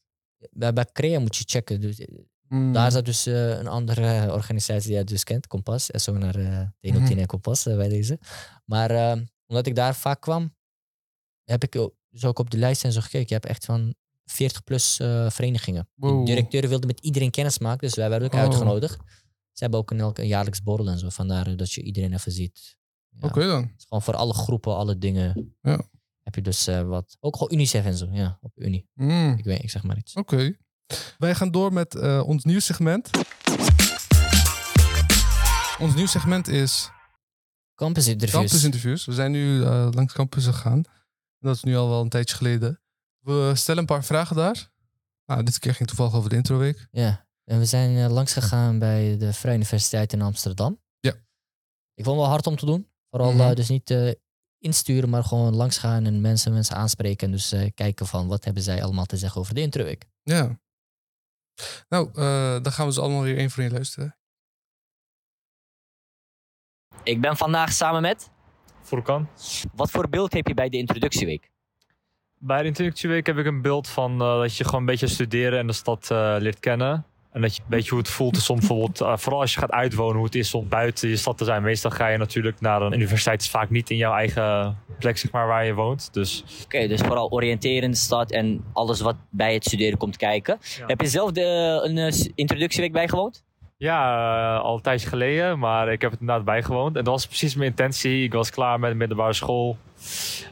Bij, 0.51 0.73
bij 0.73 0.85
CREA 0.91 1.19
moet 1.19 1.35
je 1.35 1.43
checken. 1.47 1.81
Dus, 1.81 1.99
eh, 1.99 2.15
Mm. 2.53 2.73
Daar 2.73 2.91
zat 2.91 3.05
dus 3.05 3.25
eh, 3.25 3.49
een 3.49 3.67
andere 3.67 4.05
eh, 4.05 4.33
organisatie 4.33 4.85
die 4.87 4.93
jij 4.93 5.03
dus 5.03 5.23
kent, 5.23 5.47
Kompas. 5.47 5.91
En 5.91 5.99
zo 6.01 6.17
naar 6.17 6.37
uh, 6.39 6.61
Teno 6.79 6.99
Mhm. 6.99 7.17
en 7.17 7.25
Kompas 7.25 7.65
eh, 7.65 7.75
bij 7.75 7.89
deze. 7.89 8.19
Maar 8.65 8.91
eh, 8.91 9.21
omdat 9.47 9.67
ik 9.67 9.75
daar 9.75 9.95
vaak 9.95 10.21
kwam, 10.21 10.55
heb 11.43 11.63
ik 11.63 11.75
ook, 11.75 11.93
dus 12.09 12.25
ook 12.25 12.39
op 12.39 12.49
de 12.49 12.57
lijst 12.57 12.83
en 12.83 12.91
zo 12.91 13.01
gekeken. 13.01 13.27
Je 13.27 13.33
hebt 13.33 13.45
echt 13.45 13.65
van 13.65 13.95
40 14.25 14.63
plus 14.63 14.99
eh, 14.99 15.29
verenigingen. 15.29 15.89
De 15.93 16.07
Wow. 16.07 16.25
directeuren 16.25 16.69
wilden 16.69 16.87
met 16.87 16.99
iedereen 16.99 17.31
kennis 17.31 17.59
maken, 17.59 17.87
dus 17.87 17.95
wij 17.95 18.09
werden 18.09 18.27
ook 18.27 18.33
Oh. 18.33 18.39
uitgenodigd. 18.39 18.97
Ze 19.51 19.63
hebben 19.63 19.79
ook 19.79 19.91
een, 19.91 20.27
jaarlijks 20.27 20.63
borrel 20.63 20.87
en 20.89 20.99
zo. 20.99 21.09
Vandaar 21.09 21.47
eh, 21.47 21.57
dat 21.57 21.71
je 21.71 21.81
iedereen 21.81 22.13
even 22.13 22.31
ziet. 22.31 22.77
Ja, 23.09 23.27
Oké 23.27 23.45
dan. 23.47 23.71
gewoon 23.77 24.01
voor 24.03 24.15
alle 24.15 24.33
groepen, 24.33 24.75
alle 24.75 24.97
dingen. 24.97 25.55
Ja. 25.61 25.81
Heb 26.23 26.35
je 26.35 26.41
dus 26.41 26.67
eh, 26.67 26.81
wat. 26.81 27.17
Ook 27.19 27.37
gewoon 27.37 27.53
Unicef 27.53 27.85
en 27.85 27.97
zo. 27.97 28.07
Ja, 28.11 28.37
op 28.41 28.51
Unie. 28.55 28.87
Mm. 28.93 29.35
Ik 29.37 29.43
weet, 29.45 29.63
ik 29.63 29.69
zeg 29.69 29.83
maar 29.83 29.97
iets. 29.97 30.13
Oké. 30.13 30.55
Wij 31.17 31.35
gaan 31.35 31.51
door 31.51 31.73
met 31.73 31.95
eh, 31.95 32.23
ons 32.25 32.43
nieuw 32.43 32.59
segment. 32.59 33.09
Ons 35.79 35.95
nieuw 35.95 36.05
segment 36.05 36.47
is 36.47 36.89
Campus 37.75 38.07
interviews. 38.07 38.39
campusinterviews. 38.41 39.05
We 39.05 39.13
zijn 39.13 39.31
nu 39.31 39.63
eh, 39.63 39.87
langs 39.91 40.13
campus 40.13 40.45
gegaan. 40.45 40.83
Dat 41.39 41.55
is 41.55 41.63
nu 41.63 41.75
al 41.75 41.89
wel 41.89 42.01
een 42.01 42.09
tijdje 42.09 42.35
geleden. 42.35 42.81
We 43.19 43.51
stellen 43.55 43.79
een 43.81 43.85
paar 43.87 44.03
vragen 44.03 44.35
daar. 44.35 44.71
Nou, 45.25 45.43
dit 45.43 45.59
keer 45.59 45.73
ging 45.73 45.79
het 45.79 45.87
toevallig 45.87 46.13
over 46.13 46.29
de 46.29 46.35
introweek. 46.35 46.87
Ja, 46.91 47.27
en 47.43 47.59
we 47.59 47.65
zijn 47.65 47.97
eh, 47.97 48.11
langs 48.11 48.33
gegaan 48.33 48.79
bij 48.79 49.17
de 49.17 49.33
Vrije 49.33 49.55
Universiteit 49.55 50.13
in 50.13 50.21
Amsterdam. 50.21 50.81
Ja. 50.99 51.11
Ik 51.93 52.03
vond 52.03 52.07
het 52.07 52.15
wel 52.15 52.27
hard 52.27 52.47
om 52.47 52.55
te 52.55 52.65
doen. 52.65 52.87
Vooral 53.09 53.31
Mhm. 53.33 53.55
dus 53.55 53.69
niet 53.69 54.17
insturen, 54.59 55.09
maar 55.09 55.23
gewoon 55.23 55.55
langs 55.55 55.77
gaan 55.77 56.05
en 56.05 56.21
mensen, 56.21 56.53
mensen 56.53 56.75
aanspreken. 56.75 57.27
En 57.27 57.33
dus 57.33 57.53
kijken 57.75 58.07
van 58.07 58.27
wat 58.27 58.43
hebben 58.45 58.63
zij 58.63 58.83
allemaal 58.83 59.05
te 59.05 59.17
zeggen 59.17 59.41
over 59.41 59.53
de 59.53 59.61
introweek. 59.61 60.05
Ja. 60.23 60.59
Nou, 61.89 62.09
eh, 62.13 62.61
dan 62.61 62.71
gaan 62.71 62.85
we 62.85 62.93
ze 62.93 63.01
allemaal 63.01 63.21
weer 63.21 63.37
één 63.37 63.49
voor 63.49 63.63
één 63.63 63.71
luisteren. 63.71 64.17
Ik 67.03 67.21
ben 67.21 67.37
vandaag 67.37 67.71
samen 67.71 68.01
met... 68.01 68.31
Furkan. 68.81 69.29
Wat 69.75 69.91
voor 69.91 70.09
beeld 70.09 70.33
heb 70.33 70.47
je 70.47 70.53
bij 70.53 70.69
de 70.69 70.77
introductieweek? 70.77 71.51
Bij 72.37 72.61
de 72.61 72.67
introductieweek 72.67 73.25
heb 73.25 73.37
ik 73.37 73.45
een 73.45 73.61
beeld 73.61 73.87
van 73.87 74.11
eh, 74.21 74.39
dat 74.39 74.57
je 74.57 74.63
gewoon 74.63 74.79
een 74.79 74.85
beetje 74.85 75.07
studeren 75.07 75.59
en 75.59 75.67
de 75.67 75.73
stad 75.73 76.11
eh, 76.11 76.35
leert 76.39 76.59
kennen. 76.59 77.05
En 77.33 77.41
dat 77.41 77.55
je 77.55 77.61
een 77.61 77.69
beetje 77.69 77.89
hoe 77.89 77.99
het 77.99 78.09
voelt 78.09 78.37
is 78.37 78.49
om 78.49 78.59
bijvoorbeeld, 78.59 79.01
eh, 79.01 79.17
vooral 79.17 79.41
als 79.41 79.53
je 79.53 79.59
gaat 79.59 79.71
uitwonen, 79.71 80.15
hoe 80.15 80.25
het 80.25 80.35
is 80.35 80.53
om 80.53 80.67
buiten 80.67 81.09
je 81.09 81.15
stad 81.15 81.37
te 81.37 81.43
zijn. 81.43 81.61
Meestal 81.63 81.91
ga 81.91 82.07
je 82.07 82.17
natuurlijk 82.17 82.61
naar 82.61 82.81
een 82.81 82.93
universiteit, 82.93 83.41
is 83.41 83.49
vaak 83.49 83.69
niet 83.69 83.89
in 83.89 83.97
jouw 83.97 84.13
eigen 84.13 84.77
plek 84.99 85.17
zeg 85.17 85.31
maar, 85.31 85.47
waar 85.47 85.65
je 85.65 85.73
woont. 85.73 86.13
Dus 86.13 86.43
Oké, 86.63 86.87
dus 86.87 87.01
vooral 87.01 87.29
oriënteren 87.31 87.83
in 87.83 87.91
de 87.91 87.97
stad 87.97 88.31
en 88.31 88.63
alles 88.73 89.01
wat 89.01 89.15
bij 89.29 89.53
het 89.53 89.65
studeren 89.65 89.97
komt 89.97 90.17
kijken. 90.17 90.57
Ja. 90.77 90.85
Heb 90.85 91.01
je 91.01 91.07
zelf 91.07 91.31
de, 91.31 91.79
een 91.83 91.97
eh, 91.97 92.29
introductieweek 92.35 92.91
bijgewoond? 92.91 93.43
Ja, 93.83 94.55
eh, 94.55 94.63
al 94.63 94.75
een 94.75 94.81
tijdje 94.81 95.07
geleden, 95.07 95.59
maar 95.59 95.91
ik 95.91 96.01
heb 96.01 96.11
het 96.11 96.19
inderdaad 96.19 96.45
bijgewoond. 96.45 96.95
En 96.95 97.03
dat 97.03 97.13
was 97.13 97.27
precies 97.27 97.55
mijn 97.55 97.69
intentie. 97.69 98.23
Ik 98.23 98.33
was 98.33 98.49
klaar 98.49 98.79
met 98.79 98.91
de 98.91 98.97
middelbare 98.97 99.33
school. 99.33 99.77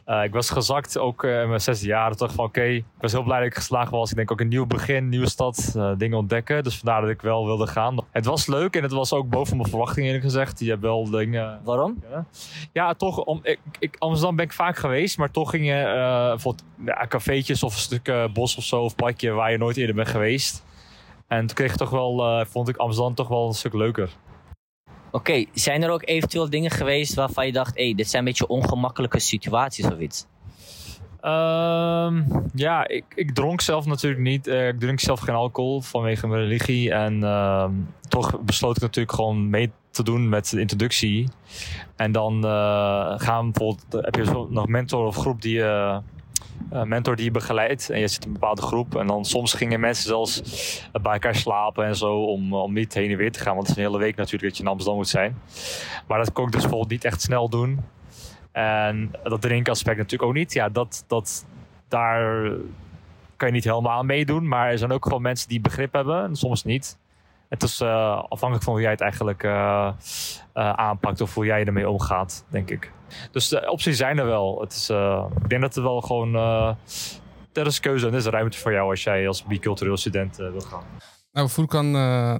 Eh, 0.05 0.23
ik 0.23 0.33
was 0.33 0.49
gezakt, 0.49 0.97
ook 0.97 1.23
eh, 1.23 1.41
in 1.41 1.47
mijn 1.47 1.61
zesde 1.61 1.87
jaar. 1.87 2.15
Toch 2.15 2.33
van 2.33 2.45
oké, 2.45 2.63
ik 2.63 2.83
was 2.99 3.11
heel 3.11 3.23
blij 3.23 3.37
dat 3.37 3.47
ik 3.47 3.55
geslaagd 3.55 3.91
was. 3.91 4.09
Ik 4.09 4.15
denk 4.15 4.31
ook 4.31 4.39
een 4.39 4.47
nieuw 4.47 4.65
begin, 4.65 5.09
nieuwe 5.09 5.29
stad, 5.29 5.77
dingen 5.97 6.17
ontdekken. 6.17 6.63
Dus 6.63 6.77
vandaar 6.77 7.01
dat 7.01 7.09
ik 7.09 7.21
wel 7.21 7.45
wilde 7.45 7.67
gaan. 7.67 7.97
Het 8.11 8.25
was 8.25 8.47
leuk 8.47 8.75
en 8.75 8.83
het 8.83 8.91
was 8.91 9.13
ook 9.13 9.29
boven 9.29 9.57
mijn 9.57 9.69
verwachtingen 9.69 10.07
eerlijk 10.07 10.25
gezegd. 10.25 10.59
Je 10.59 10.69
hebt 10.69 10.81
wel 10.81 11.09
dingen... 11.09 11.59
Waarom? 11.63 12.03
Ja, 12.71 12.93
toch. 12.93 13.17
Om, 13.17 13.39
ik, 13.43 13.59
ik, 13.79 13.95
Amsterdam 13.99 14.35
ben 14.35 14.45
ik 14.45 14.53
vaak 14.53 14.77
geweest, 14.77 15.17
maar 15.17 15.31
toch 15.31 15.49
ging 15.49 15.65
je 15.65 15.83
bijvoorbeeld 16.29 16.65
ja, 16.85 17.07
cafeetjes 17.07 17.63
of 17.63 17.73
een 17.73 17.79
stuk 17.79 18.33
bos 18.33 18.55
of 18.55 18.63
zo, 18.63 18.81
of 18.81 18.95
padje 18.95 19.31
waar 19.31 19.51
je 19.51 19.57
nooit 19.57 19.77
eerder 19.77 19.95
bent 19.95 20.07
geweest. 20.07 20.63
En 21.31 21.45
toen 21.45 21.55
kreeg 21.55 21.71
ik 21.71 21.77
toch 21.77 21.89
wel, 21.89 22.23
eh, 22.23 22.45
vond 22.45 22.69
ik 22.69 22.77
Amsterdam 22.77 23.15
toch 23.15 23.27
wel 23.27 23.47
een 23.47 23.53
stuk 23.53 23.73
leuker. 23.73 24.09
Oké, 25.11 25.45
zijn 25.53 25.83
er 25.83 25.89
ook 25.89 26.07
eventueel 26.07 26.49
dingen 26.49 26.71
geweest 26.71 27.13
waarvan 27.13 27.45
je 27.45 27.51
dacht, 27.51 27.75
hé, 27.75 27.83
hey, 27.83 27.95
dit 27.95 28.09
zijn 28.09 28.21
een 28.21 28.27
beetje 28.27 28.47
ongemakkelijke 28.47 29.19
situaties 29.19 29.85
of 29.85 29.99
iets? 29.99 30.25
Ehm, 31.21 32.23
ja, 32.53 32.87
ik, 32.87 33.03
ik 33.15 33.33
dronk 33.33 33.61
zelf 33.61 33.85
natuurlijk 33.85 34.21
niet. 34.21 34.47
Eh, 34.47 34.67
ik 34.67 34.79
drink 34.79 34.99
zelf 34.99 35.19
geen 35.19 35.35
alcohol 35.35 35.81
vanwege 35.81 36.27
mijn 36.27 36.41
religie. 36.41 36.91
En 36.91 37.23
ehm, 37.23 37.71
toch 38.07 38.39
besloot 38.41 38.75
ik 38.75 38.81
natuurlijk 38.81 39.15
gewoon 39.15 39.49
mee 39.49 39.71
te 39.91 40.03
doen 40.03 40.29
met 40.29 40.49
de 40.49 40.59
introductie. 40.59 41.29
En 41.95 42.11
dan 42.11 42.45
eh, 42.45 43.13
gaan 43.15 43.51
bijvoorbeeld, 43.51 43.85
heb 44.05 44.15
je 44.15 44.45
nog 44.49 44.67
mentor 44.67 45.05
of 45.05 45.15
groep 45.15 45.41
die 45.41 45.53
je, 45.53 45.63
eh, 45.63 45.97
mentor 46.69 47.15
die 47.15 47.25
je 47.25 47.31
begeleidt. 47.31 47.89
En 47.89 47.99
je 47.99 48.07
zit 48.07 48.21
in 48.21 48.27
een 48.27 48.33
bepaalde 48.33 48.61
groep. 48.61 48.95
En 48.95 49.07
dan 49.07 49.25
soms 49.25 49.53
gingen 49.53 49.79
mensen 49.79 50.07
zelfs 50.07 50.41
bij 51.01 51.13
elkaar 51.13 51.35
slapen 51.35 51.85
en 51.85 51.95
zo 51.95 52.23
om, 52.23 52.53
om 52.53 52.73
niet 52.73 52.93
heen 52.93 53.11
en 53.11 53.17
weer 53.17 53.31
te 53.31 53.39
gaan. 53.39 53.55
Want 53.55 53.67
het 53.67 53.77
is 53.77 53.83
een 53.83 53.89
hele 53.89 54.03
week 54.03 54.15
natuurlijk 54.15 54.43
dat 54.43 54.57
je 54.57 54.63
in 54.63 54.69
Amsterdam 54.69 54.97
moet 54.97 55.07
zijn. 55.07 55.41
Maar 56.07 56.17
dat 56.17 56.31
kon 56.31 56.45
ik 56.45 56.51
dus 56.51 56.61
bijvoorbeeld 56.61 56.91
niet 56.91 57.05
echt 57.05 57.21
snel 57.21 57.49
doen. 57.49 57.79
En 58.51 59.11
dat 59.23 59.41
drinkaspect 59.41 59.97
natuurlijk 59.97 60.29
ook 60.29 60.35
niet. 60.35 60.53
Ja, 60.53 60.69
dat, 60.69 61.03
dat, 61.07 61.45
daar 61.87 62.51
kan 63.35 63.47
je 63.47 63.53
niet 63.53 63.63
helemaal 63.63 63.97
aan 63.97 64.05
meedoen. 64.05 64.47
Maar 64.47 64.69
er 64.71 64.77
zijn 64.77 64.91
ook 64.91 65.03
gewoon 65.03 65.21
mensen 65.21 65.49
die 65.49 65.61
begrip 65.61 65.93
hebben 65.93 66.23
en 66.23 66.35
soms 66.35 66.63
niet. 66.63 66.97
Het 67.51 67.63
is 67.63 67.79
eh, 67.81 68.23
afhankelijk 68.29 68.63
van 68.63 68.73
hoe 68.73 68.81
jij 68.81 68.91
het 68.91 69.01
eigenlijk 69.01 69.43
eh, 69.43 69.91
eh, 70.53 70.69
aanpakt 70.73 71.21
of 71.21 71.33
hoe 71.33 71.45
jij 71.45 71.65
ermee 71.65 71.89
omgaat, 71.89 72.45
denk 72.49 72.69
ik. 72.69 72.91
Dus 73.31 73.47
de 73.47 73.69
opties 73.71 73.97
zijn 73.97 74.17
er 74.17 74.25
wel. 74.25 74.61
Het 74.61 74.71
is, 74.73 74.89
eh, 74.89 75.25
ik 75.43 75.49
denk 75.49 75.61
dat 75.61 75.75
er 75.75 75.83
wel 75.83 76.01
gewoon. 76.01 76.35
eh 76.35 76.75
er 77.53 77.65
is 77.65 77.79
keuze 77.79 78.05
en 78.07 78.11
er 78.11 78.17
is 78.17 78.25
ruimte 78.25 78.57
voor 78.57 78.71
jou 78.71 78.89
als 78.89 79.03
jij 79.03 79.27
als 79.27 79.43
bicultureel 79.43 79.97
student 79.97 80.35
wil 80.35 80.59
gaan. 80.59 80.83
Nou, 81.31 81.47
Furkan, 81.49 81.95
eh 81.95 82.35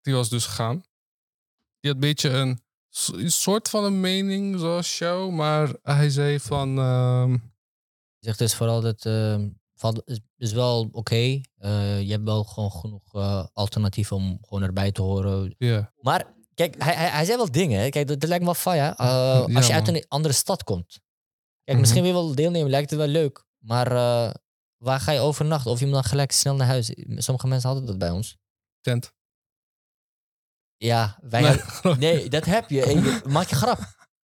die 0.00 0.14
was 0.14 0.28
dus 0.28 0.46
gegaan. 0.46 0.76
Die 1.80 1.92
had 1.92 1.94
een 1.94 2.08
beetje 2.08 2.30
een, 2.30 2.58
soort 3.30 3.70
van 3.70 3.84
een 3.84 4.00
mening 4.00 4.58
zoals 4.60 4.98
jou, 4.98 5.32
maar 5.32 5.68
hij 5.82 6.08
zei 6.10 6.40
van... 6.40 6.78
ehm, 6.78 7.32
Je 7.32 8.30
zegt 8.30 8.38
dus 8.38 8.54
vooral 8.54 8.80
dat 8.80 9.04
ehm, 9.06 9.48
valt, 9.74 10.02
is, 10.04 10.20
is 10.36 10.52
wel 10.52 10.88
oké. 10.92 11.40
Eh, 11.56 12.00
je 12.02 12.10
hebt 12.10 12.24
wel 12.24 12.44
gewoon 12.44 12.70
genoeg 12.72 13.14
eh, 13.14 13.46
alternatieven 13.52 14.16
om 14.16 14.38
gewoon 14.40 14.62
erbij 14.62 14.92
te 14.92 15.02
horen. 15.02 15.54
Ja, 15.58 15.92
Maar 16.00 16.34
kijk, 16.54 16.82
hij, 16.82 16.94
hij, 16.94 17.08
hij 17.08 17.24
zei 17.24 17.36
wel 17.36 17.50
dingen. 17.50 17.80
hè. 17.80 17.88
Kijk, 17.88 18.06
dat, 18.08 18.20
dat 18.20 18.28
lijkt 18.28 18.44
me 18.44 18.50
wel 18.50 18.60
faya. 18.60 18.96
Eh, 18.96 19.06
Ja, 19.48 19.54
als 19.56 19.66
je 19.66 19.72
uit 19.72 19.88
een 19.88 20.04
andere 20.08 20.34
stad 20.34 20.64
komt. 20.64 20.88
Kijk, 20.92 21.00
Mhm. 21.66 21.80
misschien 21.80 22.02
wil 22.02 22.10
je 22.12 22.18
wel 22.18 22.34
deelnemen, 22.34 22.70
lijkt 22.70 22.90
het 22.90 22.98
wel 22.98 23.08
leuk. 23.08 23.44
Maar 23.58 23.88
waar 24.76 25.00
ga 25.00 25.12
je 25.12 25.20
overnachten? 25.20 25.70
Of 25.70 25.78
je 25.78 25.84
moet 25.84 25.94
dan 25.94 26.04
gelijk 26.04 26.32
snel 26.32 26.54
naar 26.54 26.66
huis. 26.66 26.94
Sommige 27.08 27.46
mensen 27.46 27.68
hadden 27.68 27.86
dat 27.86 27.98
bij 27.98 28.10
ons. 28.10 28.36
tent. 28.80 29.12
Ja, 30.76 31.18
wij 31.22 31.40
Nee, 31.40 31.50
hebben- 31.50 31.66
grapje. 31.66 32.00
nee, 32.00 32.28
dat 32.28 32.44
heb 32.44 32.70
je. 32.70 32.80
Hey, 32.84 33.20
maak 33.32 33.48
je 33.48 33.56
grap. 33.56 33.78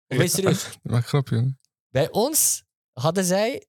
Wees 0.07 0.33
serieus. 0.33 0.79
Maak 0.83 1.07
grapje. 1.07 1.37
hè? 1.37 1.47
Bij 1.89 2.11
ons 2.11 2.63
hadden 2.93 3.25
zij 3.25 3.67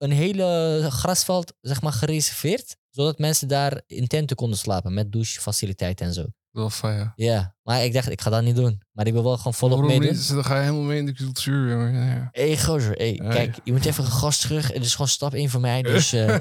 een 0.00 0.10
hele 0.12 0.86
grasveld 0.90 1.52
zeg 1.60 1.82
maar, 1.82 1.92
gereserveerd. 1.92 2.76
Zodat 2.90 3.18
mensen 3.18 3.48
daar 3.48 3.82
in 3.86 4.06
tenten 4.06 4.36
konden 4.36 4.58
slapen. 4.58 4.94
Met 4.94 5.12
douchefaciliteiten 5.12 6.06
en 6.06 6.12
zo. 6.12 6.26
Wel 6.50 6.70
fijn, 6.70 6.98
ja. 6.98 7.12
Ja, 7.16 7.54
maar 7.62 7.84
ik 7.84 7.92
dacht, 7.92 8.08
ik 8.10 8.20
ga 8.20 8.30
dat 8.30 8.42
niet 8.42 8.56
doen. 8.56 8.82
Maar 8.92 9.06
ik 9.06 9.12
wil 9.12 9.22
wel 9.22 9.36
gewoon 9.36 9.54
volop 9.54 9.78
Waarom 9.78 9.98
meedoen. 9.98 10.16
niet? 10.16 10.28
Dan 10.28 10.44
ga 10.44 10.54
je 10.56 10.60
helemaal 10.62 10.82
mee 10.82 10.98
in 10.98 11.06
de 11.06 11.12
cultuur, 11.12 11.70
jongen. 11.70 11.92
Ja, 11.94 12.04
ja. 12.14 12.28
Hé, 12.32 12.46
hey, 12.46 12.58
gozer. 12.58 12.92
Hey, 12.96 13.12
Ja, 13.22 13.28
kijk, 13.30 13.56
je 13.64 13.72
moet 13.72 13.84
even 13.84 14.04
een 14.04 14.10
gast 14.10 14.40
terug. 14.40 14.72
Het 14.72 14.84
is 14.84 14.92
gewoon 14.92 15.08
stap 15.08 15.34
1 15.34 15.50
voor 15.50 15.60
mij. 15.60 15.82
Dus 15.82 16.12
eh, 16.12 16.26
een, 16.26 16.40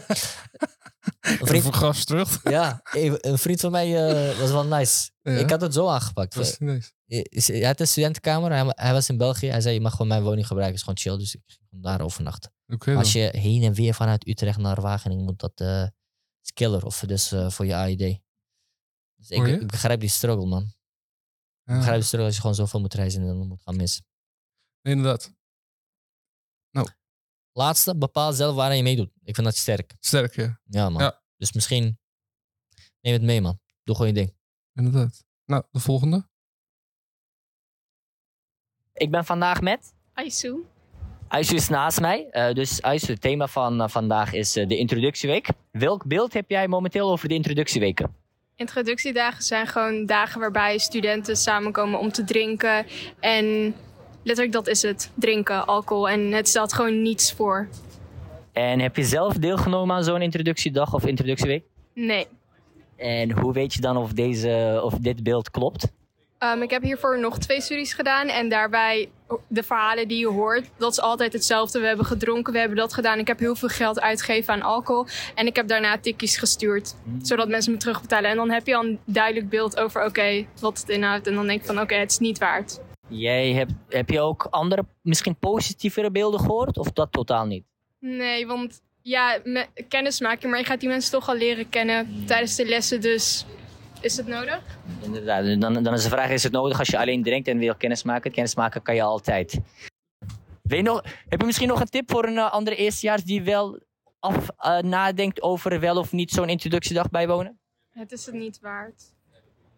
vriend, 1.21 1.49
Even 1.51 1.73
gas 1.73 2.03
terug. 2.05 2.39
ja, 2.43 2.79
een 2.91 3.37
vriend 3.37 3.59
van 3.59 3.71
mij 3.71 4.07
eh, 4.09 4.39
was 4.39 4.51
wel 4.51 4.65
nice. 4.65 5.09
Ja. 5.21 5.31
Ik 5.31 5.49
had 5.49 5.61
het 5.61 5.73
zo 5.73 5.87
aangepakt. 5.87 6.35
Was 6.35 6.57
nice. 6.59 6.91
Eh, 7.07 7.21
Hij 7.45 7.65
had 7.65 7.79
een 7.79 7.87
studentenkamer. 7.87 8.51
Hij, 8.51 8.63
hij 8.75 8.93
was 8.93 9.09
in 9.09 9.17
België. 9.17 9.47
Hij 9.47 9.61
zei, 9.61 9.73
je 9.73 9.81
mag 9.81 9.91
gewoon 9.91 10.07
mijn 10.07 10.23
woning 10.23 10.47
gebruiken. 10.47 10.75
is 10.75 10.81
gewoon 10.83 10.97
chill. 10.97 11.17
Dus 11.17 11.35
ik 11.35 11.41
ging 11.69 11.83
daar 11.83 12.01
overnachten. 12.01 12.51
Oké 12.73 12.95
Als 12.95 13.13
je 13.13 13.29
heen 13.37 13.63
en 13.63 13.73
weer 13.73 13.93
vanuit 13.93 14.27
Utrecht 14.27 14.57
naar 14.57 14.81
Wageningen 14.81 15.23
moet, 15.23 15.39
dat 15.39 15.59
eh 15.59 15.87
is 16.41 16.53
killer. 16.53 16.85
Of 16.85 16.99
dus 16.99 17.31
eh, 17.31 17.49
voor 17.49 17.65
je 17.65 17.75
AID. 17.75 18.21
Dus 19.15 19.29
ik, 19.29 19.47
je? 19.47 19.59
ik 19.59 19.67
begrijp 19.67 19.99
die 19.99 20.09
struggle, 20.09 20.45
man. 20.45 20.63
Ik 21.63 21.75
begrijp 21.75 21.95
die 21.95 22.03
struggle 22.03 22.25
als 22.25 22.35
je 22.35 22.41
gewoon 22.41 22.55
zoveel 22.55 22.79
moet 22.79 22.93
reizen 22.93 23.21
en 23.21 23.27
dan 23.27 23.47
moet 23.47 23.61
gaan 23.61 23.75
missen. 23.75 24.05
Nee, 24.81 24.95
inderdaad. 24.95 25.37
Laatste, 27.59 27.97
bepaal 27.97 28.33
zelf 28.33 28.55
waar 28.55 28.75
je 28.75 28.83
meedoet. 28.83 29.11
Ik 29.23 29.35
vind 29.35 29.47
dat 29.47 29.55
sterk. 29.55 29.95
Sterk, 29.99 30.35
ja. 30.35 30.59
Ja, 30.63 30.89
man. 30.89 31.01
Ja. 31.01 31.21
Dus 31.37 31.53
misschien 31.53 31.99
neem 33.01 33.13
het 33.13 33.21
mee, 33.21 33.41
man. 33.41 33.59
Doe 33.83 33.95
gewoon 33.95 34.13
je 34.13 34.17
ding. 34.17 34.37
Inderdaad. 34.73 35.23
Nou, 35.45 35.63
de 35.71 35.79
volgende. 35.79 36.29
Ik 38.93 39.11
ben 39.11 39.25
vandaag 39.25 39.61
met 39.61 39.93
Aisu. 40.13 40.65
Aisu 41.29 41.55
is 41.55 41.69
naast 41.69 41.99
mij. 41.99 42.27
Eh, 42.31 42.53
dus 42.53 42.79
het 42.81 43.21
thema 43.21 43.47
van 43.47 43.81
eh, 43.81 43.87
vandaag 43.87 44.33
is 44.33 44.55
eh, 44.55 44.67
de 44.67 44.77
introductieweek. 44.77 45.47
Welk 45.71 46.05
beeld 46.05 46.33
heb 46.33 46.49
jij 46.49 46.67
momenteel 46.67 47.11
over 47.11 47.27
de 47.27 47.33
introductieweken? 47.33 48.15
Introductiedagen 48.55 49.43
zijn 49.43 49.67
gewoon 49.67 50.05
dagen 50.05 50.39
waarbij 50.39 50.77
studenten 50.77 51.35
samenkomen 51.35 51.99
om 51.99 52.11
te 52.11 52.23
drinken. 52.23 52.85
En 53.19 53.75
letterlijk 54.23 54.51
dat 54.51 54.67
is 54.67 54.81
het. 54.81 55.11
Drinken, 55.13 55.65
alcohol. 55.65 56.09
En 56.09 56.31
het 56.31 56.47
stelt 56.47 56.73
gewoon 56.73 57.01
niets 57.01 57.33
voor. 57.33 57.67
En 58.53 58.79
heb 58.79 58.95
je 58.95 59.03
zelf 59.03 59.33
deelgenomen 59.33 59.95
aan 59.95 60.03
zo'n 60.03 60.21
introductiedag 60.21 60.93
of 60.93 61.05
introductieweek? 61.05 61.63
Nee. 61.93 62.27
En 62.97 63.31
hoe 63.39 63.53
weet 63.53 63.73
je 63.73 63.81
dan 63.81 63.97
of, 63.97 64.11
deze, 64.11 64.81
of 64.83 64.93
dit 64.93 65.23
beeld 65.23 65.51
klopt? 65.51 65.87
Ehm, 66.37 66.61
ik 66.61 66.69
heb 66.69 66.83
hiervoor 66.83 67.19
nog 67.19 67.37
twee 67.37 67.61
studies 67.61 67.93
gedaan. 67.93 68.27
En 68.27 68.49
daarbij 68.49 69.09
de 69.47 69.63
verhalen 69.63 70.07
die 70.07 70.19
je 70.19 70.27
hoort, 70.27 70.69
dat 70.77 70.91
is 70.91 71.01
altijd 71.01 71.33
hetzelfde. 71.33 71.79
We 71.79 71.87
hebben 71.87 72.05
gedronken, 72.05 72.53
we 72.53 72.59
hebben 72.59 72.77
dat 72.77 72.93
gedaan. 72.93 73.19
Ik 73.19 73.27
heb 73.27 73.39
heel 73.39 73.55
veel 73.55 73.69
geld 73.69 73.99
uitgegeven 73.99 74.53
aan 74.53 74.61
alcohol. 74.61 75.05
En 75.35 75.47
ik 75.47 75.55
heb 75.55 75.67
daarna 75.67 75.97
tikjes 75.97 76.37
gestuurd. 76.37 76.95
Zodat 77.21 77.47
mensen 77.47 77.71
me 77.71 77.77
terugbetalen. 77.77 78.29
En 78.29 78.35
dan 78.35 78.49
heb 78.49 78.67
je 78.67 78.75
al 78.75 78.83
een 78.83 78.99
duidelijk 79.05 79.49
beeld 79.49 79.79
over, 79.79 80.05
oké, 80.05 80.45
wat 80.59 80.79
het 80.79 80.89
inhoudt. 80.89 81.27
En 81.27 81.33
dan 81.33 81.47
denk 81.47 81.59
ik 81.59 81.65
van, 81.65 81.81
oké, 81.81 81.95
het 81.95 82.11
is 82.11 82.19
niet 82.19 82.37
waard. 82.37 82.79
Jij 83.07 83.53
hebt, 83.53 83.71
heb 83.89 84.09
je 84.09 84.19
ook 84.19 84.47
andere, 84.49 84.85
misschien 85.01 85.35
positievere 85.35 86.11
beelden 86.11 86.39
gehoord? 86.39 86.77
Of 86.77 86.91
dat 86.91 87.11
totaal 87.11 87.45
niet? 87.45 87.63
Nee, 87.99 88.47
want 88.47 88.81
ja, 89.01 89.39
me, 89.43 89.65
kennis 89.87 90.19
maken, 90.19 90.49
maar 90.49 90.59
je 90.59 90.65
gaat 90.65 90.79
die 90.79 90.89
mensen 90.89 91.11
toch 91.11 91.29
al 91.29 91.35
leren 91.35 91.69
kennen 91.69 92.23
tijdens 92.25 92.55
de 92.55 92.65
lessen, 92.65 93.01
dus 93.01 93.45
is 94.01 94.17
het 94.17 94.27
nodig? 94.27 94.61
Inderdaad, 95.01 95.61
dan, 95.61 95.83
dan 95.83 95.93
is 95.93 96.03
de 96.03 96.09
vraag, 96.09 96.29
is 96.29 96.43
het 96.43 96.51
nodig 96.51 96.79
als 96.79 96.87
je 96.87 96.99
alleen 96.99 97.23
drinkt 97.23 97.47
en 97.47 97.57
wil 97.57 97.75
kennis 97.75 98.03
maken? 98.03 98.31
Kennis 98.31 98.55
maken 98.55 98.81
kan 98.81 98.95
je 98.95 99.01
altijd. 99.01 99.59
Weet 100.61 100.79
je 100.79 100.85
nog, 100.85 101.03
heb 101.27 101.39
je 101.39 101.45
misschien 101.45 101.67
nog 101.67 101.79
een 101.79 101.89
tip 101.89 102.11
voor 102.11 102.25
een 102.25 102.37
eh, 102.37 102.51
andere 102.51 102.75
eerstejaars 102.75 103.23
die 103.23 103.41
wel 103.43 103.79
af, 104.19 104.49
eh, 104.57 104.77
nadenkt 104.77 105.41
over 105.41 105.79
wel 105.79 105.97
of 105.97 106.11
niet 106.11 106.31
zo'n 106.31 106.49
introductiedag 106.49 107.09
bijwonen? 107.09 107.59
Het 107.89 108.11
is 108.11 108.25
het 108.25 108.35
niet 108.35 108.59
waard. 108.61 109.03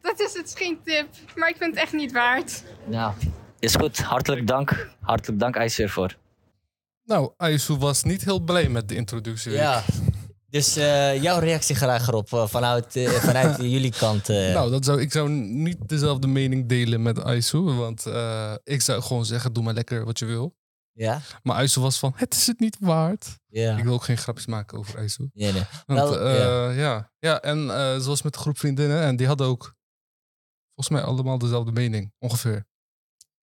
Dat 0.02 0.20
is 0.20 0.34
het 0.34 0.46
is 0.46 0.54
geen 0.54 0.80
tip, 0.84 1.08
maar 1.36 1.50
ik 1.50 1.58
vind 1.58 1.74
het 1.74 1.84
echt 1.84 1.94
niet 1.94 2.12
waard. 2.12 2.64
Nou, 2.86 3.14
is 3.60 3.76
goed. 3.76 4.00
Hartelijk 4.02 4.48
dank. 4.48 4.90
Hartelijk 5.02 5.40
dank, 5.40 5.56
IJzer, 5.56 5.90
voor. 5.90 6.18
Nou, 7.04 7.32
Aisu 7.38 7.76
was 7.78 8.04
niet 8.04 8.24
heel 8.24 8.40
blij 8.40 8.70
met 8.70 8.90
de 8.90 8.96
introductie. 8.96 9.52
Ja, 9.52 9.84
dus 10.52 10.76
eh, 10.76 11.22
jouw 11.22 11.40
reactie 11.40 11.76
graag 11.76 12.08
erop 12.08 12.34
eh, 12.34 12.48
vanuit, 12.48 12.96
eh, 12.96 13.10
vanuit 13.10 13.58
jullie 13.76 13.92
kant. 13.92 14.28
Nou, 14.28 14.72
dat 14.72 14.86
zou, 14.86 15.02
ik 15.02 15.12
zou 15.12 15.30
niet 15.30 15.90
dezelfde 15.90 16.28
mening 16.28 16.68
delen 16.68 17.02
met 17.02 17.24
Aisu. 17.24 17.60
Want 17.60 18.06
ik 18.64 18.82
zou 18.82 19.02
gewoon 19.02 19.26
zeggen, 19.26 19.54
doe 19.54 19.64
maar 19.64 19.74
lekker 19.74 20.06
wat 20.06 20.20
je 20.20 20.26
wil. 20.26 20.56
ja? 20.92 21.22
Maar 21.44 21.56
Aisu 21.56 21.82
was 21.82 22.00
van, 22.00 22.14
het 22.16 22.34
is 22.34 22.48
het 22.48 22.60
niet 22.60 22.78
waard. 22.80 23.40
Ja. 23.48 23.78
Ik 23.78 23.84
wil 23.84 23.94
ook 23.94 24.04
geen 24.04 24.18
grapjes 24.18 24.46
maken 24.46 24.78
over 24.78 24.98
Aisu. 24.98 25.30
Nee, 25.34 25.52
nee. 25.52 25.64
Want, 25.86 26.10
Wel, 26.10 26.30
ja. 26.30 26.70
ja. 26.70 27.12
ja. 27.20 27.42
en 27.42 27.68
zoals 28.02 28.22
met 28.22 28.34
de 28.34 28.40
groep 28.40 28.58
vriendinnen. 28.58 29.02
En 29.02 29.16
die 29.16 29.28
hadden 29.28 29.48
ook 29.48 29.76
volgens 30.74 30.90
mij 30.90 31.02
allemaal 31.02 31.38
dezelfde 31.38 31.72
mening, 31.72 32.14
ongeveer. 32.20 32.66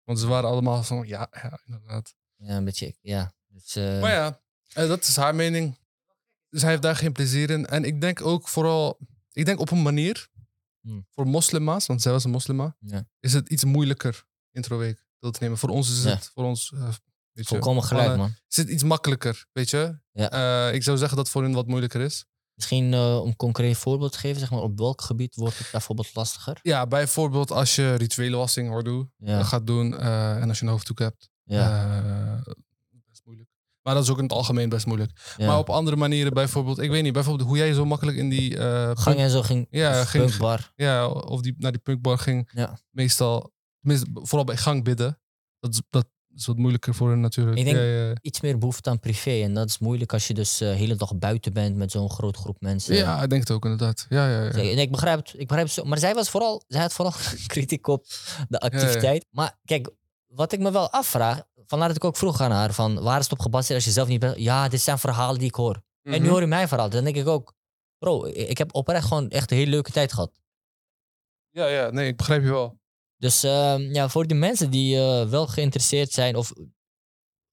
Want 0.05 0.19
ze 0.19 0.27
waren 0.27 0.51
allemaal 0.51 0.83
van, 0.83 1.07
ja, 1.07 1.29
ja 1.31 1.61
inderdaad. 1.65 2.15
Ja, 2.37 2.57
een 2.57 2.65
beetje, 2.65 2.95
ja. 3.01 3.33
Dus, 3.47 3.75
Maar 3.75 4.11
ja, 4.11 4.41
dat 4.87 5.03
is 5.03 5.17
haar 5.17 5.35
mening. 5.35 5.83
Dus 6.55 6.63
hij 6.63 6.71
heeft 6.71 6.83
daar 6.83 6.97
geen 6.97 7.13
plezier 7.13 7.51
in. 7.51 7.67
En 7.67 7.85
ik 7.85 8.01
denk 8.01 8.21
ook 8.27 8.49
vooral, 8.49 8.99
ik 9.33 9.45
denk 9.45 9.59
op 9.61 9.71
een 9.71 9.83
manier, 9.83 10.29
Hmm. 10.81 11.07
voor 11.11 11.27
moslima's, 11.27 11.87
want 11.87 12.03
zij 12.03 12.13
was 12.13 12.25
een 12.25 12.31
moslima, 12.31 12.77
Ja. 12.81 13.07
is 13.21 13.33
het 13.33 13.49
iets 13.49 13.65
moeilijker 13.65 14.25
introweek 14.51 15.05
deel 15.19 15.31
te 15.31 15.39
nemen. 15.43 15.59
Voor 15.59 15.69
ons 15.69 15.91
is 15.91 16.03
Ja. 16.05 16.11
het, 16.11 16.31
voor 16.35 16.45
ons, 16.45 16.73
eh, 16.75 16.81
weet 16.83 16.95
je, 17.33 17.45
volkomen 17.45 17.83
gelijk, 17.85 18.07
mannen, 18.09 18.27
man. 18.27 18.37
is 18.49 18.57
het 18.57 18.69
iets 18.69 18.83
makkelijker, 18.83 19.47
weet 19.53 19.71
je. 19.71 19.99
Ja. 20.13 20.31
Eh, 20.69 20.75
ik 20.75 20.83
zou 20.83 20.97
zeggen 20.99 21.17
dat 21.17 21.29
voor 21.31 21.43
hen 21.43 21.53
wat 21.53 21.67
moeilijker 21.67 22.01
is. 22.01 22.25
Misschien 22.55 22.93
eh, 22.95 23.21
om 23.23 23.37
concreet 23.37 23.77
voorbeeld 23.77 24.13
te 24.13 24.19
geven, 24.19 24.41
zeg 24.41 24.51
maar, 24.51 24.61
op 24.63 24.79
welk 24.79 25.01
gebied 25.01 25.35
wordt 25.35 25.59
het 25.59 25.69
bijvoorbeeld 25.71 26.15
lastiger? 26.15 26.59
Ja, 26.63 26.87
bijvoorbeeld 26.87 27.51
als 27.51 27.75
je 27.75 27.95
rituele 27.95 28.37
wassing 28.37 28.69
hoor 28.69 28.85
doen, 28.85 29.13
Ja, 29.17 29.43
gaat 29.43 29.67
doen 29.67 29.99
en 29.99 30.49
als 30.49 30.59
je 30.59 30.65
een 30.65 30.71
hoofddoek 30.71 30.99
hebt. 30.99 31.31
ja. 31.45 32.43
Maar 33.85 33.95
dat 33.95 34.03
is 34.03 34.11
ook 34.11 34.17
in 34.17 34.23
het 34.23 34.33
algemeen 34.33 34.69
best 34.69 34.87
moeilijk. 34.87 35.35
ja. 35.37 35.47
Maar 35.47 35.59
op 35.59 35.71
andere 35.71 35.97
manieren, 35.97 36.35
bijvoorbeeld, 36.35 36.79
ik 36.79 36.91
weet 36.91 37.03
niet, 37.03 37.13
bijvoorbeeld 37.13 37.49
hoe 37.49 37.57
jij 37.57 37.73
zo 37.73 37.85
makkelijk 37.85 38.17
in 38.17 38.29
die 38.29 38.59
eh, 38.59 38.91
Gang 38.95 39.17
en 39.19 39.31
zo 39.31 39.43
ging. 39.43 39.67
Ja, 39.71 40.05
ging- 40.05 40.25
punkbar. 40.25 40.73
Ja, 40.77 41.09
of 41.09 41.41
die 41.41 41.55
naar 41.59 41.73
die 41.73 41.81
punkbar 41.81 42.19
ging. 42.19 42.51
Ja. 42.53 42.79
Meestal, 42.91 43.53
tenminste, 43.81 44.07
vooral 44.13 44.45
bij 44.45 44.57
gang 44.57 44.85
bidden. 44.85 45.19
Dat 45.61 45.73
is, 45.73 45.81
dat 45.91 46.07
is 46.35 46.47
wat 46.47 46.57
moeilijker 46.57 46.95
voor 46.95 47.11
hen 47.11 47.21
natuurlijk. 47.21 47.59
Ik 47.59 47.65
denk- 47.65 47.77
Ja. 47.77 48.13
Iets 48.21 48.41
meer 48.41 48.59
behoefte 48.59 48.91
aan 48.91 49.01
privé. 49.01 49.31
En 49.43 49.55
dat 49.55 49.69
is 49.69 49.79
moeilijk 49.79 50.13
als 50.13 50.27
je 50.27 50.35
dus 50.35 50.57
de 50.59 50.65
hele 50.65 50.95
dag 50.97 51.17
buiten 51.17 51.53
bent 51.53 51.77
met 51.77 51.91
zo'n 51.91 52.11
grote 52.11 52.39
groep 52.39 52.57
mensen. 52.61 52.95
Ja, 52.95 53.23
ik 53.23 53.29
denk 53.31 53.41
het 53.43 53.51
ook 53.51 53.65
inderdaad. 53.65 54.07
Ja, 54.09 54.29
ja, 54.31 54.43
ja. 54.43 54.51
En 54.51 54.79
ik 54.79 54.91
begrijp 54.91 55.19
het. 55.19 55.33
Ik 55.37 55.47
begrijp 55.47 55.67
het 55.67 55.75
zo. 55.75 55.85
Maar 55.85 55.99
zij, 55.99 56.15
was 56.15 56.31
vooral, 56.31 56.63
zij 56.69 56.81
had 56.81 56.93
vooral 56.93 57.15
kritiek 57.47 57.87
op 57.87 58.07
de 58.49 58.61
activiteit. 58.61 59.27
Maar 59.31 59.59
kijk, 59.65 59.91
wat 60.27 60.53
ik 60.53 60.59
me 60.61 60.71
wel 60.73 60.91
afvraag. 60.91 61.43
Vandaar 61.67 61.89
dat 61.89 61.97
ik 61.97 62.05
ook 62.05 62.17
vroeg 62.17 62.41
aan 62.41 62.51
haar: 62.51 62.73
van, 62.73 63.03
waar 63.03 63.19
is 63.19 63.25
het 63.25 63.33
op 63.33 63.41
gebaseerd 63.41 63.75
als 63.75 63.85
je 63.85 63.91
zelf 63.91 64.09
niet 64.09 64.21
bent? 64.21 64.39
Ja, 64.39 64.69
dit 64.69 64.81
zijn 64.81 64.99
verhalen 64.99 65.39
die 65.39 65.49
ik 65.49 65.55
hoor. 65.55 65.83
En 66.03 66.13
nu 66.13 66.19
Mhm. 66.19 66.29
hoor 66.29 66.41
je 66.41 66.47
mijn 66.47 66.69
verhaal. 66.69 66.89
Dan 66.91 67.05
denk 67.05 67.17
ik 67.17 67.27
ook: 67.27 67.55
bro, 67.99 68.25
ik 68.27 68.59
heb 68.59 68.75
oprecht 68.75 69.07
gewoon 69.07 69.29
echt 69.29 69.51
een 69.51 69.57
hele 69.57 69.71
leuke 69.71 69.91
tijd 69.91 70.13
gehad. 70.13 70.41
Ja, 71.51 71.67
ja, 71.67 71.91
nee, 71.91 72.07
ik 72.09 72.17
begrijp 72.17 72.43
je 72.43 72.51
wel. 72.51 72.79
Dus 73.17 73.43
ehm, 73.43 73.81
ja, 73.81 74.09
voor 74.09 74.27
die 74.27 74.37
mensen 74.37 74.71
die 74.71 74.97
eh, 74.97 75.27
wel 75.29 75.47
geïnteresseerd 75.47 76.13
zijn 76.13 76.37
of 76.37 76.53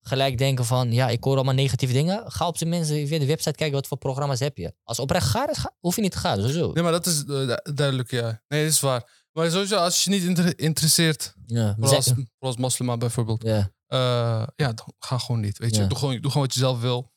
gelijk 0.04 0.38
denken 0.38 0.64
van 0.64 0.92
ja, 0.92 1.08
ik 1.08 1.24
hoor 1.24 1.34
allemaal 1.34 1.54
negatieve 1.54 1.94
dingen, 1.94 2.30
ga 2.32 2.46
op 2.46 2.56
zijn 2.56 2.70
minst 2.70 2.90
via 2.90 3.18
de 3.18 3.26
website 3.26 3.56
kijken 3.56 3.76
wat 3.76 3.86
voor 3.86 3.98
programma's 3.98 4.40
heb 4.40 4.56
je. 4.56 4.74
Als 4.82 4.98
oprecht 4.98 5.26
gaar 5.26 5.50
is, 5.50 5.58
ga, 5.58 5.72
hoef 5.80 5.96
je 5.96 6.02
niet 6.02 6.12
te 6.12 6.18
gaan. 6.18 6.36
Sowieso. 6.36 6.72
Nee, 6.72 6.82
maar 6.82 6.92
dat 6.92 7.06
is 7.06 7.20
eh, 7.20 7.26
du- 7.26 7.72
duidelijk, 7.74 8.10
ja. 8.10 8.42
Nee, 8.48 8.62
dat 8.64 8.72
is 8.72 8.80
waar. 8.80 9.20
Maar 9.32 9.50
sowieso, 9.50 9.76
als 9.76 10.04
je 10.04 10.10
niet 10.10 10.22
inter- 10.22 10.58
interesseert, 10.58 11.34
Ja, 11.46 11.66
we 11.68 11.74
vooral 11.74 11.94
als, 11.96 12.04
zijn- 12.04 12.16
vooral 12.16 12.30
als 12.50 12.56
moslima 12.56 12.96
bijvoorbeeld, 12.96 13.42
ja, 13.42 13.70
eh, 13.92 14.42
ja, 14.56 14.72
dan 14.72 14.92
ga 14.98 15.18
gewoon 15.18 15.40
niet. 15.40 15.58
Weet 15.58 15.74
je, 15.74 15.80
Ja. 15.82 15.86
doe, 15.88 15.98
gewoon, 15.98 16.20
doe 16.20 16.30
gewoon 16.30 16.46
wat 16.46 16.54
je 16.54 16.60
zelf 16.60 16.80
wil. 16.80 17.12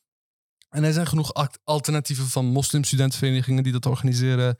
En 0.69 0.83
er 0.83 0.93
zijn 0.93 1.07
genoeg 1.07 1.33
alternatieven 1.63 2.25
van 2.25 2.45
moslimstudentenverenigingen 2.45 3.63
die 3.63 3.71
dat 3.73 3.85
organiseren. 3.85 4.57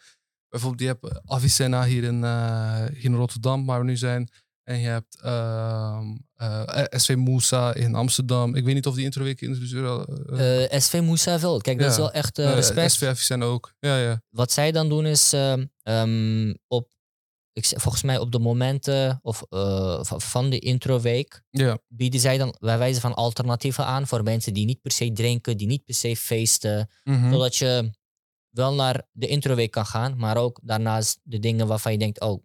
bijvoorbeeld 0.50 0.82
je 0.82 0.88
hebt 0.88 1.30
Avicenna 1.32 1.84
hier 1.86 2.04
in, 2.04 2.24
eh, 2.24 2.86
hier 2.86 3.04
in 3.04 3.16
Rotterdam, 3.16 3.66
waar 3.66 3.80
we 3.80 3.86
nu 3.86 3.98
zijn. 3.98 4.30
En 4.64 4.80
je 4.80 4.88
hebt 4.88 5.22
ehm 5.22 6.16
eh, 6.36 6.84
SV 6.90 7.16
Moussa 7.16 7.74
in 7.74 7.96
Amsterdam. 7.96 8.56
Ik 8.56 8.66
weet 8.66 8.74
niet 8.74 8.86
of 8.88 8.96
die 8.96 9.04
introweek 9.04 9.42
in 9.42 9.52
uh, 9.74 10.64
Eh, 10.74 10.80
SV 10.82 11.02
Moussa 11.02 11.40
wel. 11.40 11.60
Kijk, 11.62 11.78
dat 11.78 11.86
Ja. 11.86 11.92
is 11.92 11.98
wel 11.98 12.12
echt 12.12 12.40
eh, 12.40 12.54
respect. 12.54 12.92
SV 12.92 13.04
Avicenna 13.08 13.46
ook. 13.46 13.74
Ja, 13.80 13.98
ja. 13.98 14.22
Wat 14.30 14.52
zij 14.52 14.72
dan 14.72 14.90
doen 14.90 15.06
is 15.06 15.34
ehm, 15.34 15.66
ehm, 15.84 16.54
op, 16.68 16.94
ik, 17.56 17.66
volgens 17.66 18.04
mij 18.04 18.18
op 18.18 18.32
de 18.32 18.40
momenten 18.40 19.20
of, 19.22 19.44
eh, 19.50 20.00
van- 20.04 20.50
de 20.50 20.60
introweek 20.60 21.42
Ja, 21.50 21.78
bieden 21.88 22.20
zij 22.20 22.38
dan 22.38 22.56
bij 22.60 22.78
wijze 22.78 23.00
van 23.00 23.14
alternatieven 23.14 23.86
aan 23.86 24.08
voor 24.08 24.24
mensen 24.24 24.54
die 24.54 24.66
niet 24.66 24.82
per 24.82 24.92
se 24.92 25.12
drinken, 25.12 25.58
die 25.58 25.68
niet 25.68 25.86
per 25.86 25.96
se 25.96 26.16
feesten. 26.16 26.90
Mhm. 27.04 27.32
Zodat 27.32 27.56
je 27.56 27.92
wel 28.50 28.74
naar 28.74 29.02
de 29.12 29.28
introweek 29.28 29.72
kan 29.72 29.86
gaan, 29.86 30.18
maar 30.18 30.38
ook 30.38 30.60
daarnaast 30.64 31.20
de 31.24 31.40
dingen 31.40 31.68
waarvan 31.68 31.92
je 31.92 31.98
denkt, 31.98 32.20
oh, 32.22 32.44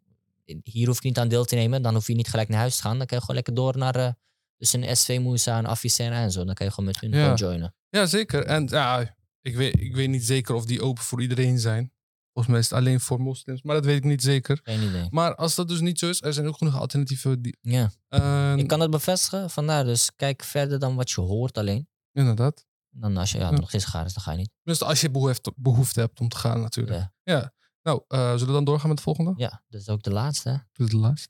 hier 0.64 0.86
hoef 0.86 0.96
ik 0.96 1.02
niet 1.02 1.18
aan 1.18 1.28
deel 1.28 1.44
te 1.44 1.54
nemen. 1.54 1.82
Dan 1.82 1.94
hoef 1.94 2.06
je 2.06 2.14
niet 2.14 2.28
gelijk 2.28 2.48
naar 2.48 2.58
huis 2.58 2.76
te 2.76 2.82
gaan. 2.82 2.98
Dan 2.98 3.06
kan 3.06 3.16
je 3.16 3.20
gewoon 3.22 3.36
lekker 3.36 3.54
door 3.54 3.76
naar 3.78 3.96
eh, 3.96 4.12
dus 4.56 4.72
een 4.72 4.96
SV 4.96 5.18
Moussa 5.22 5.58
en 5.58 5.66
Avicenna 5.66 6.22
en 6.22 6.30
zo. 6.30 6.44
Dan 6.44 6.54
kan 6.54 6.66
je 6.66 6.72
gewoon 6.72 6.90
met 6.90 7.00
hun 7.00 7.10
Ja. 7.12 7.34
joinen. 7.34 7.74
ja 7.90 8.06
zeker. 8.06 8.44
En 8.44 8.66
ja, 8.70 9.16
ik 9.42 9.56
weet, 9.56 9.80
ik 9.80 9.94
weet 9.94 10.08
niet 10.08 10.24
zeker 10.24 10.54
of 10.54 10.64
die 10.64 10.82
open 10.82 11.02
voor 11.02 11.22
iedereen 11.22 11.58
zijn. 11.58 11.92
Volgens 12.32 12.46
mij 12.54 12.58
is 12.58 12.70
het 12.70 12.78
alleen 12.78 13.00
voor 13.00 13.20
moslims, 13.20 13.62
maar 13.62 13.74
dat 13.74 13.84
weet 13.84 13.96
ik 13.96 14.04
niet 14.04 14.22
zeker. 14.22 14.60
Geen 14.62 14.82
idee. 14.88 15.06
Maar 15.10 15.34
als 15.34 15.54
dat 15.54 15.68
dus 15.68 15.80
niet 15.80 15.98
zo 15.98 16.08
is, 16.08 16.22
er 16.22 16.32
zijn 16.32 16.46
ook 16.46 16.56
genoeg 16.56 16.78
alternatieven. 16.78 17.42
Die, 17.42 17.56
Ja, 17.60 17.90
Eh, 18.08 18.56
ik 18.56 18.66
kan 18.68 18.80
het 18.80 18.90
bevestigen. 18.90 19.50
Vandaar 19.50 19.84
dus 19.84 20.10
kijk 20.16 20.42
verder 20.42 20.78
dan 20.78 20.94
wat 20.96 21.10
je 21.10 21.20
hoort 21.20 21.58
alleen. 21.58 21.88
Inderdaad. 22.12 22.66
Dan 22.90 23.16
als 23.16 23.32
je 23.32 23.38
ja, 23.38 23.50
Ja. 23.50 23.50
nog 23.58 23.68
steeds 23.68 23.84
gaar 23.84 24.04
is, 24.06 24.14
dan 24.14 24.22
ga 24.22 24.30
je 24.32 24.36
niet. 24.38 24.50
Dus 24.62 24.82
als 24.82 25.00
je 25.00 25.10
behoefte, 25.10 25.52
behoefte 25.56 26.00
hebt 26.00 26.20
om 26.20 26.28
te 26.28 26.36
gaan 26.36 26.60
natuurlijk. 26.60 27.08
Ja. 27.22 27.52
Nou, 27.82 28.02
eh, 28.08 28.30
zullen 28.30 28.46
we 28.46 28.52
dan 28.52 28.64
doorgaan 28.64 28.88
met 28.88 28.96
de 28.96 29.02
volgende? 29.02 29.32
Ja, 29.36 29.62
dat 29.68 29.80
is 29.80 29.88
ook 29.88 30.02
de 30.02 30.10
laatste. 30.12 30.50
Dit 30.72 30.86
is 30.86 30.92
de 30.92 30.96
laatste. 30.98 31.28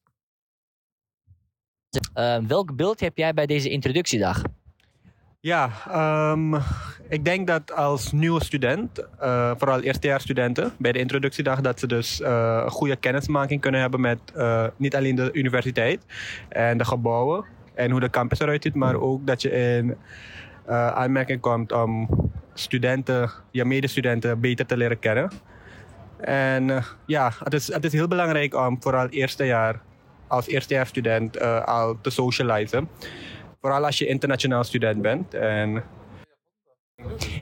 Eh, 2.12 2.38
welk 2.46 2.76
beeld 2.76 3.00
heb 3.00 3.16
jij 3.16 3.34
bij 3.34 3.46
deze 3.46 3.68
introductiedag? 3.70 4.42
Ja, 5.42 5.70
ehm, 5.88 6.54
ik 7.08 7.24
denk 7.24 7.46
dat 7.46 7.72
als 7.72 8.12
nieuwe 8.12 8.44
student, 8.44 9.06
eh, 9.18 9.50
vooral 9.56 9.80
eerstejaarsstudenten, 9.80 10.72
bij 10.78 10.92
de 10.92 10.98
introductiedag, 10.98 11.60
dat 11.60 11.80
ze 11.80 11.86
dus 11.86 12.20
een 12.22 12.70
goede 12.70 12.96
kennismaking 12.96 13.60
kunnen 13.60 13.80
hebben 13.80 14.00
met 14.00 14.18
eh, 14.34 14.66
niet 14.76 14.96
alleen 14.96 15.14
de 15.14 15.32
universiteit 15.32 16.04
en 16.48 16.78
de 16.78 16.84
gebouwen 16.84 17.44
en 17.74 17.90
hoe 17.90 18.00
de 18.00 18.10
campus 18.10 18.38
eruit 18.38 18.62
ziet, 18.62 18.74
maar 18.74 18.94
ook 18.94 19.26
dat 19.26 19.42
je 19.42 19.50
in 19.50 19.96
aanmerking 20.66 21.40
komt 21.40 21.72
om 21.72 22.08
studenten, 22.54 23.30
je 23.50 23.64
medestudenten 23.64 24.40
beter 24.40 24.66
te 24.66 24.76
leren 24.76 24.98
kennen. 24.98 25.30
En 26.20 26.84
ja, 27.06 27.32
het 27.44 27.54
is, 27.54 27.72
het 27.72 27.84
is 27.84 27.92
heel 27.92 28.08
belangrijk 28.08 28.54
om 28.54 28.82
vooral 28.82 29.08
eerste 29.08 29.44
jaar, 29.44 29.80
als 30.26 30.46
eerstejaarsstudent 30.46 31.40
al 31.66 31.98
te 32.00 32.10
socializen. 32.10 32.88
Vooral 33.60 33.84
als 33.84 33.98
je 33.98 34.06
internationaal 34.06 34.64
student 34.64 35.02
bent. 35.02 35.34
En 35.34 35.84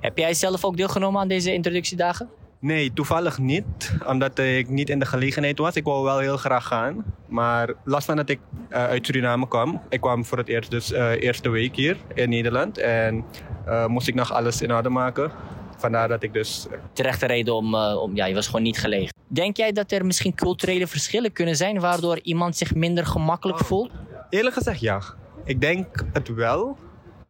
Heb 0.00 0.18
jij 0.18 0.34
zelf 0.34 0.64
ook 0.64 0.76
deelgenomen 0.76 1.20
aan 1.20 1.28
deze 1.28 1.52
introductiedagen? 1.52 2.28
nee, 2.60 2.92
toevallig 2.92 3.38
niet. 3.38 3.92
Omdat 4.06 4.38
ik 4.38 4.68
niet 4.68 4.90
in 4.90 4.98
de 4.98 5.06
gelegenheid 5.06 5.58
was. 5.58 5.74
Ik 5.74 5.84
wou 5.84 6.04
wel 6.04 6.18
heel 6.18 6.36
graag 6.36 6.66
gaan. 6.66 7.04
Maar 7.28 7.74
last 7.84 8.06
van 8.06 8.16
dat 8.16 8.28
ik 8.28 8.40
eh, 8.68 8.84
uit 8.84 9.06
Suriname 9.06 9.48
kwam. 9.48 9.82
Ik 9.88 10.00
kwam 10.00 10.24
voor 10.24 10.38
het 10.38 10.48
eerst 10.48 10.70
dus 10.70 10.92
eh, 10.92 11.22
eerste 11.22 11.48
week 11.48 11.76
hier 11.76 11.96
in 12.14 12.28
Nederland. 12.28 12.78
En 12.78 13.24
eh, 13.66 13.86
moest 13.86 14.08
ik 14.08 14.14
nog 14.14 14.32
alles 14.32 14.62
in 14.62 14.72
orde 14.74 14.88
maken. 14.88 15.30
Vandaar 15.76 16.08
dat 16.08 16.22
ik 16.22 16.32
dus... 16.32 16.66
Terechte 16.92 17.26
reden 17.26 17.54
om, 17.54 17.74
om, 17.74 18.16
ja, 18.16 18.26
je 18.26 18.34
was 18.34 18.46
gewoon 18.46 18.62
niet 18.62 18.78
gelegen. 18.78 19.14
Denk 19.28 19.56
jij 19.56 19.72
dat 19.72 19.92
er 19.92 20.06
misschien 20.06 20.34
culturele 20.34 20.86
verschillen 20.86 21.32
kunnen 21.32 21.56
zijn 21.56 21.80
waardoor 21.80 22.18
iemand 22.22 22.56
zich 22.56 22.74
minder 22.74 23.06
gemakkelijk 23.06 23.58
voelt? 23.58 23.90
Eerlijk 24.30 24.54
gezegd 24.54 24.80
ja. 24.80 25.02
Ik 25.48 25.60
denk 25.60 26.04
het 26.12 26.34
wel. 26.34 26.76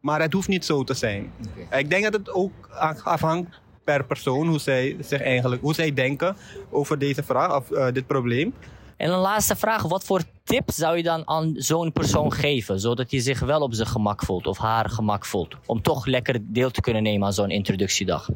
Maar 0.00 0.20
het 0.20 0.32
hoeft 0.32 0.48
niet 0.48 0.64
zo 0.64 0.84
te 0.84 0.94
zijn. 0.94 1.32
Ik 1.70 1.90
denk 1.90 2.04
dat 2.04 2.12
het 2.12 2.30
ook 2.32 2.68
af- 2.70 3.04
afhangt 3.04 3.60
per 3.84 4.04
persoon. 4.04 4.48
Hoe 4.48 4.58
zij, 4.58 4.96
zich 5.00 5.22
eigenlijk, 5.22 5.62
hoe 5.62 5.74
zij 5.74 5.94
denken 5.94 6.36
over 6.70 6.98
deze 6.98 7.22
vraag 7.22 7.56
of 7.56 7.70
eh, 7.70 7.86
dit 7.92 8.06
probleem. 8.06 8.54
En 8.96 9.10
een 9.10 9.18
laatste 9.18 9.56
vraag. 9.56 9.82
Wat 9.82 10.04
voor 10.04 10.20
tip 10.44 10.70
zou 10.70 10.96
je 10.96 11.02
dan 11.02 11.28
aan 11.28 11.52
zo'n 11.56 11.92
persoon 11.92 12.32
geven? 12.32 12.80
Zodat 12.80 13.10
hij 13.10 13.20
zich 13.20 13.40
wel 13.40 13.60
op 13.60 13.74
zijn 13.74 13.88
gemak 13.88 14.24
voelt 14.24 14.46
of 14.46 14.58
haar 14.58 14.90
gemak 14.90 15.24
voelt. 15.24 15.56
Om 15.66 15.82
toch 15.82 16.06
lekker 16.06 16.38
deel 16.42 16.70
te 16.70 16.80
kunnen 16.80 17.02
nemen 17.02 17.26
aan 17.26 17.32
zo'n 17.32 17.50
introductiedag. 17.50 18.28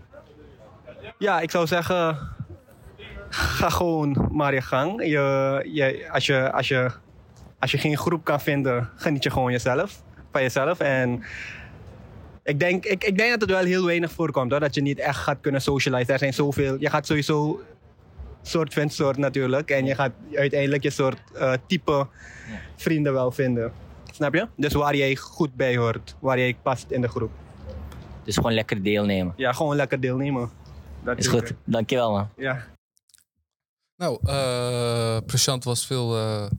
Ja, 1.18 1.40
ik 1.40 1.50
zou 1.50 1.66
zeggen, 1.66 2.18
ga 3.28 3.68
gewoon 3.70 4.28
maar 4.32 4.54
je 4.54 4.60
gang. 4.62 5.02
Je, 5.04 5.68
je, 5.72 6.08
als, 6.12 6.26
je, 6.26 6.52
als, 6.52 6.68
je, 6.68 6.90
als 7.62 7.70
je 7.70 7.78
geen 7.78 7.98
groep 7.98 8.24
kan 8.24 8.40
vinden, 8.40 8.90
geniet 8.96 9.22
je 9.22 9.30
gewoon 9.30 9.52
jezelf, 9.52 10.02
van 10.32 10.42
jezelf. 10.42 10.80
En 10.80 11.22
ik 12.42 12.58
denk, 12.58 12.84
ik, 12.84 13.04
ik 13.04 13.18
denk 13.18 13.30
dat 13.30 13.40
het 13.40 13.50
wel 13.50 13.64
heel 13.64 13.84
weinig 13.84 14.12
voorkomt, 14.12 14.50
hoor, 14.50 14.60
dat 14.60 14.74
je 14.74 14.82
niet 14.82 14.98
echt 14.98 15.18
gaat 15.18 15.40
kunnen 15.40 15.62
socializen. 15.62 16.12
Er 16.12 16.18
zijn 16.18 16.34
zoveel, 16.34 16.76
je 16.78 16.90
gaat 16.90 17.06
sowieso 17.06 17.60
soort 18.42 18.72
vindt 18.72 18.92
soort 18.92 19.16
natuurlijk. 19.16 19.70
En 19.70 19.84
je 19.84 19.94
gaat 19.94 20.12
uiteindelijk 20.34 20.82
je 20.82 20.90
soort 20.90 21.20
eh, 21.34 21.52
type 21.66 22.06
vrienden 22.76 23.12
wel 23.12 23.30
vinden. 23.30 23.72
Snap 24.12 24.34
je? 24.34 24.48
Dus 24.56 24.72
waar 24.72 24.96
jij 24.96 25.16
goed 25.16 25.54
bij 25.54 25.76
hoort, 25.76 26.16
waar 26.18 26.38
jij 26.38 26.56
past 26.62 26.90
in 26.90 27.00
de 27.00 27.08
groep. 27.08 27.30
Dus 28.24 28.36
gewoon 28.36 28.52
lekker 28.52 28.82
deelnemen. 28.82 29.32
Ja, 29.36 29.52
gewoon 29.52 29.76
lekker 29.76 30.00
deelnemen. 30.00 30.50
Dat 31.04 31.18
Is 31.18 31.26
goed. 31.26 31.54
Dankjewel 31.64 32.10
man. 32.10 32.28
Ja. 32.36 32.64
Nou, 33.96 34.18
eh 34.24 35.16
Prashant 35.26 35.64
was 35.64 35.86
veel 35.86 36.16
eh 36.16 36.50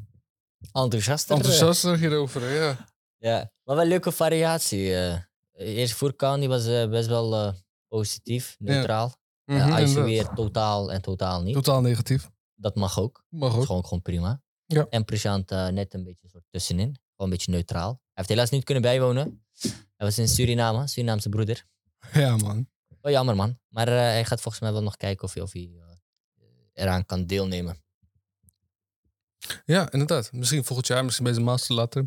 Enthousiaster. 0.72 1.36
enthousiaster 1.36 1.97
hierover. 1.97 2.53
Ja. 2.53 2.86
Ja, 3.18 3.51
maar 3.64 3.76
wel 3.76 3.86
leuke 3.86 4.11
variatie. 4.11 4.95
eh. 4.95 5.18
Eerst 5.53 5.93
Furkan, 5.93 6.39
die 6.39 6.49
was 6.49 6.66
eh, 6.66 6.89
best 6.89 7.07
wel 7.07 7.36
eh, 7.36 7.53
positief, 7.88 8.55
neutraal. 8.59 9.14
Mhm, 9.45 9.57
Ja, 9.57 9.78
inderdaad. 9.78 10.05
weer 10.05 10.28
totaal 10.28 10.91
en 10.91 11.01
totaal 11.01 11.41
niet. 11.41 11.53
Totaal 11.53 11.82
negatief. 11.82 12.30
Dat 12.55 12.76
mag 12.76 12.99
ook. 12.99 13.24
Mag 13.30 13.41
Dat 13.41 13.51
is 13.51 13.57
ook. 13.57 13.66
gewoon, 13.66 13.84
gewoon 13.84 14.01
prima. 14.01 14.41
Ja. 14.66 14.88
En 14.89 15.05
Prashant 15.05 15.49
net 15.49 15.93
een 15.93 16.03
beetje 16.03 16.28
soort 16.28 16.43
tussenin. 16.49 16.86
Gewoon 16.86 16.97
een 17.18 17.30
beetje 17.30 17.51
neutraal. 17.51 17.89
Hij 17.89 17.99
heeft 18.14 18.30
helaas 18.30 18.49
niet 18.49 18.64
kunnen 18.64 18.84
bijwonen. 18.84 19.43
Hij 19.59 19.72
was 20.07 20.18
in 20.18 20.28
Suriname, 20.28 20.88
Surinaamse 20.88 21.30
broeder. 21.30 21.66
Ja, 22.14 22.38
man. 22.38 22.68
Wel 23.01 23.11
jammer 23.11 23.36
man. 23.36 23.59
Maar 23.70 23.88
hij 23.88 24.26
gaat 24.26 24.41
volgens 24.41 24.64
mij 24.64 24.72
wel 24.72 24.84
nog 24.84 24.95
kijken 24.97 25.24
of 25.24 25.34
hij, 25.34 25.43
of 25.43 25.51
hij 25.53 25.70
eraan 26.74 27.05
kan 27.05 27.26
deelnemen. 27.26 27.83
Ja, 29.66 29.91
inderdaad. 29.91 30.32
Misschien 30.32 30.64
volgend 30.64 30.88
jaar, 30.88 31.04
misschien 31.04 31.26
bij 31.26 31.34
zijn 31.34 31.46
master 31.46 31.76
later. 31.76 32.04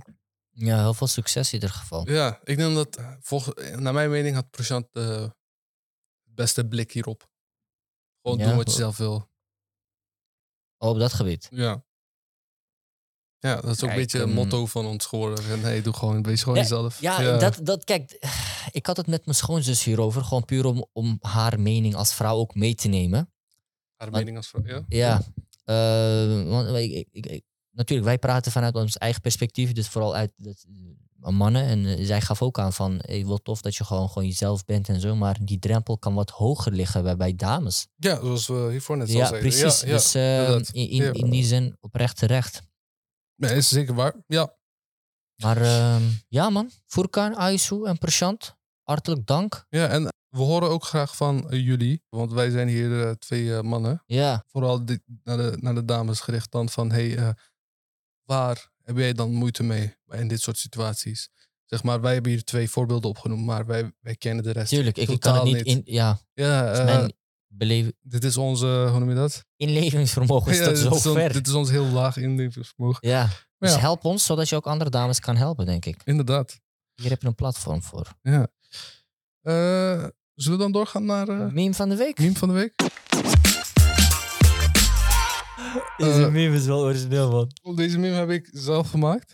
Ja, 0.51 0.81
heel 0.81 0.95
veel 0.95 1.07
succes 1.07 1.49
in 1.49 1.55
ieder 1.55 1.71
geval. 1.71 2.11
Ja, 2.11 2.41
ik 2.45 2.57
denk 2.57 2.75
dat, 2.75 2.97
eh, 2.97 3.13
volg, 3.21 3.55
naar 3.77 3.93
mijn 3.93 4.11
mening, 4.11 4.35
had 4.35 4.51
Prashant 4.51 4.87
eh, 4.93 5.21
het 5.21 6.35
beste 6.35 6.67
blik 6.67 6.93
hierop. 6.93 7.29
Gewoon 8.23 8.39
Ja, 8.39 8.47
doen 8.47 8.57
wat 8.57 8.71
je 8.71 8.77
zelf 8.77 8.97
wil. 8.97 9.29
Oh, 10.79 10.89
op 10.91 10.99
dat 10.99 11.13
gebied. 11.13 11.49
Ja. 11.51 11.85
Ja, 13.39 13.55
dat 13.55 13.65
is 13.65 13.71
ook 13.71 13.77
Kijk, 13.77 13.91
een 13.91 13.97
beetje 13.99 14.19
een 14.19 14.25
ehm, 14.27 14.35
motto 14.35 14.67
van 14.67 14.87
ons 14.87 15.07
geworden. 15.07 15.51
En 15.51 15.61
nee, 15.61 15.83
doe 15.83 15.93
gewoon, 15.93 16.23
wees 16.23 16.43
gewoon 16.43 16.59
jezelf. 16.59 17.01
Ja, 17.01 17.37
Dat, 17.39 17.59
dat, 17.63 17.85
kijk, 17.85 18.27
ik 18.71 18.87
had 18.87 18.97
het 18.97 19.07
met 19.07 19.25
mijn 19.25 19.37
schoonzus 19.37 19.85
hierover. 19.85 20.25
Gewoon 20.25 20.45
puur 20.45 20.65
om, 20.65 20.87
om 20.93 21.19
haar 21.21 21.61
mening 21.61 21.95
als 21.95 22.15
vrouw 22.15 22.37
ook 22.37 22.55
mee 22.55 22.75
te 22.75 22.89
nemen. 22.89 23.33
Haar 23.97 24.11
mening 24.11 24.37
als 24.37 24.49
vrouw, 24.49 24.63
ja. 24.65 24.85
Ja, 24.89 25.19
eh, 25.19 25.27
want 26.49 26.69
ik, 26.77 26.91
ik, 26.93 27.09
ik- 27.13 27.27
ik- 27.27 27.45
natuurlijk, 27.71 28.09
wij 28.09 28.19
praten 28.19 28.53
vanuit 28.53 28.75
ons 28.75 28.97
eigen 28.97 29.21
perspectief, 29.21 29.73
dus 29.73 29.89
vooral 29.89 30.15
uit 30.15 30.33
het, 30.37 30.67
eh, 30.69 31.29
mannen. 31.33 31.63
En 31.65 31.87
eh, 31.87 32.05
zij 32.07 32.21
gaf 32.21 32.43
ook 32.43 32.59
aan 32.59 32.73
van, 32.73 32.99
hey, 33.01 33.27
wel 33.27 33.39
tof 33.39 33.61
dat 33.61 33.75
je 33.77 33.85
gewoon, 33.85 34.09
gewoon 34.09 34.29
jezelf 34.29 34.65
bent 34.65 34.89
en 34.89 35.01
zo, 35.01 35.15
maar 35.17 35.39
die 35.45 35.59
drempel 35.59 35.99
kan 35.99 36.15
wat 36.15 36.31
hoger 36.31 36.73
liggen 36.73 37.03
bij, 37.03 37.17
bij 37.17 37.35
dames. 37.35 37.87
Ja, 37.97 38.17
zoals 38.21 38.47
we 38.47 38.69
hiervoor 38.71 38.97
net 38.97 39.09
al 39.09 39.15
Ja, 39.15 39.27
zeiden. 39.27 39.49
precies. 39.51 39.81
Ja, 39.81 39.87
ja. 39.87 39.93
dus 39.93 40.15
eh, 40.15 40.39
inderdaad. 40.39 40.69
in, 40.69 40.89
in, 40.89 41.13
in 41.13 41.31
die 41.31 41.45
zin 41.45 41.77
oprecht 41.81 42.17
terecht. 42.17 42.63
Nee, 43.35 43.57
is 43.57 43.69
zeker 43.69 43.95
waar. 43.95 44.15
Ja, 44.27 44.55
Maar 45.43 45.63
ehm, 45.63 46.03
ja 46.29 46.51
man, 46.51 46.71
Furkan, 46.87 47.35
Aisu 47.37 47.85
en 47.85 47.99
Prashant, 47.99 48.55
hartelijk 48.83 49.27
dank. 49.27 49.67
ja, 49.69 49.89
en 49.89 50.09
we 50.37 50.43
horen 50.43 50.69
ook 50.69 50.85
graag 50.85 51.17
van 51.17 51.51
eh, 51.51 51.65
jullie. 51.67 52.03
Want 52.09 52.33
wij 52.33 52.51
zijn 52.51 52.69
hier 52.69 53.07
eh, 53.07 53.11
twee 53.11 53.55
eh, 53.57 53.61
mannen. 53.63 54.03
Ja, 54.07 54.45
Vooral 54.47 54.85
dit- 54.85 55.03
naar, 55.25 55.37
de, 55.37 55.57
naar 55.61 55.75
de 55.75 55.85
dames 55.85 56.21
gericht 56.21 56.51
dan 56.53 56.69
van... 56.69 56.91
Hey, 56.91 57.35
waar 58.25 58.71
heb 58.83 58.97
jij 58.97 59.13
dan 59.13 59.33
moeite 59.33 59.63
mee 59.63 59.95
in 60.11 60.29
dit 60.29 60.41
soort 60.41 60.59
situaties? 60.59 61.29
Zeg 61.65 61.83
maar, 61.83 62.01
wij 62.01 62.13
hebben 62.13 62.33
hier 62.33 62.45
twee 62.45 62.71
voorbeelden 62.71 63.11
opgenoemd, 63.11 63.45
maar 63.47 63.67
wij, 63.67 63.93
wij 64.01 64.17
kennen 64.17 64.45
de 64.45 64.51
rest. 64.51 64.69
tuurlijk. 64.69 64.97
Ik, 64.97 65.21
kan 65.21 65.35
het 65.35 65.45
niet 65.45 65.63
in... 65.67 65.81
Ja, 65.85 66.19
Ja, 66.33 66.73
eh, 66.73 66.85
mijn 66.85 67.13
beleven, 67.47 67.95
dit 68.01 68.25
is 68.25 68.37
onze, 68.37 68.67
hoe 68.91 68.99
noem 68.99 69.09
je 69.09 69.15
dat? 69.15 69.45
inlevingsvermogen 69.57 70.53
is 70.53 70.59
Ja, 70.59 70.65
dit, 70.69 70.79
zo 70.79 70.95
is 70.95 71.07
on- 71.07 71.15
ver. 71.15 71.33
dit 71.33 71.47
is 71.47 71.53
ons 71.53 71.71
heel 71.71 71.85
laag 71.87 72.17
inlevingsvermogen. 72.17 73.09
Ja, 73.09 73.29
dus 73.59 73.73
Ja. 73.73 73.79
help 73.79 74.05
ons 74.05 74.25
zodat 74.25 74.49
je 74.49 74.57
ook 74.57 74.67
andere 74.67 74.91
dames 74.91 75.21
kan 75.21 75.37
helpen, 75.37 75.67
denk 75.67 75.85
ik. 75.85 76.01
Inderdaad. 76.05 76.61
Hier 76.95 77.11
heb 77.11 77.21
je 77.23 77.27
een 77.29 77.35
platform 77.35 77.83
voor. 77.83 78.15
Ja. 78.23 78.49
Zullen 80.37 80.59
we 80.59 80.65
dan 80.65 80.73
doorgaan 80.73 81.05
naar 81.05 81.29
eh 81.29 81.53
Meme 81.53 81.75
van 81.75 81.89
de 81.89 81.97
week? 81.97 82.19
meme 82.19 82.35
van 82.35 82.49
de 82.49 82.55
week? 82.55 82.73
Deze 85.97 86.25
Eh, 86.25 86.31
meme 86.31 86.57
is 86.57 86.67
wel 86.67 86.81
origineel, 86.81 87.31
man. 87.63 87.75
Deze 87.77 87.99
meme 87.99 88.15
heb 88.17 88.31
ik 88.31 88.49
zelf 88.53 88.91
gemaakt. 88.91 89.33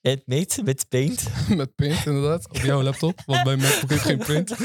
Het 0.00 0.22
meet 0.26 0.60
met 0.64 0.86
paint. 0.88 1.24
Met 1.56 1.74
paint, 1.74 2.06
inderdaad. 2.06 2.48
Op 2.48 2.56
jouw 2.56 2.82
laptop. 2.82 3.22
Want 3.26 3.44
mijn 3.44 3.58
MacBook 3.58 3.90
heeft 3.90 4.02
geen 4.02 4.18
print. 4.18 4.54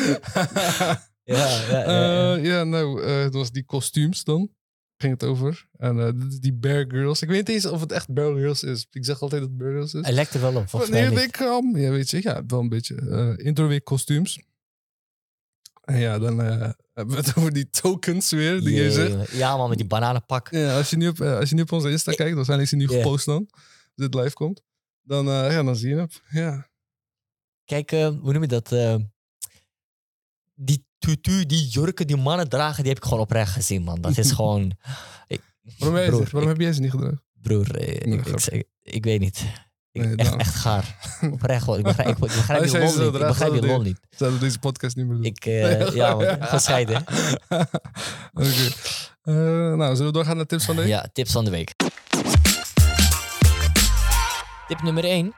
Ja, 1.24 1.36
ja, 1.36 1.67
ja, 1.70 1.80
ja. 1.91 2.36
Eh, 2.36 2.45
ja, 2.45 2.63
nou, 2.63 3.03
eh, 3.03 3.22
het 3.24 3.34
was 3.34 3.51
die 3.51 3.63
kostuums 3.63 4.24
dan. 4.24 4.49
Ging 4.97 5.13
het 5.13 5.24
over. 5.24 5.67
En 5.78 5.99
eh, 5.99 6.05
dit 6.15 6.32
is 6.34 6.39
die 6.39 6.53
Bear 6.53 6.86
Girls. 6.88 7.22
Ik 7.22 7.28
weet 7.30 7.38
niet 7.38 7.49
eens 7.55 7.65
of 7.65 7.80
het 7.82 7.91
echt 7.91 8.13
Bear 8.13 8.34
Girls 8.36 8.63
is. 8.63 8.88
Ik 8.91 9.05
zeg 9.05 9.22
altijd 9.22 9.41
dat 9.41 9.49
het 9.49 9.59
Bear 9.59 9.72
Girls 9.72 9.93
is. 9.93 10.01
Hij 10.01 10.11
lijkt 10.13 10.34
er 10.34 10.41
wel 10.41 10.55
op, 10.55 10.70
volgens 10.70 10.91
mij 10.91 11.03
Wanneer 11.05 11.24
ik 11.24 11.32
kwam, 11.32 11.78
ja, 11.78 11.89
weet 11.89 12.09
je, 12.09 12.20
ja, 12.24 12.43
wel 12.47 12.59
een 12.59 12.70
beetje. 12.70 12.95
eh 12.95 13.45
introweek 13.45 13.84
kostuums. 13.84 14.39
En 15.89 15.99
ja, 16.07 16.19
dan 16.19 16.41
eh, 16.41 16.69
hebben 16.93 17.15
we 17.15 17.21
het 17.21 17.35
over 17.37 17.53
die 17.53 17.69
tokens 17.69 18.31
weer, 18.31 18.61
die 18.61 18.75
je 18.83 18.91
zegt. 18.91 19.31
Ja, 19.31 19.57
man, 19.57 19.69
met 19.69 19.77
die 19.77 19.87
bananenpak. 19.87 20.51
Ja, 20.51 20.77
als 20.77 20.89
je 20.89 20.97
nu 20.97 21.07
op, 21.07 21.19
eh, 21.19 21.37
als 21.37 21.49
je 21.49 21.55
nu 21.55 21.61
op 21.61 21.71
onze 21.71 21.89
Insta 21.91 22.11
kijkt, 22.13 22.35
waarschijnlijk 22.35 22.71
is 22.71 22.77
hij 22.77 22.87
nu 22.87 22.93
Ja. 22.95 23.01
gepost 23.03 23.25
dan. 23.25 23.47
Als 23.51 23.61
dit 23.95 24.13
live 24.13 24.33
komt. 24.33 24.61
Dan, 25.01 25.27
eh, 25.27 25.51
ja, 25.51 25.63
dan 25.63 25.75
zie 25.75 25.89
je 25.89 25.95
hem. 25.95 26.07
Ja. 26.29 26.69
Kijk, 27.65 27.91
eh, 27.91 28.07
hoe 28.07 28.33
noem 28.33 28.41
je 28.41 28.47
dat? 28.47 28.71
eh, 28.71 28.95
die 30.55 30.85
tutu, 30.97 31.45
die 31.45 31.67
jurken 31.67 32.07
die 32.07 32.17
mannen 32.17 32.49
dragen, 32.49 32.83
die 32.83 32.91
heb 32.93 32.97
ik 32.97 33.03
gewoon 33.07 33.19
oprecht 33.23 33.51
gezien, 33.53 33.83
man. 33.83 34.01
Dat 34.01 34.17
is 34.17 34.31
gewoon... 34.39 34.77
Waarom, 35.77 35.95
heb 35.97 36.05
je 36.05 36.11
Broer, 36.11 36.25
ze- 36.25 36.31
waarom 36.31 36.49
heb 36.51 36.59
jij 36.59 36.73
ze 36.73 36.81
niet 36.81 36.91
gedragen? 36.91 37.23
Broer, 37.41 37.75
eh, 37.75 37.93
ik, 37.95 38.03
ik, 38.05 38.21
grapje. 38.21 38.39
zeg- 38.39 38.63
ik 38.83 39.03
weet 39.03 39.19
niet. 39.19 39.43
Ik, 39.91 40.05
Nee, 40.05 40.15
echt, 40.15 40.29
nou. 40.29 40.39
echt 40.39 40.55
gaar. 40.55 40.95
Oprecht, 41.33 41.65
hoor. 41.65 41.77
Ik 41.77 41.83
begrijp, 41.83 42.09
ik, 42.09 42.15
ik 42.15 42.19
begrijp 42.19 42.61
Als 42.61 42.71
je 42.71 42.79
lol 42.79 42.87
niet. 42.87 43.13
Ik 43.15 43.27
begrijp 43.27 43.53
je 43.53 43.65
lol 43.65 43.81
niet. 43.81 43.99
Zouden 44.09 44.39
deze 44.39 44.59
podcast 44.59 44.95
niet 44.95 45.05
meer 45.05 45.15
doen? 45.15 45.25
Ik, 45.25 45.45
eh, 45.45 45.89
ja, 46.01 46.57
scheiden. 46.59 47.03
Oké. 48.33 48.67
Eh, 49.21 49.33
nou, 49.75 49.95
zullen 49.95 50.05
we 50.05 50.11
doorgaan 50.11 50.35
naar 50.35 50.45
tips 50.45 50.65
van 50.65 50.75
de 50.75 50.81
week? 50.81 50.89
Ja, 50.89 51.09
tips 51.13 51.31
van 51.31 51.45
de 51.45 51.51
week. 51.51 51.73
Tip 54.67 54.81
nummer 54.81 55.03
1. 55.03 55.33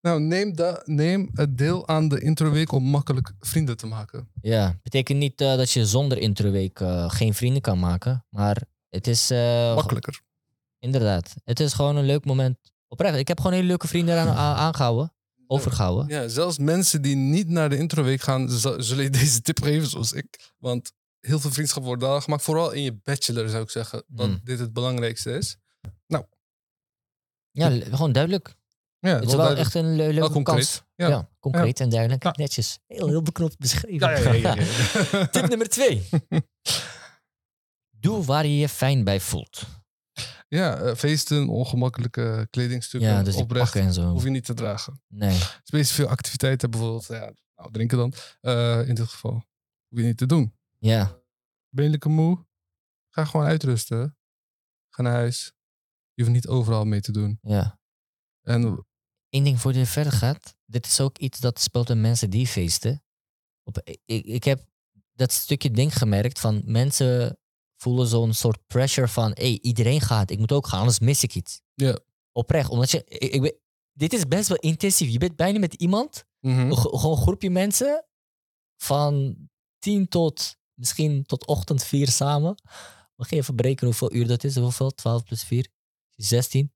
Nou, 0.00 0.20
neem, 0.20 0.54
da, 0.54 0.82
neem 0.84 1.30
het 1.32 1.58
deel 1.58 1.88
aan 1.88 2.08
de 2.08 2.20
introweek 2.20 2.72
om 2.72 2.84
makkelijk 2.84 3.32
vrienden 3.40 3.76
te 3.76 3.86
maken. 3.86 4.28
Ja, 4.40 4.78
betekent 4.82 5.18
niet 5.18 5.40
eh, 5.40 5.56
dat 5.56 5.70
je 5.70 5.86
zonder 5.86 6.18
introweek 6.18 6.80
geen 7.06 7.34
vrienden 7.34 7.62
kan 7.62 7.78
maken. 7.78 8.24
Maar 8.30 8.62
het 8.88 9.06
is... 9.06 9.30
Makkelijker. 9.74 10.20
Inderdaad. 10.78 11.34
Het 11.44 11.60
is 11.60 11.72
gewoon 11.72 11.96
een 11.96 12.04
leuk 12.04 12.24
moment. 12.24 12.58
Oprecht, 12.88 13.16
ik 13.16 13.28
heb 13.28 13.38
gewoon 13.38 13.52
hele 13.52 13.66
leuke 13.66 13.88
vrienden 13.88 14.14
eraan 14.14 14.28
a- 14.36 14.54
aangehouden. 14.54 15.12
Overgehouden. 15.46 16.08
Ja, 16.08 16.28
zelfs 16.28 16.58
mensen 16.58 17.02
die 17.02 17.16
niet 17.16 17.48
naar 17.48 17.68
de 17.68 17.76
introweek 17.76 18.20
gaan, 18.20 18.48
zullen 18.78 19.02
je 19.04 19.10
deze 19.20 19.40
tip 19.42 19.62
geven 19.62 19.88
zoals 19.88 20.12
ik. 20.12 20.52
Want 20.58 20.92
heel 21.20 21.40
veel 21.40 21.50
vriendschap 21.50 21.82
wordt 21.84 22.02
daar 22.02 22.22
gemaakt. 22.22 22.42
Vooral 22.42 22.70
in 22.70 22.82
je 22.82 22.92
bachelor 23.02 23.48
zou 23.48 23.62
ik 23.62 23.70
zeggen 23.70 24.04
dat 24.06 24.28
Mm. 24.28 24.40
dit 24.44 24.58
het 24.58 24.72
belangrijkste 24.72 25.32
is. 25.32 25.56
Ja, 27.50 27.68
le- 27.68 27.84
gewoon 27.84 28.12
duidelijk. 28.12 28.54
Ja, 28.98 29.14
Het 29.14 29.24
is 29.28 29.34
wel 29.34 29.56
echt 29.56 29.74
een 29.74 29.96
le- 29.96 30.08
leuke 30.08 30.32
concreet. 30.32 30.54
kans. 30.56 30.82
Ja. 30.94 31.08
Ja, 31.08 31.28
concreet 31.40 31.80
en 31.80 31.88
duidelijk. 31.88 32.22
Ja. 32.22 32.32
Netjes. 32.36 32.78
Heel, 32.86 33.08
heel 33.08 33.22
beknopt 33.22 33.58
beschreven. 33.58 34.08
Ja, 34.10 34.18
ja, 34.18 34.32
ja, 34.32 34.54
ja, 34.54 34.62
ja. 35.12 35.26
Tip 35.32 35.48
nummer 35.48 35.68
twee. 35.68 36.08
Doe 37.90 38.24
waar 38.24 38.46
je 38.46 38.56
je 38.58 38.68
fijn 38.68 39.04
bij 39.04 39.20
voelt. 39.20 39.62
Ja, 40.48 40.76
eh, 40.76 40.94
feesten, 40.94 41.48
ongemakkelijke 41.48 42.46
kledingstukken, 42.50 43.08
Ja, 43.10 43.22
dus 43.22 43.34
oprecht, 43.36 43.74
en 43.74 43.92
zo. 43.92 44.10
hoef 44.10 44.22
je 44.24 44.30
niet 44.30 44.44
te 44.44 44.54
dragen. 44.54 45.02
Nee. 45.08 45.38
Specifieke 45.62 46.10
activiteiten, 46.10 46.70
bijvoorbeeld, 46.70 47.06
ja, 47.06 47.32
nou, 47.56 47.72
drinken 47.72 47.98
dan. 47.98 48.12
Eh, 48.40 48.88
in 48.88 48.94
dit 48.94 49.08
geval, 49.08 49.32
hoef 49.88 49.98
je 50.00 50.04
niet 50.04 50.16
te 50.16 50.26
doen. 50.26 50.54
Ja. 50.78 51.20
Ben 51.68 51.84
je 51.84 51.90
lekker 51.90 52.10
moe? 52.10 52.46
Ga 53.08 53.24
gewoon 53.24 53.46
uitrusten. 53.46 54.16
Ga 54.88 55.02
naar 55.02 55.12
huis. 55.12 55.52
Je 56.14 56.22
hoeft 56.22 56.34
niet 56.34 56.46
overal 56.48 56.84
mee 56.84 57.00
te 57.00 57.12
doen. 57.12 57.38
ja. 57.42 57.76
En 58.42 58.86
Eén 59.30 59.44
ding 59.44 59.60
voor 59.60 59.72
je 59.74 59.86
verder 59.86 60.12
gaat. 60.12 60.56
Dit 60.66 60.86
is 60.86 61.00
ook 61.00 61.18
iets 61.18 61.38
dat 61.40 61.60
speelt 61.60 61.86
bij 61.86 61.96
mensen 61.96 62.30
die 62.30 62.46
feesten. 62.46 63.02
Op, 63.62 63.80
ik, 63.84 64.24
ik 64.24 64.44
heb 64.44 64.64
dat 65.12 65.32
stukje 65.32 65.70
ding 65.70 65.98
gemerkt 65.98 66.40
van 66.40 66.62
mensen 66.64 67.38
voelen 67.80 68.06
zo'n 68.06 68.32
soort 68.32 68.66
pressure 68.66 69.08
van 69.08 69.30
hey, 69.34 69.58
iedereen 69.62 70.00
gaat, 70.00 70.30
ik 70.30 70.38
moet 70.38 70.52
ook 70.52 70.66
gaan, 70.66 70.78
anders 70.78 70.98
mis 70.98 71.22
ik 71.22 71.34
iets. 71.34 71.60
Ja. 71.74 71.98
Oprecht, 72.32 72.70
omdat 72.70 72.90
je, 72.90 73.04
ik, 73.04 73.32
ik 73.32 73.40
weet- 73.40 73.58
dit 73.92 74.12
is 74.12 74.28
best 74.28 74.48
wel 74.48 74.56
intensief. 74.56 75.10
Je 75.10 75.18
bent 75.18 75.36
bijna 75.36 75.58
met 75.58 75.74
iemand, 75.74 76.24
Mhm. 76.40 76.72
gewoon 76.72 77.10
een 77.16 77.22
groepje 77.22 77.50
mensen 77.50 78.06
van 78.76 79.36
tien 79.78 80.08
tot 80.08 80.56
misschien 80.74 81.24
tot 81.24 81.46
ochtend 81.46 81.84
vier 81.84 82.08
samen. 82.08 82.54
We 83.16 83.24
gaan 83.24 83.38
even 83.38 83.56
berekenen 83.56 83.84
hoeveel 83.90 84.12
uur 84.12 84.26
dat 84.26 84.44
is. 84.44 84.56
Hoeveel? 84.56 84.90
12 84.90 85.22
plus 85.24 85.44
4? 85.44 85.68
16. 86.16 86.72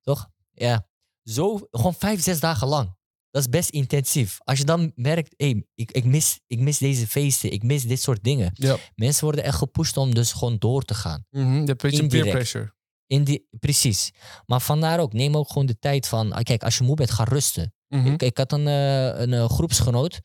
Toch? 0.00 0.30
Ja. 0.52 0.88
Zo, 1.22 1.58
gewoon 1.70 1.94
vijf, 1.94 2.22
zes 2.22 2.40
dagen 2.40 2.68
lang. 2.68 2.96
Dat 3.38 3.46
is 3.46 3.58
best 3.58 3.70
intensief. 3.70 4.38
Als 4.44 4.58
je 4.58 4.64
dan 4.64 4.92
merkt, 4.94 5.34
hey, 5.36 5.66
ik, 5.74 5.90
ik, 5.90 6.04
mis, 6.04 6.40
ik 6.46 6.60
mis 6.60 6.78
deze 6.78 7.06
feesten, 7.06 7.52
ik 7.52 7.62
mis 7.62 7.82
dit 7.82 8.00
soort 8.00 8.24
dingen. 8.24 8.50
Ja. 8.54 8.76
Mensen 8.94 9.24
worden 9.24 9.44
echt 9.44 9.56
gepusht 9.56 9.96
om 9.96 10.14
dus 10.14 10.32
gewoon 10.32 10.56
door 10.58 10.82
te 10.82 10.94
gaan. 10.94 11.24
Een 11.30 11.64
beetje 11.64 12.06
peer 12.06 12.30
pressure. 12.30 12.72
In 13.06 13.24
die, 13.24 13.48
precies. 13.60 14.12
Maar 14.46 14.60
vandaar 14.60 15.00
ook, 15.00 15.12
neem 15.12 15.36
ook 15.36 15.48
gewoon 15.48 15.66
de 15.66 15.78
tijd 15.78 16.06
van, 16.06 16.32
ah, 16.32 16.42
kijk, 16.42 16.62
als 16.62 16.78
je 16.78 16.84
moe 16.84 16.96
bent, 16.96 17.10
ga 17.10 17.24
rusten. 17.24 17.74
Mhm. 17.88 18.06
Ik, 18.06 18.22
ik 18.22 18.36
had 18.36 18.52
een, 18.52 18.66
eh, 18.66 19.20
een 19.20 19.32
eh, 19.32 19.48
groepsgenoot. 19.48 20.20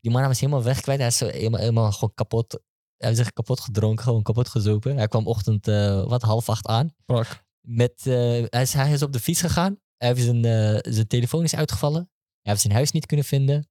Die 0.00 0.10
man 0.10 0.26
was 0.26 0.40
helemaal 0.40 0.62
weg 0.62 0.80
kwijt. 0.80 0.98
Hij 0.98 1.08
is 1.08 1.16
zo 1.16 1.26
helemaal, 1.26 1.60
helemaal 1.60 1.92
gewoon 1.92 2.14
kapot. 2.14 2.52
Hij 2.96 3.08
heeft 3.08 3.16
zich 3.16 3.32
kapot 3.32 3.60
gedronken, 3.60 4.04
gewoon 4.04 4.22
kapot 4.22 4.48
gezopen. 4.48 4.96
Hij 4.96 5.08
kwam 5.08 5.26
ochtend, 5.26 5.68
eh, 5.68 6.04
wat, 6.08 6.22
half 6.22 6.48
acht 6.48 6.66
aan. 6.66 6.94
Met, 7.60 7.92
eh, 8.04 8.14
hij, 8.48 8.62
is, 8.62 8.72
hij 8.72 8.92
is 8.92 9.02
op 9.02 9.12
de 9.12 9.20
fiets 9.20 9.40
gegaan. 9.40 9.78
Hij 9.96 10.08
heeft 10.08 10.22
zijn, 10.22 10.44
eh, 10.44 10.92
zijn 10.92 11.06
telefoon 11.06 11.44
is 11.44 11.54
uitgevallen. 11.54 12.10
Hij 12.42 12.52
heeft 12.52 12.60
zijn 12.60 12.74
huis 12.74 12.90
niet 12.90 13.06
kunnen 13.06 13.26
vinden. 13.26 13.68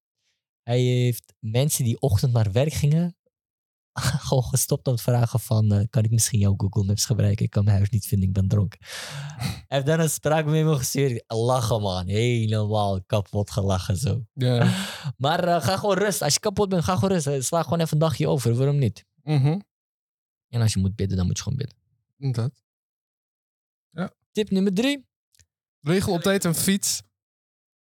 Hij 0.63 0.79
heeft 0.79 1.33
mensen 1.39 1.83
die 1.83 1.99
ochtend 1.99 2.33
naar 2.33 2.51
werk 2.51 2.73
gingen... 2.73 3.15
gewoon 4.27 4.43
gestopt 4.43 4.87
om 4.87 4.95
te 4.95 5.01
vragen 5.03 5.39
van... 5.39 5.71
eh, 5.71 5.83
kan 5.89 6.03
ik 6.03 6.11
misschien 6.11 6.39
jouw 6.39 6.53
Google 6.57 6.83
Maps 6.83 7.05
gebruiken? 7.05 7.45
Ik 7.45 7.51
kan 7.51 7.63
mijn 7.63 7.75
huis 7.75 7.89
niet 7.89 8.07
vinden, 8.07 8.27
ik 8.27 8.33
ben 8.33 8.47
dronken. 8.47 8.79
Hij 9.37 9.65
heeft 9.67 9.85
dan 9.85 9.99
een 9.99 10.09
spraakmemo 10.09 10.75
gestuurd. 10.75 11.23
Lachen 11.27 11.81
man, 11.81 12.07
helemaal 12.07 13.03
kapot 13.03 13.51
gelachen 13.51 13.97
zo. 13.97 14.25
Ja. 14.33 14.73
Maar 15.17 15.43
eh, 15.43 15.61
ga 15.61 15.77
gewoon 15.77 15.97
rust. 15.97 16.21
Als 16.21 16.33
je 16.33 16.39
kapot 16.39 16.69
bent, 16.69 16.83
ga 16.83 16.93
gewoon 16.93 17.09
rusten. 17.09 17.43
Sla 17.43 17.63
gewoon 17.63 17.79
even 17.79 17.93
een 17.93 17.99
dagje 17.99 18.27
over. 18.27 18.55
Waarom 18.55 18.77
niet? 18.77 19.05
Mhm. 19.23 19.59
En 20.47 20.61
als 20.61 20.73
je 20.73 20.79
moet 20.79 20.95
bidden, 20.95 21.17
dan 21.17 21.25
moet 21.25 21.37
je 21.37 21.43
gewoon 21.43 21.57
bidden. 21.57 21.77
Inderdaad. 22.17 22.63
Tip 24.31 24.49
nummer 24.49 24.73
drie. 24.73 25.05
Regel 25.81 26.13
op 26.13 26.21
tijd 26.21 26.43
een 26.43 26.55
fiets. 26.55 27.01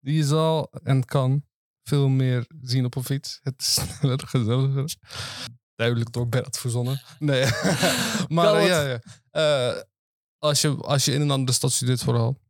Die 0.04 0.24
zal 0.24 0.70
en 0.82 1.04
kan 1.04 1.44
veel 1.82 2.08
meer 2.08 2.46
zien 2.60 2.84
op 2.84 2.94
een 2.96 3.04
fiets. 3.04 3.38
Het 3.42 3.54
is 3.60 3.74
sneller, 3.98 4.20
gezelliger. 4.26 4.94
Duidelijk 5.74 6.12
door 6.12 6.28
Bert 6.28 6.58
verzonnen. 6.58 7.00
Nee. 7.18 7.42
maar 8.28 8.54
eh, 8.54 8.66
ja, 8.66 8.82
ja. 8.82 9.00
Eh, 9.30 9.82
als, 10.38 10.60
je, 10.60 10.68
als 10.76 11.04
je 11.04 11.12
in 11.12 11.20
een 11.20 11.30
andere 11.30 11.52
stad 11.52 11.72
studeert 11.72 12.02
vooral. 12.02 12.40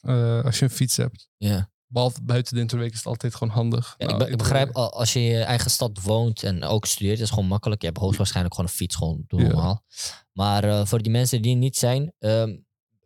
Eh, 0.00 0.44
als 0.44 0.58
je 0.58 0.64
een 0.64 0.70
fiets 0.70 0.96
hebt. 0.96 1.28
Ja. 1.36 1.72
Behalve 1.86 2.22
buiten 2.22 2.54
de 2.54 2.60
interweek 2.60 2.90
is 2.90 2.96
het 2.96 3.06
altijd 3.06 3.34
gewoon 3.34 3.54
handig. 3.54 3.94
Ja, 3.98 4.06
Nou, 4.06 4.12
ik, 4.12 4.18
be- 4.18 4.24
ik 4.24 4.30
interweek- 4.30 4.50
begrijp, 4.58 4.76
al- 4.76 4.92
als 4.98 5.12
je 5.12 5.18
in 5.18 5.24
je 5.24 5.42
eigen 5.42 5.70
stad 5.70 6.02
woont 6.02 6.42
en 6.42 6.64
ook 6.64 6.86
studeert, 6.86 7.20
is 7.20 7.28
gewoon 7.30 7.46
makkelijk. 7.46 7.80
Je 7.80 7.86
hebt 7.86 7.98
hoogstwaarschijnlijk 7.98 8.54
gewoon 8.54 8.70
een 8.70 8.76
fiets, 8.76 8.96
gewoon 8.96 9.24
doe 9.26 9.40
Ja. 9.40 9.46
normaal. 9.46 9.84
Maar 10.32 10.86
voor 10.86 11.02
die 11.02 11.12
mensen 11.12 11.42
die 11.42 11.52
er 11.52 11.58
niet 11.58 11.76
zijn, 11.76 12.12
ehm, 12.18 12.56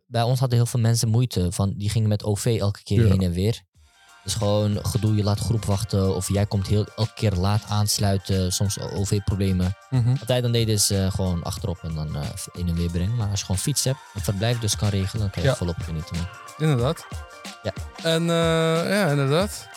bij 0.09 0.21
ons 0.21 0.39
hadden 0.39 0.57
heel 0.57 0.67
veel 0.67 0.79
mensen 0.79 1.09
moeite. 1.09 1.47
Van, 1.51 1.73
die 1.77 1.89
gingen 1.89 2.09
met 2.09 2.23
OV 2.23 2.57
elke 2.59 2.83
keer 2.83 3.01
Ja. 3.05 3.09
heen 3.11 3.21
en 3.21 3.31
weer. 3.31 3.61
Dus 4.23 4.33
gewoon 4.33 4.85
gedoe, 4.85 5.15
je 5.15 5.23
laat 5.23 5.39
groep 5.39 5.65
wachten 5.65 6.15
of 6.15 6.33
jij 6.33 6.45
komt 6.45 6.67
heel, 6.67 6.85
elke 6.95 7.13
keer 7.13 7.31
laat 7.33 7.63
aansluiten, 7.67 8.51
soms 8.53 8.79
OV-problemen. 8.79 9.75
Mhm. 9.89 10.09
Wat 10.19 10.27
hij 10.27 10.41
dan 10.41 10.51
deed 10.51 10.67
is 10.67 10.89
eh, 10.89 11.11
gewoon 11.11 11.43
achterop 11.43 11.79
en 11.83 11.95
dan 11.95 12.15
eh 12.15 12.21
in 12.53 12.67
en 12.67 12.75
weer 12.75 12.89
brengen. 12.91 13.15
Maar 13.15 13.29
als 13.29 13.39
je 13.39 13.45
gewoon 13.45 13.61
fiets 13.61 13.83
hebt, 13.83 13.99
een 14.13 14.21
verblijf 14.21 14.59
dus 14.59 14.75
kan 14.75 14.89
regelen, 14.89 15.21
dan 15.21 15.29
kan 15.29 15.41
je 15.43 15.49
Ja. 15.49 15.55
volop 15.55 15.75
genieten. 15.79 16.15
man. 16.17 16.27
Inderdaad. 16.57 17.05
Ja. 17.63 17.73
En 18.03 18.21
eh, 18.21 18.89
ja, 18.89 19.09
inderdaad. 19.09 19.67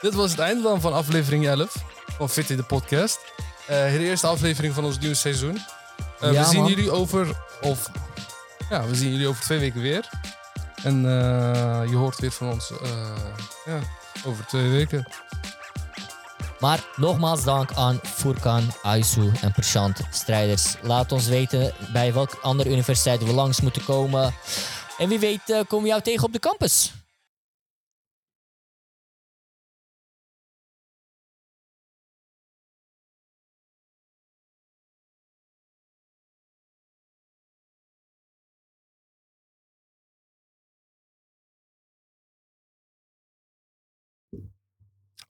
Dit 0.00 0.14
was 0.14 0.30
het 0.30 0.40
einde 0.40 0.62
dan 0.62 0.80
van 0.80 0.92
aflevering 0.92 1.46
11 1.46 1.74
van 2.18 2.28
Fit 2.30 2.50
in 2.50 2.56
de 2.56 2.62
podcast. 2.62 3.18
De 3.66 3.98
eerste 3.98 4.26
aflevering 4.26 4.74
van 4.74 4.84
ons 4.84 4.98
nieuwe 4.98 5.14
seizoen. 5.14 5.58
Ja, 6.20 6.30
we 6.30 6.44
zien 6.44 6.60
man. 6.60 6.68
jullie 6.68 6.90
over 6.90 7.36
of 7.62 7.90
ja, 8.70 8.86
we 8.86 8.94
zien 8.94 9.10
jullie 9.10 9.28
over 9.28 9.42
twee 9.42 9.58
weken 9.58 9.80
weer. 9.80 10.08
En 10.82 10.96
eh, 10.96 11.90
je 11.90 11.96
hoort 11.96 12.18
weer 12.18 12.30
van 12.32 12.50
ons 12.50 12.70
eh, 12.70 13.16
ja, 13.64 13.78
over 14.26 14.46
twee 14.46 14.70
weken. 14.70 15.06
Maar 16.60 16.84
nogmaals 16.96 17.44
dank 17.44 17.72
aan 17.72 18.00
Furkan, 18.02 18.62
Aisu 18.82 19.32
en 19.40 19.52
Prashant, 19.52 20.00
strijders. 20.10 20.74
Laat 20.82 21.12
ons 21.12 21.26
weten 21.26 21.72
bij 21.92 22.12
welke 22.12 22.36
andere 22.42 22.70
universiteit 22.70 23.24
we 23.24 23.32
langs 23.32 23.60
moeten 23.60 23.84
komen. 23.84 24.34
En 24.98 25.08
wie 25.08 25.18
weet 25.18 25.50
eh, 25.50 25.60
komen 25.68 25.84
we 25.84 25.90
jou 25.90 26.02
tegen 26.02 26.24
op 26.24 26.32
de 26.32 26.38
campus. 26.38 26.92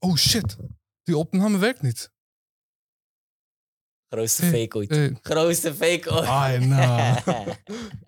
Oh 0.05 0.17
shit, 0.17 0.57
die 1.03 1.17
opname 1.17 1.59
werkt 1.59 1.83
niet. 1.83 2.13
Grootste 4.09 4.43
fake 4.43 4.77
ooit. 4.77 4.91
Hey. 4.91 5.19
Grootste 5.23 5.75
fake 5.75 6.11
ooit. 6.11 6.27
Ai, 6.29 6.67
nou. 6.67 7.21